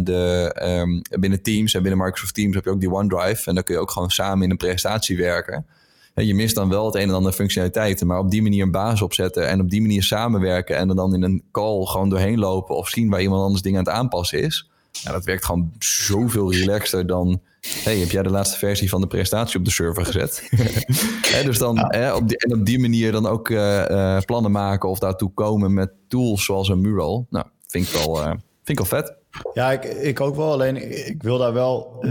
de, 0.00 0.54
um, 0.62 1.02
binnen 1.20 1.42
Teams 1.42 1.74
en 1.74 1.82
binnen 1.82 2.04
Microsoft 2.04 2.34
Teams 2.34 2.54
heb 2.54 2.64
je 2.64 2.70
ook 2.70 2.80
die 2.80 2.92
OneDrive. 2.92 3.48
En 3.48 3.54
dan 3.54 3.64
kun 3.64 3.74
je 3.74 3.80
ook 3.80 3.90
gewoon 3.90 4.10
samen 4.10 4.44
in 4.44 4.50
een 4.50 4.56
prestatie 4.56 5.16
werken. 5.16 5.66
En 6.14 6.26
je 6.26 6.34
mist 6.34 6.54
dan 6.54 6.68
wel 6.68 6.86
het 6.86 6.94
een 6.94 7.08
en 7.08 7.14
ander 7.14 7.32
functionaliteiten, 7.32 8.06
maar 8.06 8.18
op 8.18 8.30
die 8.30 8.42
manier 8.42 8.62
een 8.62 8.70
basis 8.70 9.02
opzetten 9.02 9.48
en 9.48 9.60
op 9.60 9.70
die 9.70 9.80
manier 9.80 10.02
samenwerken 10.02 10.76
en 10.76 10.88
er 10.88 10.96
dan 10.96 11.14
in 11.14 11.22
een 11.22 11.42
call 11.50 11.84
gewoon 11.84 12.08
doorheen 12.08 12.38
lopen 12.38 12.76
of 12.76 12.88
zien 12.88 13.10
waar 13.10 13.22
iemand 13.22 13.42
anders 13.42 13.62
dingen 13.62 13.78
aan 13.78 13.84
het 13.84 13.94
aanpassen 13.94 14.42
is. 14.42 14.70
Ja, 14.90 15.12
dat 15.12 15.24
werkt 15.24 15.44
gewoon 15.44 15.72
zoveel 15.78 16.52
relaxter 16.52 17.06
dan 17.06 17.40
hey, 17.68 17.98
heb 17.98 18.10
jij 18.10 18.22
de 18.22 18.30
laatste 18.30 18.58
versie 18.58 18.88
van 18.88 19.00
de 19.00 19.06
prestatie 19.06 19.58
op 19.58 19.64
de 19.64 19.70
server 19.70 20.04
gezet? 20.04 20.48
dus 21.44 21.58
dan 21.58 21.84
op 22.14 22.28
die, 22.28 22.38
en 22.38 22.54
op 22.54 22.66
die 22.66 22.78
manier 22.78 23.12
dan 23.12 23.26
ook 23.26 23.48
uh, 23.48 23.84
uh, 23.90 24.20
plannen 24.20 24.50
maken 24.50 24.88
of 24.88 24.98
daartoe 24.98 25.30
komen 25.34 25.74
met 25.74 25.92
tools 26.08 26.44
zoals 26.44 26.68
een 26.68 26.80
mural. 26.80 27.26
Nou, 27.30 27.46
vind 27.66 27.86
ik 27.86 27.92
wel, 27.92 28.20
uh, 28.20 28.26
vind 28.62 28.78
ik 28.78 28.78
wel 28.78 28.86
vet. 28.86 29.14
Ja, 29.54 29.72
ik, 29.72 29.84
ik 29.84 30.20
ook 30.20 30.36
wel. 30.36 30.52
Alleen 30.52 31.06
ik 31.08 31.22
wil 31.22 31.38
daar 31.38 31.52
wel 31.52 32.04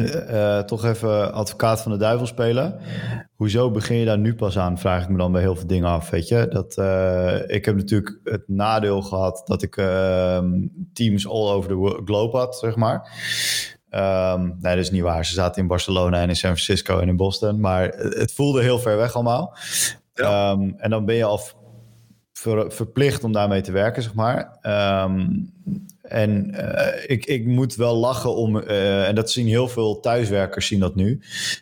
toch 0.66 0.86
even 0.86 1.34
advocaat 1.34 1.82
van 1.82 1.92
de 1.92 1.98
duivel 1.98 2.26
spelen. 2.26 2.80
Hoezo 3.36 3.72
begin 3.72 3.98
je 3.98 4.06
daar 4.06 4.18
nu 4.18 4.36
pas 4.36 4.58
aan? 4.58 4.80
Vraag 4.80 5.04
ik 5.04 5.10
me 5.10 5.18
dan 5.18 5.32
bij 5.32 5.42
heel 5.42 5.56
veel 5.56 5.68
dingen 5.68 5.90
af. 5.90 6.10
Weet 6.10 6.28
je, 6.28 6.48
dat 6.50 6.72
ik 7.50 7.66
heb 7.66 7.76
natuurlijk 7.76 8.20
het 8.24 8.44
nadeel 8.48 9.02
gehad 9.02 9.42
dat 9.46 9.62
ik 9.62 9.78
ehm, 9.78 10.68
teams 10.94 11.28
all 11.28 11.50
over 11.50 11.70
the 11.70 12.02
globe 12.06 12.38
had, 12.38 12.58
zeg 12.58 12.76
maar. 12.76 13.10
Um, 13.96 14.58
nee, 14.62 14.76
dat 14.76 14.84
is 14.84 14.92
niet 14.92 15.02
waar. 15.02 15.26
Ze 15.26 15.34
zaten 15.34 15.62
in 15.62 15.68
Barcelona 15.68 16.22
en 16.22 16.30
in 16.30 16.36
San 16.36 16.58
Francisco 16.58 17.00
en 17.00 17.08
in 17.08 17.16
Boston. 17.16 17.60
Maar 17.60 17.88
het 17.96 18.34
voelde 18.34 18.62
heel 18.62 18.80
ver 18.80 18.98
weg 18.98 19.16
allemaal. 19.16 19.58
Ja. 20.14 20.52
Um, 20.52 20.76
en 20.78 20.90
dan 20.90 21.06
ben 21.06 21.16
je 21.16 21.24
al 21.24 21.42
ver, 22.34 22.72
verplicht 22.72 23.24
om 23.24 23.32
daarmee 23.32 23.62
te 23.62 23.72
werken, 23.72 24.04
zeg 24.04 24.14
maar. 24.14 24.58
Um, 25.04 25.54
en 26.02 26.56
uh, 26.56 26.88
ik, 27.06 27.26
ik 27.26 27.46
moet 27.46 27.76
wel 27.76 27.96
lachen 27.96 28.36
om, 28.36 28.58
uh, 28.58 29.08
en 29.08 29.16
dat 29.16 29.32
zien 29.32 29.48
heel 29.48 29.68
veel 29.68 30.00
thuiswerkers 30.00 30.68
zien 30.68 30.80
dat 30.80 30.96
nu, 30.96 31.22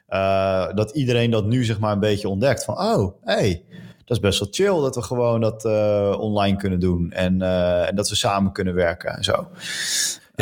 uh, 0.10 0.74
dat 0.74 0.92
iedereen 0.92 1.32
dat 1.32 1.46
nu 1.46 1.64
zeg 1.64 1.80
maar 1.80 1.94
een 1.94 2.00
beetje 2.00 2.30
ontdekt. 2.30 2.64
Van, 2.64 2.80
oh, 2.80 3.14
hey, 3.24 3.64
dat 4.06 4.18
is 4.18 4.20
best 4.20 4.40
wel 4.40 4.48
chill 4.52 4.82
dat 4.82 4.96
we 4.96 5.02
gewoon 5.02 5.42
dat 5.42 5.66
online 6.20 6.58
kunnen 6.58 6.80
doen. 6.80 7.12
En, 7.12 7.42
en 7.88 7.96
dat 7.96 8.10
we 8.10 8.16
samen 8.16 8.52
kunnen 8.52 8.74
werken 8.74 9.16
en 9.16 9.24
zo. 9.24 9.48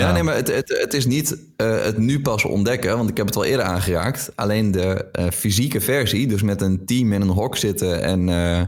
Ja, 0.02 0.12
nee, 0.12 0.24
maar 0.24 0.36
het, 0.36 0.48
het, 0.48 0.78
het 0.82 0.94
is 0.94 1.06
niet 1.06 1.38
uh, 1.58 1.82
het 1.82 1.98
nu 1.98 2.22
pas 2.22 2.46
ontdekken, 2.46 2.98
want 2.98 3.10
ik 3.10 3.18
heb 3.18 3.26
het 3.26 3.36
al 3.36 3.44
eerder 3.44 3.66
aangeraakt. 3.66 4.32
Alleen 4.36 4.72
de 4.72 5.06
uh, 5.20 5.26
fysieke 5.34 5.82
versie, 5.82 6.28
dus 6.28 6.42
met 6.42 6.62
een 6.62 6.86
team 6.86 7.14
in 7.14 7.22
een 7.22 7.28
hok 7.28 7.58
zitten 7.58 8.02
en 8.02 8.20
uh, 8.20 8.62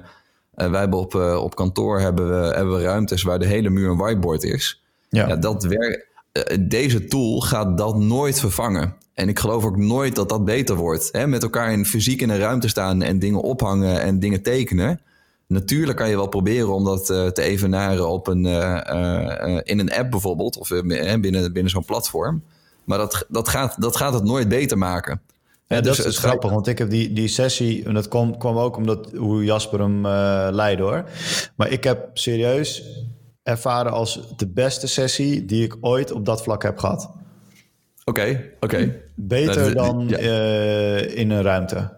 wij 0.72 0.80
hebben 0.80 1.00
op, 1.00 1.16
op 1.16 1.56
kantoor 1.56 2.00
hebben 2.00 2.30
we, 2.30 2.56
hebben 2.56 2.76
we 2.76 2.82
ruimtes 2.82 3.24
waar 3.24 3.40
de 3.40 3.46
hele 3.46 3.70
muur 3.70 3.90
een 3.90 3.98
whiteboard 3.98 4.44
is. 4.44 4.84
Ja. 5.10 5.28
ja 5.28 5.36
dat 5.36 5.64
werkt. 5.64 6.08
deze 6.60 7.06
tool 7.06 7.40
gaat 7.40 7.78
dat 7.78 7.98
nooit 7.98 8.40
vervangen. 8.40 8.96
En 9.14 9.30
ik 9.30 9.40
geloof 9.40 9.66
ook 9.66 9.78
nooit 9.78 10.16
dat 10.16 10.30
dat 10.30 10.46
beter 10.46 10.76
wordt. 10.76 11.10
Hè? 11.12 11.28
Met 11.28 11.44
elkaar 11.44 11.72
in 11.72 11.86
fysiek 11.86 12.22
in 12.22 12.30
een 12.30 12.40
ruimte 12.40 12.68
staan 12.68 13.02
en 13.02 13.20
dingen 13.20 13.42
ophangen 13.42 14.02
en 14.02 14.20
dingen 14.20 14.42
tekenen. 14.42 15.02
Natuurlijk 15.50 15.98
kan 15.98 16.10
je 16.10 16.16
wel 16.16 16.28
proberen 16.28 16.74
om 16.74 16.84
dat 16.84 17.10
uh, 17.10 17.28
te 17.28 17.42
evenaren 17.42 18.10
op 18.10 18.28
een, 18.28 18.46
uh, 18.46 18.82
uh, 18.90 19.60
in 19.64 19.80
een 19.80 19.94
app 19.94 20.12
bijvoorbeeld, 20.12 20.58
of 20.58 20.70
binnen, 20.70 21.22
binnen 21.52 21.70
zo'n 21.70 21.86
platform. 21.86 22.44
Maar 22.84 22.98
dat, 22.98 23.26
dat, 23.30 23.50
gaat, 23.50 23.82
dat 23.82 23.96
gaat 23.96 24.14
het 24.14 24.24
nooit 24.24 24.48
beter 24.48 24.78
maken. 24.78 25.22
Ja, 25.68 25.82
dus 25.82 25.98
dat 25.98 26.06
is 26.06 26.18
grappig, 26.18 26.52
want 26.52 26.68
ik 26.68 26.78
heb 26.78 26.90
die, 26.90 27.14
die 27.14 27.28
sessie, 27.28 27.86
en 27.86 27.94
dat 27.94 28.08
kwam, 28.08 28.38
kwam 28.38 28.58
ook 28.58 28.78
omdat 28.78 29.12
hoe 29.18 29.44
Jasper 29.44 29.80
hem 29.80 30.08
leidde 30.56 30.84
hoor. 30.84 31.04
Maar 31.56 31.70
ik 31.72 31.84
heb 31.84 32.10
serieus 32.14 32.84
ervaren 33.44 33.92
als 33.92 34.34
de 34.36 34.48
beste 34.48 34.88
sessie 34.88 35.46
die 35.46 35.64
ik 35.64 35.78
ooit 35.82 36.12
op 36.12 36.26
dat 36.26 36.44
vlak 36.44 36.64
heb 36.64 36.78
gehad. 36.78 37.12
Oké, 38.06 38.52
oké. 38.60 39.02
Beter 39.16 39.74
dan 39.74 40.14
uh, 40.14 41.18
in 41.18 41.30
een 41.30 41.42
ruimte. 41.42 41.98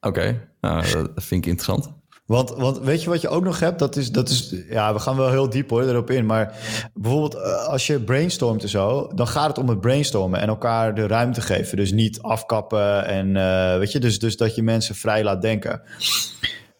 Oké, 0.00 0.48
nou, 0.60 0.92
dat 0.92 1.10
vind 1.14 1.44
ik 1.44 1.50
interessant. 1.50 1.95
Want, 2.26 2.50
want 2.50 2.78
weet 2.78 3.02
je 3.02 3.10
wat 3.10 3.20
je 3.20 3.28
ook 3.28 3.44
nog 3.44 3.60
hebt? 3.60 3.78
Dat 3.78 3.96
is, 3.96 4.10
dat 4.10 4.28
is, 4.28 4.54
ja, 4.68 4.92
we 4.92 4.98
gaan 4.98 5.16
wel 5.16 5.30
heel 5.30 5.50
diep 5.50 5.70
hoor, 5.70 5.82
erop 5.82 6.10
in. 6.10 6.26
Maar 6.26 6.54
bijvoorbeeld 6.94 7.34
eh, 7.34 7.66
als 7.66 7.86
je 7.86 8.00
brainstormt 8.00 8.62
en 8.62 8.68
zo, 8.68 9.10
dan 9.14 9.28
gaat 9.28 9.48
het 9.48 9.58
om 9.58 9.68
het 9.68 9.80
brainstormen 9.80 10.40
en 10.40 10.48
elkaar 10.48 10.94
de 10.94 11.06
ruimte 11.06 11.40
geven. 11.40 11.76
Dus 11.76 11.92
niet 11.92 12.22
afkappen 12.22 13.06
en 13.06 13.28
uh, 13.34 13.78
weet 13.78 13.92
je, 13.92 13.98
dus, 13.98 14.18
dus 14.18 14.36
dat 14.36 14.54
je 14.54 14.62
mensen 14.62 14.94
vrij 14.94 15.24
laat 15.24 15.42
denken. 15.42 15.82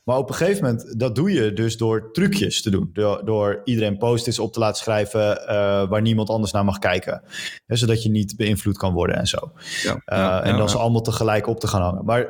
Maar 0.05 0.19
op 0.19 0.29
een 0.29 0.35
gegeven 0.35 0.65
moment, 0.65 0.99
dat 0.99 1.15
doe 1.15 1.33
je 1.33 1.53
dus 1.53 1.77
door 1.77 2.13
trucjes 2.13 2.63
te 2.63 2.71
doen. 2.71 2.91
Door, 2.93 3.25
door 3.25 3.61
iedereen 3.65 3.99
post-its 3.99 4.39
op 4.39 4.53
te 4.53 4.59
laten 4.59 4.83
schrijven 4.83 5.41
uh, 5.41 5.89
waar 5.89 6.03
niemand 6.03 6.31
anders 6.31 6.53
naar 6.53 6.65
mag 6.65 6.79
kijken. 6.79 7.23
zodat 7.67 8.03
je 8.03 8.11
niet 8.11 8.37
beïnvloed 8.37 8.79
kan 8.79 8.93
worden 8.93 9.17
en 9.17 9.27
zo. 9.27 9.53
Ja, 9.83 10.03
ja, 10.05 10.43
en 10.43 10.57
dan 10.57 10.69
ze 10.69 10.79
allemaal 10.79 11.01
tegelijk 11.01 11.47
op 11.47 11.61
te 11.61 11.67
gaan 11.67 11.83
hangen. 11.83 12.05
Maar 12.05 12.27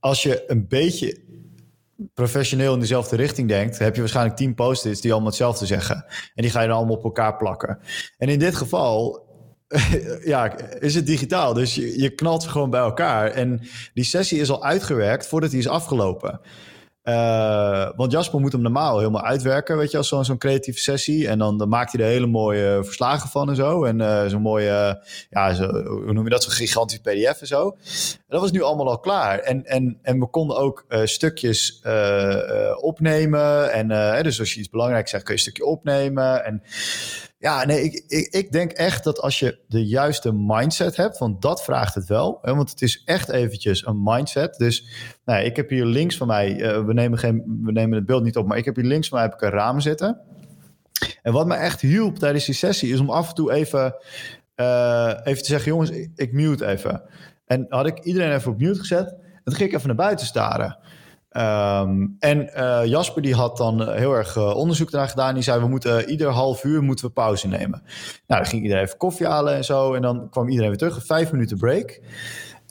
als 0.00 0.22
je 0.22 0.44
een 0.46 0.68
beetje 0.68 1.18
professioneel 2.14 2.74
in 2.74 2.80
dezelfde 2.80 3.16
richting 3.16 3.48
denkt, 3.48 3.78
heb 3.78 3.94
je 3.94 4.00
waarschijnlijk 4.00 4.36
tien 4.36 4.54
post-its 4.54 5.00
die 5.00 5.10
allemaal 5.10 5.28
hetzelfde 5.28 5.66
zeggen. 5.66 6.04
En 6.34 6.42
die 6.42 6.50
ga 6.50 6.60
je 6.60 6.68
dan 6.68 6.76
allemaal 6.76 6.96
op 6.96 7.04
elkaar 7.04 7.36
plakken. 7.36 7.78
En 8.18 8.28
in 8.28 8.38
dit 8.38 8.56
geval 8.56 9.24
ja, 10.24 10.58
is 10.80 10.94
het 10.94 11.06
digitaal. 11.06 11.54
Dus 11.54 11.74
je, 11.74 12.00
je 12.00 12.10
knalt 12.10 12.42
ze 12.42 12.48
gewoon 12.48 12.70
bij 12.70 12.80
elkaar. 12.80 13.30
En 13.30 13.60
die 13.94 14.04
sessie 14.04 14.40
is 14.40 14.50
al 14.50 14.64
uitgewerkt 14.64 15.26
voordat 15.26 15.50
die 15.50 15.58
is 15.58 15.68
afgelopen. 15.68 16.40
Uh, 17.08 17.88
want 17.96 18.12
Jasper 18.12 18.40
moet 18.40 18.52
hem 18.52 18.62
normaal 18.62 18.98
helemaal 18.98 19.22
uitwerken, 19.22 19.76
weet 19.76 19.90
je, 19.90 19.96
als 19.96 20.08
zo'n 20.08 20.24
zo'n 20.24 20.38
creatieve 20.38 20.80
sessie. 20.80 21.28
En 21.28 21.38
dan, 21.38 21.58
dan 21.58 21.68
maakt 21.68 21.92
hij 21.92 22.04
er 22.04 22.10
hele 22.10 22.26
mooie 22.26 22.84
verslagen 22.84 23.28
van 23.28 23.48
en 23.48 23.56
zo. 23.56 23.84
En 23.84 24.00
uh, 24.00 24.26
zo'n 24.26 24.42
mooie, 24.42 25.02
ja, 25.30 25.54
zo, 25.54 25.66
hoe 25.84 26.12
noem 26.12 26.24
je 26.24 26.30
dat, 26.30 26.42
zo'n 26.42 26.52
gigantisch 26.52 26.98
pdf 26.98 27.40
en 27.40 27.46
zo. 27.46 27.76
En 28.10 28.24
dat 28.28 28.40
was 28.40 28.50
nu 28.50 28.62
allemaal 28.62 28.88
al 28.88 28.98
klaar. 28.98 29.38
En, 29.38 29.64
en, 29.64 29.98
en 30.02 30.20
we 30.20 30.26
konden 30.26 30.56
ook 30.56 30.84
uh, 30.88 31.00
stukjes 31.04 31.82
opnemen. 32.80 33.72
En 33.72 34.22
dus 34.22 34.38
als 34.38 34.54
je 34.54 34.60
iets 34.60 34.70
belangrijks 34.70 35.10
zegt, 35.10 35.24
kun 35.24 35.34
je 35.34 35.40
een 35.40 35.46
stukje 35.46 35.70
opnemen. 35.70 36.44
En 36.44 36.62
ja, 37.38 37.64
nee, 37.64 37.82
ik, 37.82 38.26
ik, 38.30 38.52
denk 38.52 38.72
echt 38.72 39.04
dat 39.04 39.20
als 39.20 39.38
je 39.38 39.58
de 39.68 39.86
juiste 39.86 40.32
mindset 40.32 40.96
hebt, 40.96 41.18
want 41.18 41.42
dat 41.42 41.64
vraagt 41.64 41.94
het 41.94 42.06
wel. 42.06 42.38
Hè, 42.42 42.54
want 42.54 42.70
het 42.70 42.82
is 42.82 43.02
echt 43.04 43.28
eventjes 43.28 43.86
een 43.86 44.02
mindset. 44.02 44.54
Dus 44.54 44.86
nou, 45.24 45.44
ik 45.44 45.56
heb 45.56 45.70
hier 45.70 45.84
links 45.84 46.16
van 46.16 46.26
mij, 46.26 46.56
uh, 46.56 46.84
we, 46.84 46.92
nemen 46.92 47.18
geen, 47.18 47.60
we 47.62 47.72
nemen 47.72 47.96
het 47.96 48.06
beeld 48.06 48.22
niet 48.22 48.36
op, 48.36 48.46
maar 48.46 48.56
ik 48.56 48.64
heb 48.64 48.76
hier 48.76 48.84
links 48.84 49.08
van 49.08 49.18
mij 49.18 49.26
heb 49.26 49.36
ik 49.36 49.42
een 49.42 49.50
raam 49.50 49.80
zitten. 49.80 50.20
En 51.22 51.32
wat 51.32 51.46
me 51.46 51.54
echt 51.54 51.80
hielp 51.80 52.18
tijdens 52.18 52.44
die 52.44 52.54
sessie 52.54 52.92
is 52.92 53.00
om 53.00 53.10
af 53.10 53.28
en 53.28 53.34
toe 53.34 53.52
even, 53.52 53.94
uh, 54.56 55.12
even 55.24 55.42
te 55.42 55.48
zeggen, 55.48 55.72
jongens, 55.72 55.90
ik, 55.90 56.10
ik 56.14 56.32
mute 56.32 56.66
even. 56.66 57.02
En 57.46 57.66
had 57.68 57.86
ik 57.86 57.98
iedereen 57.98 58.32
even 58.32 58.52
op 58.52 58.58
mute 58.58 58.78
gezet. 58.78 59.08
En 59.08 59.42
toen 59.44 59.54
ging 59.54 59.68
ik 59.68 59.74
even 59.74 59.86
naar 59.86 59.96
buiten 59.96 60.26
staren. 60.26 60.78
Um, 61.38 62.16
en 62.18 62.50
uh, 62.56 62.80
Jasper 62.84 63.22
die 63.22 63.34
had 63.34 63.56
dan 63.56 63.92
heel 63.92 64.12
erg 64.12 64.36
uh, 64.36 64.56
onderzoek 64.56 64.90
naar 64.90 65.08
gedaan. 65.08 65.34
Die 65.34 65.42
zei, 65.42 65.60
we 65.60 65.68
moeten 65.68 66.08
ieder 66.10 66.28
half 66.28 66.64
uur 66.64 66.82
moeten 66.82 67.04
we 67.04 67.12
pauze 67.12 67.48
nemen. 67.48 67.82
Nou, 68.26 68.40
dan 68.42 68.46
ging 68.46 68.62
iedereen 68.62 68.84
even 68.84 68.96
koffie 68.96 69.26
halen 69.26 69.54
en 69.54 69.64
zo. 69.64 69.94
En 69.94 70.02
dan 70.02 70.30
kwam 70.30 70.48
iedereen 70.48 70.68
weer 70.68 70.78
terug. 70.78 70.96
Een 70.96 71.02
vijf 71.02 71.32
minuten 71.32 71.58
break. 71.58 72.00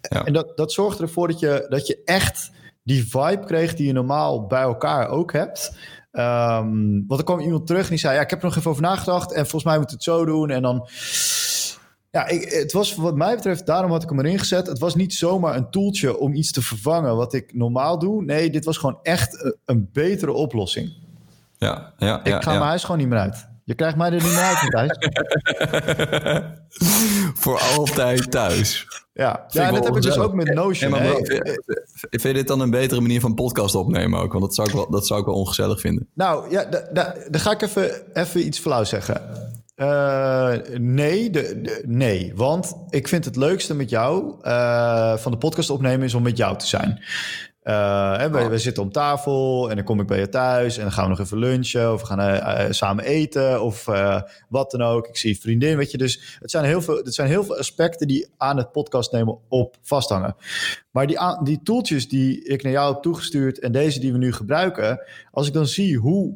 Ja. 0.01 0.23
En 0.23 0.33
dat, 0.33 0.57
dat 0.57 0.71
zorgde 0.71 1.03
ervoor 1.03 1.27
dat 1.27 1.39
je, 1.39 1.65
dat 1.69 1.87
je 1.87 2.01
echt 2.05 2.51
die 2.83 3.09
vibe 3.09 3.43
kreeg 3.45 3.73
die 3.73 3.87
je 3.87 3.93
normaal 3.93 4.45
bij 4.45 4.61
elkaar 4.61 5.07
ook 5.09 5.33
hebt. 5.33 5.75
Um, 6.11 7.03
want 7.07 7.19
er 7.19 7.25
kwam 7.25 7.39
iemand 7.39 7.67
terug 7.67 7.83
en 7.83 7.89
die 7.89 7.99
zei, 7.99 8.15
ja, 8.15 8.21
ik 8.21 8.29
heb 8.29 8.39
er 8.39 8.45
nog 8.45 8.55
even 8.55 8.71
over 8.71 8.81
nagedacht. 8.81 9.31
En 9.31 9.41
volgens 9.41 9.63
mij 9.63 9.77
moet 9.77 9.91
het 9.91 10.03
zo 10.03 10.25
doen. 10.25 10.49
En 10.49 10.61
dan 10.61 10.87
ja, 12.15 12.27
ik, 12.27 12.51
het 12.51 12.71
was 12.71 12.95
wat 12.95 13.15
mij 13.15 13.35
betreft, 13.35 13.65
daarom 13.65 13.91
had 13.91 14.03
ik 14.03 14.09
hem 14.09 14.19
erin 14.19 14.39
gezet. 14.39 14.67
Het 14.67 14.79
was 14.79 14.95
niet 14.95 15.13
zomaar 15.13 15.55
een 15.55 15.69
toeltje 15.69 16.17
om 16.17 16.33
iets 16.33 16.51
te 16.51 16.61
vervangen 16.61 17.15
wat 17.15 17.33
ik 17.33 17.53
normaal 17.53 17.99
doe. 17.99 18.23
Nee, 18.23 18.49
dit 18.49 18.65
was 18.65 18.77
gewoon 18.77 18.99
echt 19.01 19.53
een, 19.65 19.89
betere 19.93 20.31
oplossing. 20.31 20.93
Ja, 21.57 21.93
ja, 21.97 22.23
ik 22.23 22.43
ga 22.43 22.51
mijn 22.51 22.61
huis 22.61 22.83
gewoon 22.83 22.97
niet 22.97 23.07
meer 23.07 23.19
uit. 23.19 23.47
Je 23.63 23.75
krijgt 23.75 23.97
mij 23.97 24.07
er 24.07 24.23
niet 24.23 24.31
meer 24.31 24.39
uit 24.39 24.71
thuis. 24.71 24.97
Voor 27.41 27.59
altijd 27.59 28.31
thuis. 28.31 28.87
Ja, 29.13 29.45
ja 29.47 29.67
en 29.67 29.73
dat 29.73 29.83
heb 29.83 29.95
ik 29.95 30.01
dus 30.01 30.17
ook 30.17 30.33
met 30.33 30.53
Notion. 30.53 30.91
Ja, 30.91 30.97
bro, 30.97 31.19
vind, 32.09 32.21
je 32.21 32.33
dit 32.33 32.47
dan 32.47 32.59
een 32.59 32.69
betere 32.69 33.01
manier 33.01 33.19
van 33.19 33.33
podcast 33.33 33.75
opnemen 33.75 34.19
ook? 34.19 34.31
Want 34.31 34.43
dat 34.43 34.55
zou 34.55 34.67
ik 34.67 34.73
wel, 34.73 34.89
dat 34.89 35.07
zou 35.07 35.19
ik 35.19 35.25
wel 35.25 35.35
ongezellig 35.35 35.79
vinden. 35.79 36.07
Nou 36.13 36.49
ja, 36.49 36.63
dan 37.29 37.41
ga 37.41 37.51
ik 37.51 37.61
even, 37.61 38.13
even 38.13 38.45
iets 38.45 38.59
flauw 38.59 38.83
zeggen. 38.83 39.21
Uh, 39.75 40.53
nee, 40.77 41.29
de, 41.29 41.81
nee, 41.85 42.31
want 42.35 42.73
ik 42.89 43.07
vind 43.07 43.25
het 43.25 43.35
leukste 43.35 43.75
met 43.75 43.89
jou 43.89 44.35
uh, 44.41 45.17
van 45.17 45.31
de 45.31 45.37
podcast 45.37 45.69
opnemen 45.69 46.05
is 46.05 46.13
om 46.13 46.23
met 46.23 46.37
jou 46.37 46.57
te 46.57 46.67
zijn. 46.67 47.03
Uh, 47.67 48.25
we, 48.25 48.39
oh. 48.39 48.47
we, 48.47 48.57
zitten 48.57 48.83
om 48.83 48.91
tafel 48.91 49.69
en 49.69 49.75
dan 49.75 49.85
kom 49.85 49.99
ik 49.99 50.07
bij 50.07 50.19
je 50.19 50.29
thuis 50.29 50.77
en 50.77 50.83
dan 50.83 50.91
gaan 50.91 51.03
we 51.03 51.09
nog 51.09 51.19
even 51.19 51.37
lunchen 51.37 51.93
of 51.93 52.01
we 52.01 52.07
gaan 52.07 52.19
uh, 52.19 52.71
samen 52.71 53.03
eten 53.03 53.61
of 53.61 53.85
wat 54.49 54.71
dan 54.71 54.81
ook. 54.81 55.07
Ik 55.07 55.17
zie 55.17 55.39
vriendin, 55.39 55.77
weet 55.77 55.91
je. 55.91 55.97
Dus 55.97 56.37
het 56.39 56.51
zijn 56.51 56.65
heel 56.65 56.81
veel, 56.81 56.97
het 56.97 57.13
zijn 57.13 57.27
heel 57.27 57.43
veel 57.43 57.57
aspecten 57.57 58.07
die 58.07 58.27
aan 58.37 58.57
het 58.57 58.71
podcast 58.71 59.11
nemen 59.11 59.37
op 59.49 59.77
vasthangen. 59.81 60.35
Maar 60.91 61.07
die, 61.07 61.17
die 61.43 61.59
tooltjes 61.63 62.09
die 62.09 62.43
ik 62.43 62.63
naar 62.63 62.71
jou 62.71 62.93
heb 62.93 63.01
toegestuurd 63.01 63.59
en 63.59 63.71
deze 63.71 63.99
die 63.99 64.11
we 64.11 64.17
nu 64.17 64.33
gebruiken, 64.33 65.01
als 65.31 65.47
ik 65.47 65.53
dan 65.53 65.67
zie 65.67 65.97
hoe 65.97 66.33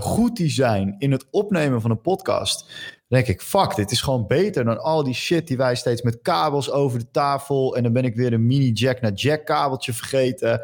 goed 0.00 0.36
die 0.36 0.50
zijn 0.50 0.94
in 0.98 1.12
het 1.12 1.26
opnemen 1.30 1.80
van 1.80 1.90
een 1.90 2.00
podcast, 2.00 2.70
denk 3.08 3.26
ik, 3.26 3.42
fuck, 3.42 3.74
dit 3.74 3.90
is 3.90 4.00
gewoon 4.00 4.26
beter 4.26 4.64
dan 4.64 4.80
al 4.80 5.04
die 5.04 5.14
shit 5.14 5.46
die 5.46 5.56
wij 5.56 5.74
steeds 5.74 6.02
met 6.02 6.22
kabels 6.22 6.70
over 6.70 6.98
de 6.98 7.10
tafel. 7.10 7.76
En 7.76 7.82
dan 7.82 7.92
ben 7.92 8.04
ik 8.04 8.14
weer 8.14 8.32
een 8.32 8.46
mini 8.46 8.70
jack 8.72 9.00
naar 9.00 9.12
jack 9.12 9.44
kabeltje 9.44 9.92
vergeten. 9.92 10.60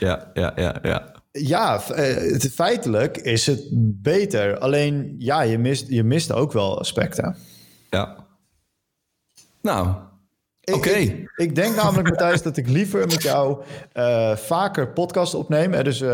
Ja, 0.00 0.30
ja, 0.34 0.52
ja, 0.56 0.78
ja. 0.82 1.14
Ja, 1.30 1.82
eh, 1.82 2.40
feitelijk 2.40 3.16
is 3.16 3.46
het 3.46 3.68
beter. 4.02 4.58
Alleen, 4.58 5.14
ja, 5.18 5.40
je 5.40 5.58
mist, 5.58 5.88
je 5.88 6.04
mist 6.04 6.32
ook 6.32 6.52
wel 6.52 6.78
aspecten. 6.78 7.36
Ja. 7.90 8.26
Nou, 9.62 9.96
Oké. 10.74 10.90
Ik, 10.90 11.32
ik, 11.36 11.54
denk 11.54 11.76
namelijk, 11.76 12.08
Matthijs, 12.08 12.42
dat 12.42 12.56
ik 12.56 12.68
liever 12.68 13.06
met 13.06 13.22
jou 13.22 13.62
uh, 13.94 14.36
vaker 14.36 14.92
podcast 14.92 15.34
opneem. 15.34 15.84
Dus 15.84 16.00
uh, 16.00 16.08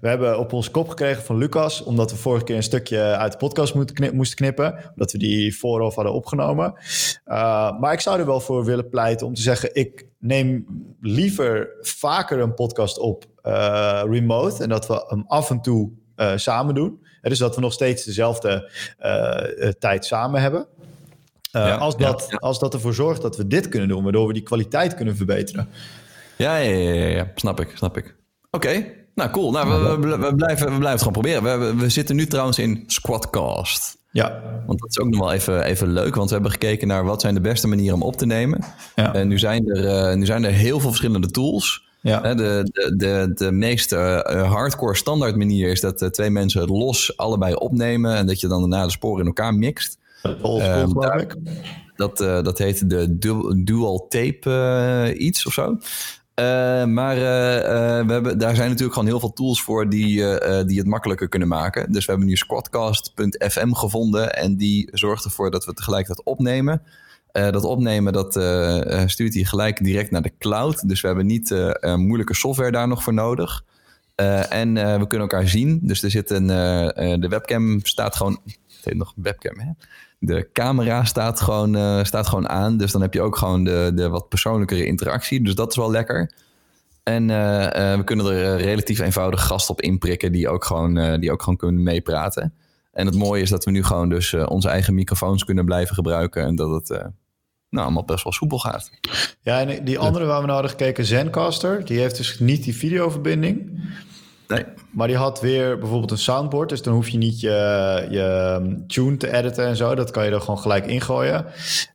we 0.00 0.08
hebben 0.08 0.38
op 0.38 0.52
ons 0.52 0.70
kop 0.70 0.88
gekregen 0.88 1.22
van 1.22 1.36
Lucas, 1.36 1.82
omdat 1.82 2.10
we 2.10 2.16
vorige 2.16 2.44
keer 2.44 2.56
een 2.56 2.62
stukje 2.62 3.00
uit 3.00 3.32
de 3.32 3.38
podcast 3.38 3.74
moesten 4.12 4.36
knippen, 4.36 4.78
omdat 4.90 5.12
we 5.12 5.18
die 5.18 5.58
vooraf 5.58 5.94
hadden 5.94 6.12
opgenomen. 6.12 6.74
Uh, 7.26 7.78
maar 7.78 7.92
ik 7.92 8.00
zou 8.00 8.18
er 8.18 8.26
wel 8.26 8.40
voor 8.40 8.64
willen 8.64 8.88
pleiten 8.88 9.26
om 9.26 9.34
te 9.34 9.42
zeggen, 9.42 9.74
ik 9.74 10.06
neem 10.18 10.66
liever 11.00 11.68
vaker 11.80 12.38
een 12.38 12.54
podcast 12.54 12.98
op 12.98 13.24
remote 14.04 14.62
en 14.62 14.68
dat 14.68 14.86
we 14.86 15.04
hem 15.08 15.24
af 15.26 15.50
en 15.50 15.60
toe 15.60 15.90
samen 16.36 16.74
doen. 16.74 17.04
Dus 17.20 17.38
dat 17.38 17.54
we 17.54 17.60
nog 17.60 17.72
steeds 17.72 18.04
dezelfde 18.04 18.70
tijd 19.78 20.04
samen 20.04 20.40
hebben. 20.40 20.66
Uh, 21.56 21.80
als, 21.80 21.96
dat, 21.96 22.28
als 22.38 22.58
dat 22.58 22.74
ervoor 22.74 22.94
zorgt 22.94 23.22
dat 23.22 23.36
we 23.36 23.46
dit 23.46 23.68
kunnen 23.68 23.88
doen, 23.88 24.02
waardoor 24.02 24.26
we 24.26 24.32
die 24.32 24.42
kwaliteit 24.42 24.94
kunnen 24.94 25.16
verbeteren. 25.16 25.68
Ja, 26.36 26.56
ja, 26.56 26.76
ja, 26.76 27.06
ja, 27.06 27.30
snap 27.34 27.60
ik, 27.60 27.72
snap 27.74 27.96
ik. 27.96 28.14
Oké, 28.50 28.86
nou 29.14 29.30
cool. 29.30 29.50
Nou, 29.50 29.68
we, 29.68 30.08
we, 30.08 30.18
we, 30.18 30.34
blijven, 30.34 30.72
we 30.72 30.78
blijven 30.78 30.90
het 30.90 30.98
gewoon 30.98 31.12
proberen. 31.12 31.60
We, 31.60 31.74
we 31.74 31.88
zitten 31.88 32.16
nu 32.16 32.26
trouwens 32.26 32.58
in 32.58 32.84
Squadcast. 32.86 33.96
Ja. 34.10 34.42
Want 34.66 34.80
dat 34.80 34.90
is 34.90 34.98
ook 34.98 35.08
nog 35.08 35.20
wel 35.20 35.32
even, 35.32 35.62
even 35.62 35.92
leuk, 35.92 36.14
want 36.14 36.28
we 36.28 36.34
hebben 36.34 36.52
gekeken 36.52 36.88
naar 36.88 37.04
wat 37.04 37.20
zijn 37.20 37.34
de 37.34 37.40
beste 37.40 37.68
manieren 37.68 37.94
om 37.94 38.02
op 38.02 38.16
te 38.16 38.26
nemen. 38.26 38.64
Ja. 38.94 39.14
En 39.14 39.28
nu 39.28 39.38
zijn 39.38 39.68
er, 39.68 40.10
uh, 40.10 40.16
nu 40.16 40.26
zijn 40.26 40.44
er 40.44 40.52
heel 40.52 40.80
veel 40.80 40.88
verschillende 40.88 41.30
tools. 41.30 41.84
Ja. 42.00 42.34
De, 42.34 42.68
de, 42.72 42.96
de, 42.96 43.32
de 43.34 43.52
meest 43.52 43.90
hardcore 43.90 44.94
standaard 44.94 45.36
manier 45.36 45.70
is 45.70 45.80
dat 45.80 46.08
twee 46.14 46.30
mensen 46.30 46.60
het 46.60 46.70
los 46.70 47.16
allebei 47.16 47.54
opnemen 47.54 48.14
en 48.14 48.26
dat 48.26 48.40
je 48.40 48.48
dan 48.48 48.60
daarna 48.60 48.84
de 48.84 48.90
sporen 48.90 49.20
in 49.20 49.26
elkaar 49.26 49.54
mixt. 49.54 49.98
Um, 50.28 50.92
dat, 51.96 52.20
uh, 52.20 52.42
dat 52.42 52.58
heet 52.58 52.90
de 52.90 53.18
dual, 53.64 54.06
tape 54.08 54.50
uh, 55.16 55.26
iets 55.26 55.46
of 55.46 55.52
zo. 55.52 55.70
Uh, 55.70 55.76
maar 56.84 57.16
we 58.06 58.12
hebben, 58.12 58.38
daar 58.38 58.54
zijn 58.54 58.68
natuurlijk 58.68 58.94
gewoon 58.94 59.08
heel 59.08 59.20
veel 59.20 59.32
tools 59.32 59.62
voor 59.62 59.88
die, 59.88 60.14
die 60.66 60.78
het 60.78 60.86
makkelijker 60.86 61.28
kunnen 61.28 61.48
maken. 61.48 61.92
Dus 61.92 62.04
we 62.04 62.10
hebben 62.10 62.28
nu 62.28 62.36
squadcast.fm 62.36 63.72
gevonden 63.72 64.34
en 64.34 64.56
die 64.56 64.88
zorgt 64.92 65.24
ervoor 65.24 65.50
dat 65.50 65.64
we 65.64 65.72
tegelijkertijd 65.72 66.26
opnemen. 66.26 66.82
dat 67.32 67.64
opnemen 67.64 68.12
dat, 68.12 68.32
stuurt 69.10 69.34
hij 69.34 69.44
gelijk 69.44 69.84
direct 69.84 70.10
naar 70.10 70.22
de 70.22 70.32
cloud. 70.38 70.88
Dus 70.88 71.00
we 71.00 71.06
hebben 71.06 71.26
niet 71.26 71.54
moeilijke 71.80 72.34
software 72.34 72.70
daar 72.70 72.88
nog 72.88 73.02
voor 73.02 73.14
nodig. 73.14 73.64
en 74.48 74.74
we 74.74 75.06
kunnen 75.06 75.28
elkaar 75.28 75.48
zien. 75.48 75.80
Dus 75.82 76.02
er 76.02 76.10
zit 76.10 76.30
een, 76.30 76.46
de 77.20 77.26
webcam 77.28 77.80
staat 77.82 78.16
gewoon. 78.16 78.40
Nog 78.94 79.12
webcam, 79.16 79.58
hè? 79.58 79.70
de 80.18 80.48
camera 80.52 81.04
staat 81.04 81.40
gewoon, 81.40 81.76
uh, 81.76 82.04
staat 82.04 82.26
gewoon 82.26 82.48
aan. 82.48 82.76
Dus 82.76 82.92
dan 82.92 83.00
heb 83.00 83.14
je 83.14 83.22
ook 83.22 83.36
gewoon 83.36 83.64
de, 83.64 83.92
de 83.94 84.08
wat 84.08 84.28
persoonlijkere 84.28 84.86
interactie. 84.86 85.42
Dus 85.42 85.54
dat 85.54 85.70
is 85.70 85.76
wel 85.76 85.90
lekker. 85.90 86.32
En 87.02 87.28
uh, 87.28 87.62
uh, 87.62 87.96
we 87.96 88.02
kunnen 88.04 88.26
er 88.26 88.56
relatief 88.56 88.98
eenvoudig 88.98 89.46
gast 89.46 89.70
op 89.70 89.80
inprikken 89.80 90.32
die 90.32 90.48
ook 90.48 90.64
gewoon, 90.64 91.20
die 91.20 91.32
ook 91.32 91.42
gewoon 91.42 91.58
kunnen 91.58 91.82
meepraten. 91.82 92.54
En 92.92 93.06
het 93.06 93.14
mooie 93.14 93.42
is 93.42 93.50
dat 93.50 93.64
we 93.64 93.70
nu 93.70 93.84
gewoon 93.84 94.08
dus 94.08 94.34
onze 94.34 94.68
eigen 94.68 94.94
microfoons 94.94 95.44
kunnen 95.44 95.64
blijven 95.64 95.94
gebruiken. 95.94 96.42
En 96.42 96.56
dat 96.56 96.70
het 96.70 96.88
nou, 97.70 97.84
allemaal 97.84 98.04
best 98.04 98.24
wel 98.24 98.32
soepel 98.32 98.58
gaat. 98.58 98.90
Ja, 99.40 99.60
en 99.60 99.84
die 99.84 99.98
andere 99.98 100.24
waar 100.24 100.40
we 100.40 100.46
naar 100.46 100.54
hadden 100.54 100.70
gekeken, 100.70 101.04
Zencaster, 101.04 101.84
die 101.84 101.98
heeft 101.98 102.16
dus 102.16 102.38
niet 102.38 102.64
die 102.64 102.76
videoverbinding. 102.76 103.80
Nee. 104.48 104.64
Maar 104.90 105.06
die 105.06 105.16
had 105.16 105.40
weer 105.40 105.78
bijvoorbeeld 105.78 106.10
een 106.10 106.18
soundboard. 106.18 106.68
Dus 106.68 106.82
dan 106.82 106.94
hoef 106.94 107.08
je 107.08 107.18
niet 107.18 107.40
je, 107.40 108.06
je 108.10 108.58
um, 108.62 108.86
tune 108.86 109.16
te 109.16 109.32
editen 109.32 109.66
en 109.66 109.76
zo. 109.76 109.94
Dat 109.94 110.10
kan 110.10 110.24
je 110.24 110.30
er 110.30 110.40
gewoon 110.40 110.58
gelijk 110.58 110.86
ingooien. 110.86 111.46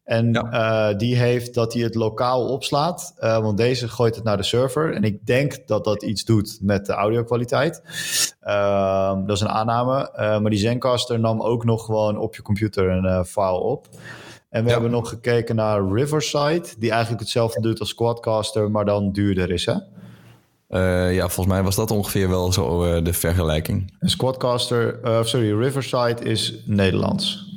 En 0.04 0.36
uh, 0.36 0.98
die 0.98 1.16
heeft 1.16 1.54
dat 1.54 1.74
hij 1.74 1.84
het 1.84 1.96
lokaal 1.96 2.48
opslaat. 2.48 3.14
Uh, 3.20 3.40
want 3.40 3.58
deze 3.58 3.88
gooit 3.88 4.16
het 4.16 4.24
naar 4.24 4.38
de 4.38 4.44
server. 4.44 4.94
En 4.94 5.04
ik 5.04 5.26
denk 5.26 5.68
dat 5.68 5.84
dat 5.84 6.04
iets 6.04 6.26
doet 6.26 6.58
met 6.62 6.86
de 6.86 6.94
audio-kwaliteit. 6.94 7.82
Uh, 8.44 9.18
dat 9.26 9.36
is 9.36 9.42
een 9.42 9.50
aanname. 9.50 10.10
Uh, 10.14 10.18
maar 10.40 10.50
die 10.50 10.60
Zencaster 10.60 11.20
nam 11.20 11.42
ook 11.42 11.66
nog 11.66 11.86
gewoon 11.86 12.18
op 12.18 12.36
je 12.36 12.42
computer 12.42 12.90
een 12.90 13.26
file 13.26 13.60
op. 13.60 13.88
En 14.50 14.64
we 14.64 14.72
hebben 14.72 14.92
nog 14.92 15.10
gekeken 15.10 15.56
naar 15.56 15.92
Riverside. 15.94 16.68
Die 16.78 16.92
eigenlijk 16.92 17.22
hetzelfde 17.22 17.62
doet 17.62 17.80
als 17.80 17.96
Quadcaster, 17.96 18.72
maar 18.72 18.86
dan 18.86 19.12
duurder 19.12 19.52
is, 19.52 19.66
hè? 19.66 19.74
Uh, 20.72 21.14
ja, 21.14 21.28
volgens 21.30 21.56
mij 21.56 21.64
was 21.64 21.76
dat 21.76 21.92
ongeveer 21.92 22.30
wel 22.30 22.54
zo 22.54 22.86
uh, 22.86 23.04
de 23.04 23.14
vergelijking. 23.14 23.94
Een 24.00 24.10
Squadcaster, 24.10 25.00
uh, 25.04 25.24
sorry, 25.24 25.58
Riverside 25.58 26.24
is 26.24 26.54
Nederlands. 26.66 27.50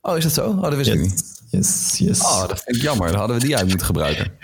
oh, 0.00 0.16
is 0.16 0.22
dat 0.22 0.32
zo? 0.32 0.48
Oh, 0.48 0.62
dat 0.62 0.74
wist 0.74 0.90
yes. 0.90 0.96
ik 0.96 1.02
niet. 1.02 1.42
Yes, 1.50 1.98
yes. 1.98 2.20
Oh, 2.20 2.48
dat 2.48 2.62
vind 2.62 2.76
ik 2.76 2.82
jammer. 2.82 3.08
Dan 3.08 3.18
hadden 3.18 3.36
we 3.36 3.42
die 3.42 3.56
uit 3.56 3.68
moeten 3.68 3.86
gebruiken. 3.86 4.32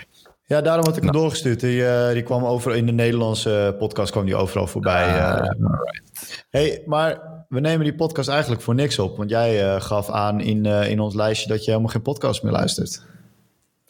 Ja, 0.47 0.61
daarom 0.61 0.85
had 0.85 0.97
ik 0.97 1.03
hem 1.03 1.11
nou. 1.11 1.23
doorgestuurd. 1.23 1.59
Die, 1.59 1.83
die 2.13 2.23
kwam 2.23 2.45
over 2.45 2.75
in 2.75 2.85
de 2.85 2.91
Nederlandse 2.91 3.75
podcast 3.79 4.11
kwam 4.11 4.25
die 4.25 4.35
overal 4.35 4.67
voorbij. 4.67 5.05
right. 5.05 6.45
Hey, 6.49 6.83
maar 6.85 7.21
we 7.49 7.59
nemen 7.59 7.83
die 7.83 7.95
podcast 7.95 8.29
eigenlijk 8.29 8.61
voor 8.61 8.75
niks 8.75 8.99
op. 8.99 9.17
Want 9.17 9.29
jij 9.29 9.81
gaf 9.81 10.09
aan 10.09 10.41
in, 10.41 10.65
in 10.65 10.99
ons 10.99 11.15
lijstje 11.15 11.47
dat 11.47 11.63
je 11.63 11.71
helemaal 11.71 11.91
geen 11.91 12.01
podcast 12.01 12.43
meer 12.43 12.51
luistert. 12.51 13.01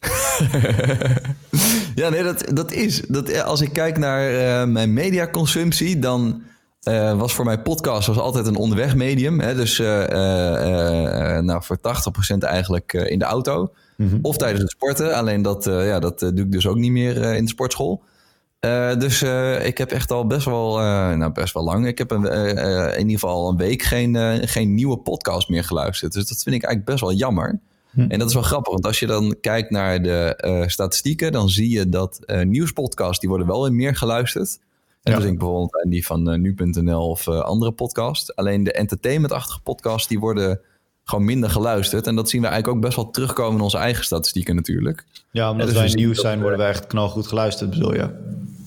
ja, 1.96 2.08
nee, 2.08 2.22
dat, 2.22 2.44
dat 2.52 2.72
is. 2.72 3.00
Dat, 3.00 3.42
als 3.42 3.60
ik 3.60 3.72
kijk 3.72 3.98
naar 3.98 4.32
uh, 4.32 4.72
mijn 4.72 4.92
mediaconsumptie, 4.92 5.98
dan 5.98 6.42
uh, 6.88 7.18
was 7.18 7.34
voor 7.34 7.44
mij 7.44 7.60
podcast 7.60 8.06
was 8.06 8.18
altijd 8.18 8.46
een 8.46 8.56
onderweg 8.56 8.94
medium. 8.94 9.40
Hè? 9.40 9.54
Dus 9.54 9.78
uh, 9.78 10.06
nou, 11.40 11.62
voor 11.62 11.78
80% 12.34 12.38
eigenlijk 12.38 12.92
in 12.92 13.18
de 13.18 13.24
auto. 13.24 13.72
Mm 13.96 14.08
-hmm. 14.08 14.18
Of 14.22 14.36
tijdens 14.36 14.62
het 14.62 14.70
sporten. 14.70 15.14
Alleen 15.14 15.42
dat, 15.42 15.64
ja, 15.64 15.98
dat 15.98 16.18
doe 16.18 16.44
ik 16.44 16.52
dus 16.52 16.66
ook 16.66 16.76
niet 16.76 16.90
meer 16.90 17.16
in 17.34 17.44
de 17.44 17.50
sportschool. 17.50 18.02
dus 18.98 19.22
ik 19.62 19.78
heb 19.78 19.90
echt 19.90 20.10
al 20.10 20.26
best 20.26 20.44
wel, 20.44 20.78
nou 21.16 21.32
best 21.32 21.54
wel 21.54 21.64
lang. 21.64 21.86
Ik 21.86 21.98
heb 21.98 22.10
een, 22.10 22.24
in 22.92 23.08
ieder 23.08 23.20
geval 23.20 23.48
een 23.48 23.56
week 23.56 23.82
geen, 23.82 24.16
geen 24.48 24.74
nieuwe 24.74 24.96
podcast 24.96 25.48
meer 25.48 25.64
geluisterd. 25.64 26.12
Dus 26.12 26.28
dat 26.28 26.42
vind 26.42 26.54
ik 26.56 26.64
eigenlijk 26.64 26.84
best 26.84 27.00
wel 27.00 27.12
jammer. 27.12 27.60
Hm. 27.96 28.00
En 28.08 28.18
dat 28.18 28.28
is 28.28 28.34
wel 28.34 28.42
grappig, 28.42 28.72
want 28.72 28.86
als 28.86 28.98
je 28.98 29.06
dan 29.06 29.36
kijkt 29.40 29.70
naar 29.70 30.02
de 30.02 30.42
uh, 30.44 30.66
statistieken, 30.66 31.32
dan 31.32 31.48
zie 31.48 31.70
je 31.70 31.88
dat 31.88 32.20
uh, 32.26 32.42
nieuwspodcasts, 32.42 33.20
die 33.20 33.28
worden 33.28 33.46
wel 33.46 33.62
weer 33.62 33.72
meer 33.72 33.96
geluisterd. 33.96 34.58
En 35.02 35.12
ja. 35.12 35.18
dus 35.18 35.28
ik 35.28 35.38
bijvoorbeeld 35.38 35.84
aan 35.84 35.90
die 35.90 36.06
van 36.06 36.32
uh, 36.32 36.38
nu.nl 36.38 37.08
of 37.08 37.28
andere 37.28 37.72
podcasts. 37.72 38.34
Alleen 38.34 38.64
de 38.64 38.72
entertainmentachtige 38.72 39.60
podcasts, 39.60 40.08
die 40.08 40.18
worden 40.18 40.60
gewoon 41.08 41.24
minder 41.24 41.50
geluisterd. 41.50 42.06
En 42.06 42.16
dat 42.16 42.28
zien 42.28 42.40
we 42.40 42.46
eigenlijk 42.46 42.76
ook 42.76 42.84
best 42.84 42.96
wel 42.96 43.10
terugkomen 43.10 43.56
in 43.56 43.62
onze 43.62 43.78
eigen 43.78 44.04
statistieken 44.04 44.54
natuurlijk. 44.54 45.04
Ja, 45.30 45.50
omdat 45.50 45.66
dus 45.66 45.76
wij 45.76 45.88
nieuws 45.88 46.20
zijn, 46.20 46.40
worden 46.40 46.58
wij 46.58 46.68
echt 46.68 46.86
knalgoed 46.86 47.26
geluisterd, 47.26 47.70
bedoel 47.70 47.94
je? 47.94 48.08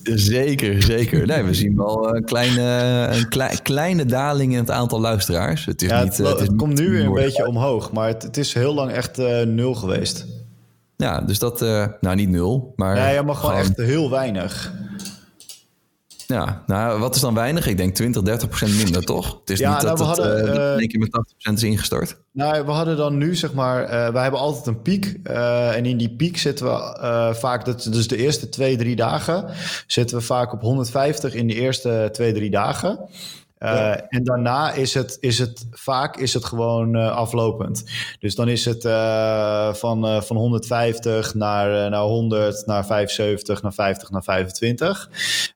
Zeker, 0.02 0.82
zeker. 0.82 1.26
Nee, 1.26 1.42
we 1.42 1.54
zien 1.54 1.76
wel 1.76 2.16
een 2.16 2.24
kleine, 2.24 2.62
een 3.12 3.28
klei, 3.28 3.62
kleine 3.62 4.04
daling 4.04 4.52
in 4.52 4.58
het 4.58 4.70
aantal 4.70 5.00
luisteraars. 5.00 5.64
Het, 5.64 5.82
is 5.82 5.88
ja, 5.88 6.02
niet, 6.02 6.16
het, 6.16 6.26
het, 6.26 6.40
is 6.40 6.46
het 6.46 6.56
komt 6.56 6.78
nu 6.78 6.90
weer 6.90 7.04
een 7.04 7.12
beetje 7.12 7.46
omhoog, 7.46 7.92
maar 7.92 8.08
het, 8.08 8.22
het, 8.22 8.36
is 8.36 8.54
heel 8.54 8.74
lang 8.74 8.90
echt 8.90 9.18
uh, 9.18 9.42
nul 9.42 9.74
geweest. 9.74 10.26
Ja, 10.96 11.20
dus 11.20 11.38
dat, 11.38 11.62
uh, 11.62 11.86
nou 12.00 12.16
niet 12.16 12.28
nul, 12.28 12.72
maar... 12.76 12.94
Nee, 12.94 13.14
ja, 13.14 13.22
maar 13.22 13.34
gewoon, 13.34 13.50
gewoon 13.50 13.66
echt 13.68 13.76
heel 13.76 14.10
weinig. 14.10 14.72
Ja, 16.30 16.62
nou, 16.66 17.00
wat 17.00 17.14
is 17.14 17.20
dan 17.20 17.34
weinig? 17.34 17.66
Ik 17.66 17.76
denk 17.76 17.94
20, 17.94 18.22
30 18.22 18.48
procent 18.48 18.76
minder, 18.76 19.04
toch? 19.04 19.38
Het 19.40 19.50
is 19.50 19.58
ja, 19.58 19.74
niet 19.74 19.82
nou, 19.82 19.96
dat 19.96 19.98
we 19.98 20.22
het 20.22 20.28
hadden, 20.28 20.48
uh, 20.48 20.54
uh, 20.54 20.72
in 20.72 20.78
één 20.78 20.88
keer 20.88 21.00
met 21.00 21.12
80 21.12 21.36
procent 21.36 21.56
is 21.56 21.64
ingestort. 21.64 22.16
Nou, 22.32 22.64
we 22.64 22.70
hadden 22.70 22.96
dan 22.96 23.16
nu, 23.16 23.34
zeg 23.34 23.52
maar, 23.52 23.82
uh, 23.82 24.08
wij 24.08 24.22
hebben 24.22 24.40
altijd 24.40 24.66
een 24.66 24.82
piek. 24.82 25.18
En 25.22 25.86
in 25.86 25.96
die 25.96 26.16
piek 26.16 26.38
zitten 26.38 26.66
we 26.66 27.30
vaak, 27.34 27.64
dat, 27.64 27.88
dus 27.90 28.08
de 28.08 28.16
eerste 28.16 28.48
twee, 28.48 28.76
drie 28.76 28.96
dagen, 28.96 29.44
zitten 29.86 30.16
we 30.16 30.22
vaak 30.22 30.52
op 30.52 30.60
150 30.60 31.34
in 31.34 31.46
de 31.46 31.54
eerste 31.54 32.08
twee, 32.12 32.32
drie 32.32 32.50
dagen. 32.50 33.08
Uh, 33.62 33.70
ja. 33.70 34.06
En 34.08 34.24
daarna 34.24 34.72
is 34.72 34.94
het, 34.94 35.16
is 35.20 35.38
het 35.38 35.66
vaak 35.70 36.16
is 36.16 36.34
het 36.34 36.44
gewoon 36.44 36.96
uh, 36.96 37.10
aflopend. 37.10 37.84
Dus 38.18 38.34
dan 38.34 38.48
is 38.48 38.64
het 38.64 38.84
uh, 38.84 39.74
van, 39.74 40.22
van 40.22 40.36
150 40.36 41.34
naar, 41.34 41.90
naar 41.90 42.02
100, 42.02 42.66
naar 42.66 42.86
75, 42.86 43.62
naar 43.62 43.72
50, 43.72 44.10
naar 44.10 44.22
25. 44.22 45.10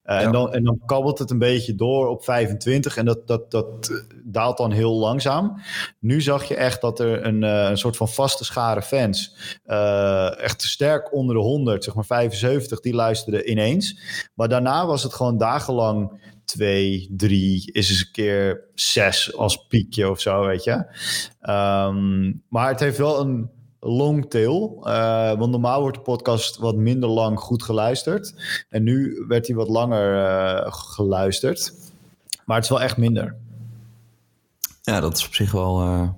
Ja. 0.05 0.21
en, 0.21 0.33
dan, 0.33 0.53
en 0.53 0.65
dan 0.65 0.81
kabbelt 0.87 1.19
het 1.19 1.31
een 1.31 1.39
beetje 1.39 1.75
door 1.75 2.09
op 2.09 2.25
25 2.25 2.97
en 2.97 3.05
dat, 3.05 3.27
dat, 3.27 3.51
dat 3.51 4.03
daalt 4.25 4.57
dan 4.57 4.73
heel 4.73 4.95
langzaam. 4.95 5.61
Nu 5.99 6.21
zag 6.21 6.45
je 6.45 6.57
echt 6.57 6.81
dat 6.81 7.01
er 7.01 7.27
een, 7.27 7.43
een 7.43 7.79
soort 7.79 7.97
van 7.97 8.09
vaste 8.09 8.45
schare 8.45 8.83
fans, 8.83 9.37
echt 10.37 10.63
sterk 10.63 11.15
onder 11.15 11.35
de 11.35 11.41
100, 11.41 11.85
zeg 11.85 11.95
maar 11.95 12.05
75, 12.05 12.81
die 12.81 12.95
luisterden 12.95 13.51
ineens. 13.51 13.99
Maar 14.35 14.49
daarna 14.49 14.87
was 14.87 15.03
het 15.03 15.15
gewoon 15.15 15.39
dagenlang 15.39 16.21
twee, 16.45 17.09
drie, 17.17 17.73
is 17.73 17.91
eens 17.91 18.01
een 18.01 18.13
keer 18.13 18.65
zes 18.75 19.37
als 19.37 19.67
piekje 19.67 20.11
of 20.11 20.21
zo, 20.21 20.47
weet 20.47 20.65
je. 20.65 20.73
Um, 21.51 22.43
maar 22.49 22.69
het 22.69 22.81
heeft 22.81 22.99
wel 22.99 23.21
een 23.21 23.51
long 23.85 24.31
tail. 24.31 24.83
Uh, 24.87 25.39
want 25.39 25.51
normaal 25.51 25.81
wordt 25.81 25.97
de 25.97 26.03
podcast 26.03 26.57
wat 26.57 26.77
minder 26.77 27.09
lang 27.09 27.41
goed 27.41 27.63
geluisterd. 27.63 28.35
En 28.69 28.83
nu 28.83 29.25
werd 29.29 29.47
hij 29.47 29.57
wat 29.57 29.69
langer 29.69 30.15
uh, 30.15 30.73
geluisterd. 30.73 31.73
Maar 32.45 32.57
het 32.57 32.65
is 32.65 32.71
wel 32.71 32.83
echt 32.83 32.97
minder. 32.97 33.35
Ja, 34.83 35.01
dat 35.01 35.17
is 35.17 35.27
op 35.27 35.35
zich 35.35 35.53
wel, 35.53 35.83
uh, 35.83 36.09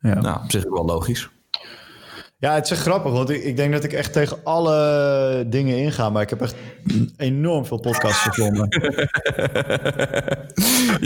ja. 0.00 0.20
nou, 0.20 0.42
op 0.42 0.50
zich 0.50 0.64
wel 0.64 0.84
logisch. 0.84 1.28
Ja, 2.38 2.54
het 2.54 2.64
is 2.64 2.70
echt 2.70 2.80
grappig, 2.80 3.12
want 3.12 3.30
ik, 3.30 3.42
ik, 3.42 3.56
denk 3.56 3.72
dat 3.72 3.84
ik 3.84 3.92
echt 3.92 4.12
tegen 4.12 4.38
alle 4.44 5.44
dingen 5.46 5.78
inga, 5.78 6.10
maar 6.10 6.22
ik 6.22 6.30
heb 6.30 6.40
echt 6.40 6.54
enorm 7.16 7.66
veel 7.66 7.80
podcasts 7.80 8.22
gevonden. 8.22 8.68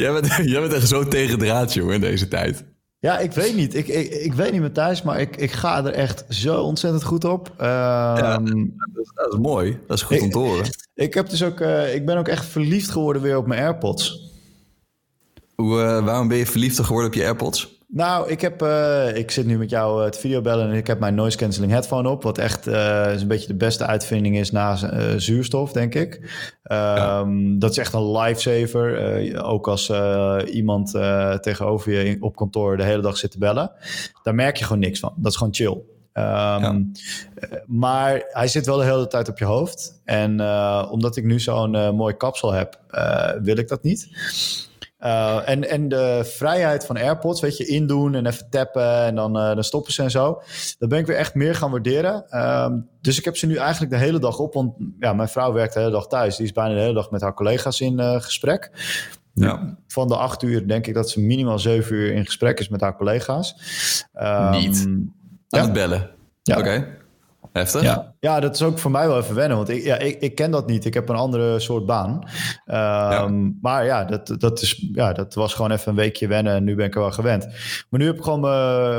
jij, 0.03 0.13
bent, 0.13 0.27
jij 0.45 0.61
bent 0.61 0.73
echt 0.73 0.89
zo 0.89 1.09
tegen 1.09 1.39
draad, 1.39 1.75
jongen, 1.75 1.95
in 1.95 2.01
deze 2.01 2.29
tijd. 2.29 2.65
Ja, 3.05 3.19
ik 3.19 3.33
weet 3.33 3.55
niet. 3.55 3.75
Ik, 3.75 3.89
ik, 3.89 4.11
ik 4.11 4.33
weet 4.33 4.53
niet, 4.53 4.61
Matthijs, 4.61 5.03
maar 5.03 5.21
ik, 5.21 5.37
ik 5.37 5.51
ga 5.51 5.85
er 5.85 5.93
echt 5.93 6.25
zo 6.29 6.63
ontzettend 6.63 7.05
goed 7.05 7.25
op. 7.25 7.49
Um, 7.49 7.67
ja, 7.67 8.39
dat, 8.39 8.49
is, 8.95 9.11
dat, 9.15 9.33
is, 9.33 9.39
mooi. 9.39 9.79
Dat 9.87 9.97
is 9.97 10.03
goed 10.03 10.17
ik, 10.17 10.23
om 10.23 10.31
te 10.31 10.39
horen. 10.39 10.67
Ik, 10.95 11.15
heb 11.15 11.29
dus 11.29 11.43
ook, 11.43 11.61
uh, 11.61 11.95
ik 11.95 12.07
ben 12.07 12.17
ook 12.17 12.29
echt 12.29 12.45
verliefd 12.45 12.91
geworden 12.91 13.23
weer 13.23 13.37
op 13.37 13.47
mijn 13.47 13.61
AirPods. 13.61 14.33
Hoe, 15.55 15.79
uh, 15.79 16.05
waarom 16.05 16.29
ben 16.29 16.37
je 16.37 16.47
verliefd 16.47 16.81
geworden 16.81 17.09
op 17.09 17.15
je 17.15 17.25
AirPods? 17.25 17.74
Nou, 17.95 18.31
ik, 18.31 18.41
heb, 18.41 18.63
uh, 18.63 19.17
ik 19.17 19.31
zit 19.31 19.47
nu 19.47 19.59
met 19.59 19.71
jou 19.71 20.05
uh, 20.05 20.11
te 20.11 20.19
videobellen 20.19 20.71
en 20.71 20.77
ik 20.77 20.87
heb 20.87 20.99
mijn 20.99 21.15
noise 21.15 21.37
cancelling 21.37 21.73
headphone 21.73 22.09
op. 22.09 22.23
Wat 22.23 22.39
echt 22.39 22.69
uh, 22.69 23.13
is 23.15 23.23
een 23.23 23.29
beetje 23.29 23.47
de 23.47 23.55
beste 23.55 23.87
uitvinding 23.87 24.39
is 24.39 24.51
na 24.51 24.77
zuurstof, 25.19 25.73
denk 25.73 25.95
ik. 25.95 26.21
Ja. 26.63 27.27
Dat 27.59 27.71
is 27.71 27.79
echt 27.79 27.93
een 27.93 28.11
lifesaver. 28.11 29.43
ook 29.45 29.69
als 29.69 29.93
iemand 30.51 30.91
tegenover 31.41 31.93
je 31.93 32.17
op 32.21 32.37
kantoor 32.37 32.77
de 32.77 32.85
hele 32.85 33.03
dag 33.03 33.17
zit 33.17 33.31
te 33.31 33.39
bellen. 33.39 33.71
Daar 34.23 34.35
merk 34.35 34.57
je 34.57 34.65
gewoon 34.65 34.79
niks 34.79 35.01
van. 35.01 35.13
Dat 35.17 35.33
is 35.33 35.39
gewoon 35.39 35.55
chill. 35.55 35.73
Um, 35.73 35.83
ja. 36.13 36.85
Maar 37.67 38.23
hij 38.27 38.49
zit 38.49 38.67
wel 38.67 38.77
de 38.77 38.85
hele 38.85 39.07
tijd 39.07 39.29
op 39.29 39.39
je 39.39 39.45
hoofd. 39.45 40.01
En 40.05 40.41
omdat 40.91 41.17
ik 41.17 41.25
nu 41.25 41.41
zo'n 41.41 41.95
mooi 41.95 42.15
kapsel 42.17 42.53
heb, 42.53 42.79
wil 43.43 43.59
ik 43.59 43.69
dat 43.69 43.83
niet. 43.83 44.09
Uh, 45.05 45.49
en, 45.49 45.69
en 45.69 45.89
de 45.89 46.21
vrijheid 46.25 46.87
van 46.87 46.97
AirPods, 46.97 47.41
weet 47.41 47.57
je, 47.57 47.67
indoen 47.67 48.15
en 48.15 48.27
even 48.27 48.51
tappen 48.51 49.03
en 49.05 49.15
dan, 49.15 49.37
uh, 49.37 49.55
dan 49.55 49.65
stoppen 49.65 49.93
ze 49.93 50.03
en 50.03 50.11
zo. 50.11 50.43
Dat 50.79 50.89
ben 50.89 50.99
ik 50.99 51.07
weer 51.07 51.17
echt 51.17 51.35
meer 51.35 51.55
gaan 51.55 51.71
waarderen. 51.71 52.43
Um, 52.45 52.89
dus 53.01 53.19
ik 53.19 53.25
heb 53.25 53.37
ze 53.37 53.47
nu 53.47 53.57
eigenlijk 53.57 53.93
de 53.93 53.99
hele 53.99 54.19
dag 54.19 54.39
op. 54.39 54.55
Want 54.55 54.75
ja, 54.99 55.13
mijn 55.13 55.29
vrouw 55.29 55.53
werkt 55.53 55.75
de 55.75 55.79
hele 55.79 55.93
dag 55.93 56.07
thuis. 56.07 56.37
Die 56.37 56.47
is 56.47 56.53
bijna 56.53 56.75
de 56.75 56.81
hele 56.81 56.95
dag 56.95 57.11
met 57.11 57.21
haar 57.21 57.35
collega's 57.35 57.81
in 57.81 58.01
uh, 58.01 58.21
gesprek. 58.21 58.71
Ja. 59.33 59.77
Van 59.87 60.09
de 60.09 60.17
acht 60.17 60.43
uur 60.43 60.69
denk 60.69 60.87
ik 60.87 60.95
dat 60.95 61.11
ze 61.11 61.21
minimaal 61.21 61.59
zeven 61.59 61.97
uur 61.97 62.13
in 62.13 62.25
gesprek 62.25 62.61
is 62.61 62.69
met 62.69 62.81
haar 62.81 62.97
collega's. 62.97 63.55
Um, 64.21 64.51
Niet? 64.51 64.85
Aan 64.87 65.15
ja. 65.49 65.63
het 65.63 65.73
bellen? 65.73 66.11
Ja. 66.43 66.59
Oké. 66.59 66.69
Okay. 66.69 66.97
Heftig? 67.53 67.83
Ja, 67.83 68.14
Ja, 68.25 68.41
dat 68.41 68.55
is 68.55 68.63
ook 68.63 68.79
voor 68.79 68.91
mij 68.91 69.07
wel 69.07 69.19
even 69.19 69.35
wennen, 69.35 69.57
want 69.57 69.69
ik, 69.69 69.83
ja, 69.83 69.99
ik, 69.99 70.21
ik 70.21 70.35
ken 70.35 70.51
dat 70.51 70.67
niet. 70.67 70.85
Ik 70.85 70.95
heb 70.95 71.09
een 71.09 71.17
andere 71.17 71.61
soort 71.61 71.87
baan. 71.87 72.29
Ehm, 72.65 73.51
maar 73.61 73.85
ja 73.85 74.05
dat, 74.05 74.35
dat, 74.39 74.63
is, 74.63 74.89
ja, 74.93 75.13
dat 75.13 75.35
was 75.35 75.55
gewoon 75.55 75.71
even 75.71 75.89
een 75.89 75.97
weekje 75.97 76.27
wennen 76.27 76.55
en 76.55 76.65
nu 76.65 76.75
ben 76.75 76.87
ik 76.87 76.95
er 76.95 77.01
wel 77.01 77.11
gewend. 77.11 77.47
Maar 77.91 78.01
nu 78.01 78.07
heb 78.07 78.17
ik 78.17 78.23
gewoon 78.23 78.41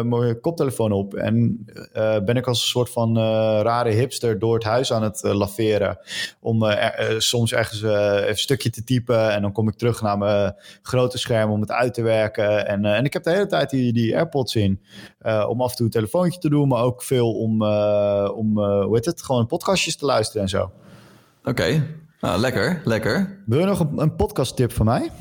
mijn 0.10 0.40
koptelefoon 0.40 0.92
op 0.92 1.14
en 1.14 1.66
uh, 1.94 2.18
ben 2.26 2.36
ik 2.36 2.48
als 2.48 2.62
een 2.62 2.68
soort 2.68 2.90
van 2.90 3.18
uh, 3.18 3.24
rare 3.62 3.90
hipster 3.90 4.40
door 4.40 4.54
het 4.54 4.64
huis 4.64 4.94
aan 4.94 5.04
het 5.04 5.24
uh, 5.24 5.34
laveren. 5.34 6.00
Om 6.40 6.64
er, 6.64 7.22
soms 7.22 7.54
ergens 7.54 7.82
even 7.82 8.30
een 8.30 8.38
stukje 8.38 8.70
te 8.70 8.84
typen 8.84 9.32
en 9.32 9.42
dan 9.42 9.52
kom 9.52 9.68
ik 9.68 9.76
terug 9.76 10.02
naar 10.02 10.18
mijn 10.18 10.56
grote 10.82 11.18
scherm 11.18 11.52
om 11.52 11.62
het 11.62 11.72
uit 11.72 11.94
te 11.94 12.02
werken. 12.02 12.68
En, 12.68 12.86
en 12.86 13.06
ik 13.06 13.14
heb 13.14 13.24
de 13.24 13.32
hele 13.32 13.48
tijd 13.48 13.70
die, 13.70 13.94
die 13.94 14.16
AirPods 14.16 14.56
in 14.56 14.82
om 15.48 15.62
af 15.62 15.70
en 15.70 15.76
toe 15.76 15.86
een 15.86 15.92
telefoontje 15.92 16.40
te 16.40 16.50
doen, 16.50 16.68
maar 16.68 16.84
ook 16.84 17.04
veel 17.04 17.34
om, 17.34 17.64
om 18.32 18.60
hoe 18.60 18.96
heet 18.96 19.06
het? 19.06 19.15
Gewoon 19.22 19.48
podcastjes 19.48 19.96
te 19.96 20.06
luisteren 20.06 20.42
en 20.42 20.50
zo. 20.50 20.72
Oké, 21.44 21.88
nou, 22.20 22.40
lekker, 22.40 22.82
lekker. 22.84 23.44
Wil 23.46 23.60
je 23.60 23.66
nog 23.66 23.80
een, 23.80 24.00
een 24.00 24.16
podcast 24.16 24.56
tip 24.56 24.72
van 24.72 24.86
mij? 24.86 25.12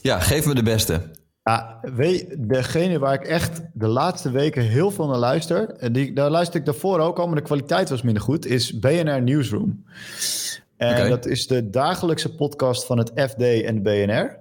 Ja, 0.00 0.20
geef 0.20 0.46
me 0.46 0.54
de 0.54 0.62
beste. 0.62 1.02
Ja, 1.42 1.78
weet, 1.80 2.34
degene 2.38 2.98
waar 2.98 3.14
ik 3.14 3.26
echt 3.26 3.60
de 3.72 3.86
laatste 3.86 4.30
weken 4.30 4.62
heel 4.62 4.90
veel 4.90 5.06
naar 5.06 5.18
luister, 5.18 5.70
en 5.70 5.92
die, 5.92 6.12
daar 6.12 6.30
luister 6.30 6.60
ik 6.60 6.64
daarvoor 6.64 6.98
ook 6.98 7.18
al, 7.18 7.26
maar 7.26 7.36
de 7.36 7.42
kwaliteit 7.42 7.90
was 7.90 8.02
minder 8.02 8.22
goed, 8.22 8.46
is 8.46 8.78
BNR 8.78 9.22
Newsroom. 9.22 9.84
En 10.76 11.10
dat 11.10 11.26
is 11.26 11.46
de 11.46 11.70
dagelijkse 11.70 12.34
podcast 12.34 12.84
van 12.84 12.98
het 12.98 13.12
FD 13.14 13.42
en 13.42 13.74
de 13.74 13.80
BNR. 13.80 14.38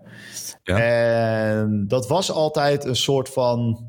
Ja. 0.63 0.79
En 0.79 1.85
dat 1.87 2.07
was 2.07 2.31
altijd 2.31 2.85
een 2.85 2.95
soort 2.95 3.29
van 3.29 3.87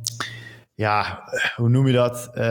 ja, 0.76 1.22
hoe 1.56 1.68
noem 1.68 1.86
je 1.86 1.92
dat? 1.92 2.30
Uh, 2.34 2.42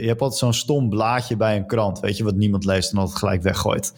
je 0.00 0.06
hebt 0.06 0.20
altijd 0.20 0.40
zo'n 0.40 0.52
stom 0.52 0.88
blaadje 0.88 1.36
bij 1.36 1.56
een 1.56 1.66
krant, 1.66 2.00
weet 2.00 2.16
je, 2.16 2.24
wat 2.24 2.34
niemand 2.34 2.64
leest 2.64 2.92
en 2.92 2.98
altijd 2.98 3.18
gelijk 3.18 3.42
weggooit. 3.42 3.94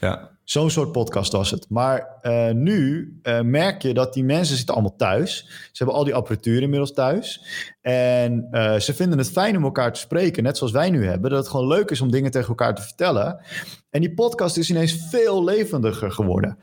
Ja. 0.00 0.30
Zo'n 0.44 0.70
soort 0.70 0.92
podcast 0.92 1.32
was 1.32 1.50
het. 1.50 1.66
Maar 1.68 2.18
uh, 2.22 2.50
nu 2.50 3.12
uh, 3.22 3.40
merk 3.40 3.82
je 3.82 3.94
dat 3.94 4.14
die 4.14 4.24
mensen 4.24 4.56
zitten 4.56 4.74
allemaal 4.74 4.96
thuis. 4.96 5.36
Ze 5.46 5.84
hebben 5.84 5.96
al 5.96 6.04
die 6.04 6.14
apparatuur 6.14 6.62
inmiddels 6.62 6.92
thuis. 6.92 7.44
En 7.80 8.48
ze 8.80 8.94
vinden 8.94 9.18
het 9.18 9.30
fijn 9.30 9.56
om 9.56 9.64
elkaar 9.64 9.92
te 9.92 10.00
spreken, 10.00 10.42
net 10.42 10.56
zoals 10.56 10.72
wij 10.72 10.90
nu 10.90 11.06
hebben. 11.06 11.30
Dat 11.30 11.38
het 11.38 11.48
gewoon 11.48 11.66
leuk 11.66 11.90
is 11.90 12.00
om 12.00 12.10
dingen 12.10 12.30
tegen 12.30 12.48
elkaar 12.48 12.74
te 12.74 12.82
vertellen. 12.82 13.40
En 13.90 14.00
die 14.00 14.14
podcast 14.14 14.56
is 14.56 14.70
ineens 14.70 15.06
veel 15.10 15.44
levendiger 15.44 16.12
geworden. 16.12 16.58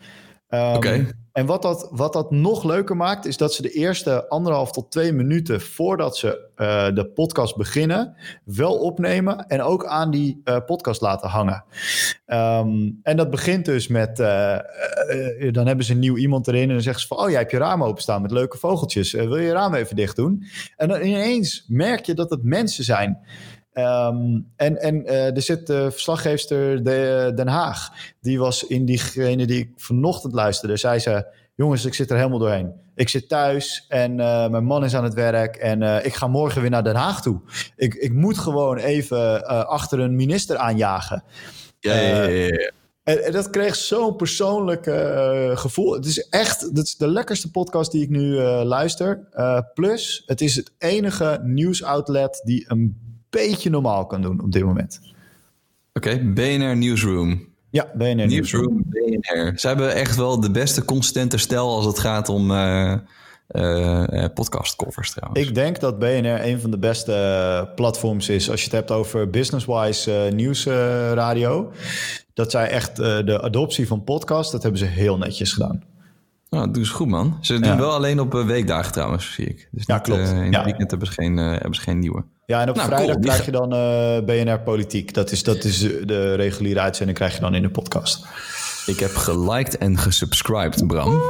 Um, 0.50 0.74
Oké. 0.74 1.08
En 1.36 1.46
wat 1.46 1.62
dat, 1.62 1.88
wat 1.92 2.14
dat 2.14 2.32
nog 2.32 2.64
leuker 2.64 2.96
maakt, 2.96 3.26
is 3.26 3.38
dat 3.38 3.54
ze 3.54 3.62
de 3.62 3.72
eerste 3.72 4.30
anderhalf 4.30 4.72
tot 4.72 4.92
twee 4.92 5.12
minuten 5.12 5.62
voordat 5.62 6.18
ze 6.18 6.50
uh, 6.58 6.96
de 6.96 7.06
podcast 7.06 7.56
beginnen, 7.58 8.16
wel 8.44 8.78
opnemen 8.78 9.48
en 9.48 9.62
ook 9.62 9.86
aan 9.86 10.12
die 10.12 10.42
uh, 10.46 10.58
podcast 10.66 11.02
laten 11.02 11.30
hangen. 11.30 11.64
Um, 12.28 13.00
en 13.04 13.18
dat 13.18 13.30
begint 13.30 13.66
dus 13.66 13.88
met, 13.88 14.20
uh, 14.20 14.58
dan 15.52 15.68
hebben 15.68 15.86
ze 15.86 15.92
een 15.92 16.00
nieuw 16.00 16.18
iemand 16.18 16.48
erin 16.48 16.62
en 16.62 16.74
dan 16.74 16.82
zeggen 16.82 17.02
ze 17.02 17.08
van, 17.08 17.18
oh 17.18 17.30
jij 17.30 17.40
hebt 17.40 17.52
je 17.52 17.58
raam 17.58 17.84
openstaan 17.84 18.22
met 18.22 18.32
leuke 18.32 18.58
vogeltjes, 18.58 19.12
wil 19.12 19.38
je 19.38 19.46
je 19.46 19.52
raam 19.52 19.74
even 19.74 19.96
dicht 19.96 20.16
doen? 20.16 20.44
En 20.76 20.88
dan 20.88 21.02
ineens 21.02 21.66
merk 21.68 22.06
je 22.06 22.14
dat 22.14 22.30
het 22.30 22.44
mensen 22.44 22.84
zijn. 22.84 23.20
Um, 23.78 24.52
en 24.56 24.82
en 24.82 24.96
uh, 25.06 25.36
er 25.36 25.42
zit 25.42 25.68
de 25.68 25.92
verslaggeefster 25.92 26.84
de, 26.84 27.32
Den 27.36 27.48
Haag. 27.48 27.92
Die 28.22 28.40
was 28.40 28.64
in 28.64 28.86
diegene 28.86 29.46
die 29.46 29.60
ik 29.60 29.70
vanochtend 29.76 30.34
luisterde. 30.34 30.78
Zei 30.78 31.00
ze: 31.00 31.26
Jongens, 31.56 31.86
ik 31.86 31.94
zit 31.94 32.10
er 32.10 32.18
helemaal 32.18 32.40
doorheen. 32.40 32.74
Ik 32.96 33.10
zit 33.10 33.30
thuis 33.30 33.86
en 33.88 34.12
uh, 34.12 34.48
mijn 34.48 34.66
man 34.66 34.84
is 34.84 34.96
aan 34.96 35.04
het 35.04 35.14
werk. 35.14 35.56
En 35.56 35.82
uh, 35.82 36.06
ik 36.06 36.14
ga 36.14 36.28
morgen 36.28 36.62
weer 36.62 36.70
naar 36.70 36.84
Den 36.84 36.96
Haag 36.96 37.22
toe. 37.22 37.42
Ik, 37.76 37.94
ik 37.94 38.14
moet 38.14 38.38
gewoon 38.38 38.78
even 38.78 39.48
achter 39.68 40.00
een 40.00 40.16
minister 40.16 40.58
aanjagen. 40.58 41.24
Ja, 41.80 41.94
ja, 41.94 42.24
ja. 42.24 42.46
ja. 42.46 42.72
En, 43.04 43.24
en, 43.24 43.32
dat 43.32 43.50
kreeg 43.50 43.76
zo'n 43.76 44.16
persoonlijk 44.16 44.84
gevoel. 45.60 45.94
Het 45.94 46.06
is 46.06 46.30
echt 46.30 46.76
dat 46.76 46.86
is 46.86 46.96
de 46.96 47.08
lekkerste 47.08 47.52
podcast 47.52 47.92
die 47.92 48.04
ik 48.04 48.10
nu 48.10 48.36
luister. 48.42 49.28
plus, 49.74 50.24
het 50.26 50.42
is 50.42 50.56
het 50.56 50.72
enige 50.78 51.40
nieuwsoutlet 51.44 52.42
die 52.44 52.66
een 52.68 53.05
beetje 53.44 53.70
normaal 53.70 54.06
kan 54.06 54.22
doen 54.22 54.42
op 54.42 54.52
dit 54.52 54.64
moment. 54.64 55.00
Oké, 55.94 56.10
okay, 56.10 56.34
BNR 56.34 56.78
Newsroom. 56.78 57.48
Ja, 57.70 57.92
BNR 57.94 58.28
Newsroom. 58.28 58.84
BNR. 58.86 59.54
Ze 59.56 59.68
hebben 59.68 59.94
echt 59.94 60.16
wel 60.16 60.40
de 60.40 60.52
beste 60.52 60.86
consistente 60.86 61.38
stijl 61.38 61.76
als 61.76 61.86
het 61.86 62.00
gaat 62.00 62.30
om 62.30 62.52
uh, 62.52 62.96
uh, 63.50 64.26
podcastcovers 64.34 65.12
trouwens. 65.12 65.48
Ik 65.48 65.56
denk 65.56 65.80
dat 65.80 66.00
BNR 66.00 66.46
een 66.46 66.60
van 66.60 66.72
de 66.72 66.78
beste 66.78 67.72
platforms 67.76 68.30
is 68.30 68.50
als 68.50 68.60
je 68.60 68.66
het 68.66 68.76
hebt 68.76 68.92
over 68.92 69.30
business-wise 69.30 70.26
uh, 70.26 70.34
nieuwsradio. 70.34 71.72
dat 72.34 72.52
zij 72.52 72.70
echt 72.70 72.96
de 72.96 73.42
adoptie 73.42 73.88
van 73.88 74.04
podcast, 74.04 74.52
dat 74.52 74.62
hebben 74.62 74.80
ze 74.80 74.86
heel 74.86 75.18
netjes 75.18 75.54
gedaan. 75.54 75.84
Nou, 76.56 76.68
dat 76.68 76.76
doen 76.76 76.86
ze 76.86 76.94
goed, 76.94 77.08
man. 77.08 77.38
Ze 77.42 77.60
doen 77.60 77.78
wel 77.78 77.92
alleen 77.92 78.20
op 78.20 78.34
weekdagen 78.34 78.92
trouwens, 78.92 79.34
zie 79.34 79.46
ik. 79.46 79.68
Dus 79.72 79.84
ja, 79.86 80.00
klopt. 80.00 80.22
Uh, 80.22 80.30
in 80.30 80.52
ja. 80.52 80.58
het 80.58 80.64
weekend 80.64 80.90
hebben 80.90 81.08
ze 81.08 81.14
geen, 81.14 81.38
uh, 81.38 81.52
hebben 81.52 81.76
ze 81.76 81.82
geen 81.82 82.00
nieuwe. 82.00 82.24
Ja, 82.46 82.62
en 82.62 82.70
op 82.70 82.76
nou, 82.76 82.88
vrijdag 82.88 83.16
cool. 83.16 83.26
krijg 83.26 83.46
je 83.46 83.52
dan 83.52 83.74
uh, 83.74 84.26
BNR 84.26 84.60
Politiek. 84.60 85.14
Dat 85.14 85.32
is, 85.32 85.44
dat 85.44 85.64
is 85.64 85.80
de 85.80 86.34
reguliere 86.34 86.80
uitzending 86.80 87.18
krijg 87.18 87.34
je 87.34 87.40
dan 87.40 87.56
in 87.56 87.62
de 87.62 87.70
podcast. 87.70 88.26
Ik 88.86 89.00
heb 89.00 89.16
geliked 89.16 89.78
en 89.78 89.98
gesubscribed, 89.98 90.88
Bram. 90.88 91.22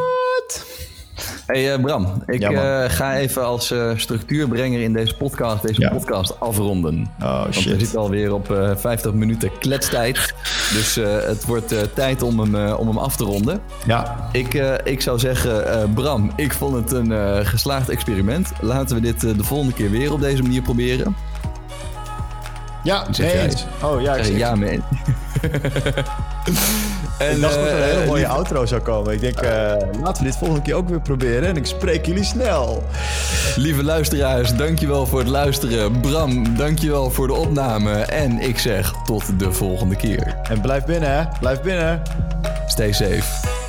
Hey 1.45 1.73
uh, 1.73 1.81
Bram, 1.81 2.23
ik 2.25 2.41
ja, 2.41 2.83
uh, 2.83 2.89
ga 2.89 3.15
even 3.15 3.45
als 3.45 3.71
uh, 3.71 3.91
structuurbrenger 3.95 4.81
in 4.81 4.93
deze 4.93 5.15
podcast 5.15 5.61
deze 5.61 5.81
ja. 5.81 5.89
podcast 5.89 6.39
afronden. 6.39 7.07
Oh 7.21 7.41
Want 7.41 7.53
shit. 7.53 7.71
we 7.71 7.79
zitten 7.79 7.99
alweer 7.99 8.33
op 8.33 8.73
50 8.75 9.13
minuten 9.13 9.51
kletstijd. 9.59 10.33
Dus 10.73 10.95
het 11.25 11.45
wordt 11.45 11.75
tijd 11.93 12.21
om 12.21 12.39
hem, 12.39 12.73
om 12.73 12.87
hem 12.87 12.97
af 12.97 13.15
te 13.15 13.23
ronden. 13.23 13.59
Ja. 13.85 14.29
Ik, 14.31 14.53
ik 14.83 15.01
zou 15.01 15.19
zeggen, 15.19 15.93
Bram, 15.93 16.31
ik 16.35 16.53
vond 16.53 16.75
het 16.75 16.91
een 16.91 17.45
geslaagd 17.45 17.89
experiment. 17.89 18.51
Laten 18.61 18.95
we 18.95 19.01
dit 19.01 19.21
de 19.21 19.43
volgende 19.43 19.73
keer 19.73 19.91
weer 19.91 20.13
op 20.13 20.21
deze 20.21 20.41
manier 20.41 20.61
proberen. 20.61 21.15
Ja, 22.83 23.07
eens. 23.17 23.65
Oh 23.83 24.01
ja, 24.01 24.15
ik 24.15 24.37
ja, 24.37 24.55
man. 24.55 24.83
En, 27.17 27.35
ik 27.35 27.41
dacht 27.41 27.55
dat 27.55 27.63
er 27.65 27.77
een 27.77 27.83
hele 27.83 28.05
mooie 28.05 28.27
outro 28.27 28.65
zou 28.65 28.81
komen. 28.81 29.13
Ik 29.13 29.19
denk, 29.19 29.43
uh, 29.43 29.49
laten 30.01 30.23
we 30.23 30.29
dit 30.29 30.37
volgende 30.37 30.61
keer 30.61 30.73
ook 30.73 30.89
weer 30.89 31.01
proberen. 31.01 31.49
En 31.49 31.57
ik 31.57 31.65
spreek 31.65 32.05
jullie 32.05 32.23
snel. 32.23 32.83
Lieve 33.55 33.83
luisteraars, 33.83 34.55
dankjewel 34.55 35.05
voor 35.05 35.19
het 35.19 35.27
luisteren. 35.27 35.99
Bram, 35.99 36.57
dankjewel 36.57 37.11
voor 37.11 37.27
de 37.27 37.33
opname. 37.33 37.93
En 37.93 38.39
ik 38.39 38.59
zeg 38.59 38.93
tot 39.05 39.39
de 39.39 39.51
volgende 39.51 39.95
keer. 39.95 40.35
En 40.43 40.61
blijf 40.61 40.85
binnen, 40.85 41.09
hè. 41.09 41.23
Blijf 41.39 41.61
binnen. 41.61 42.01
Stay 42.67 42.91
safe. 42.91 43.63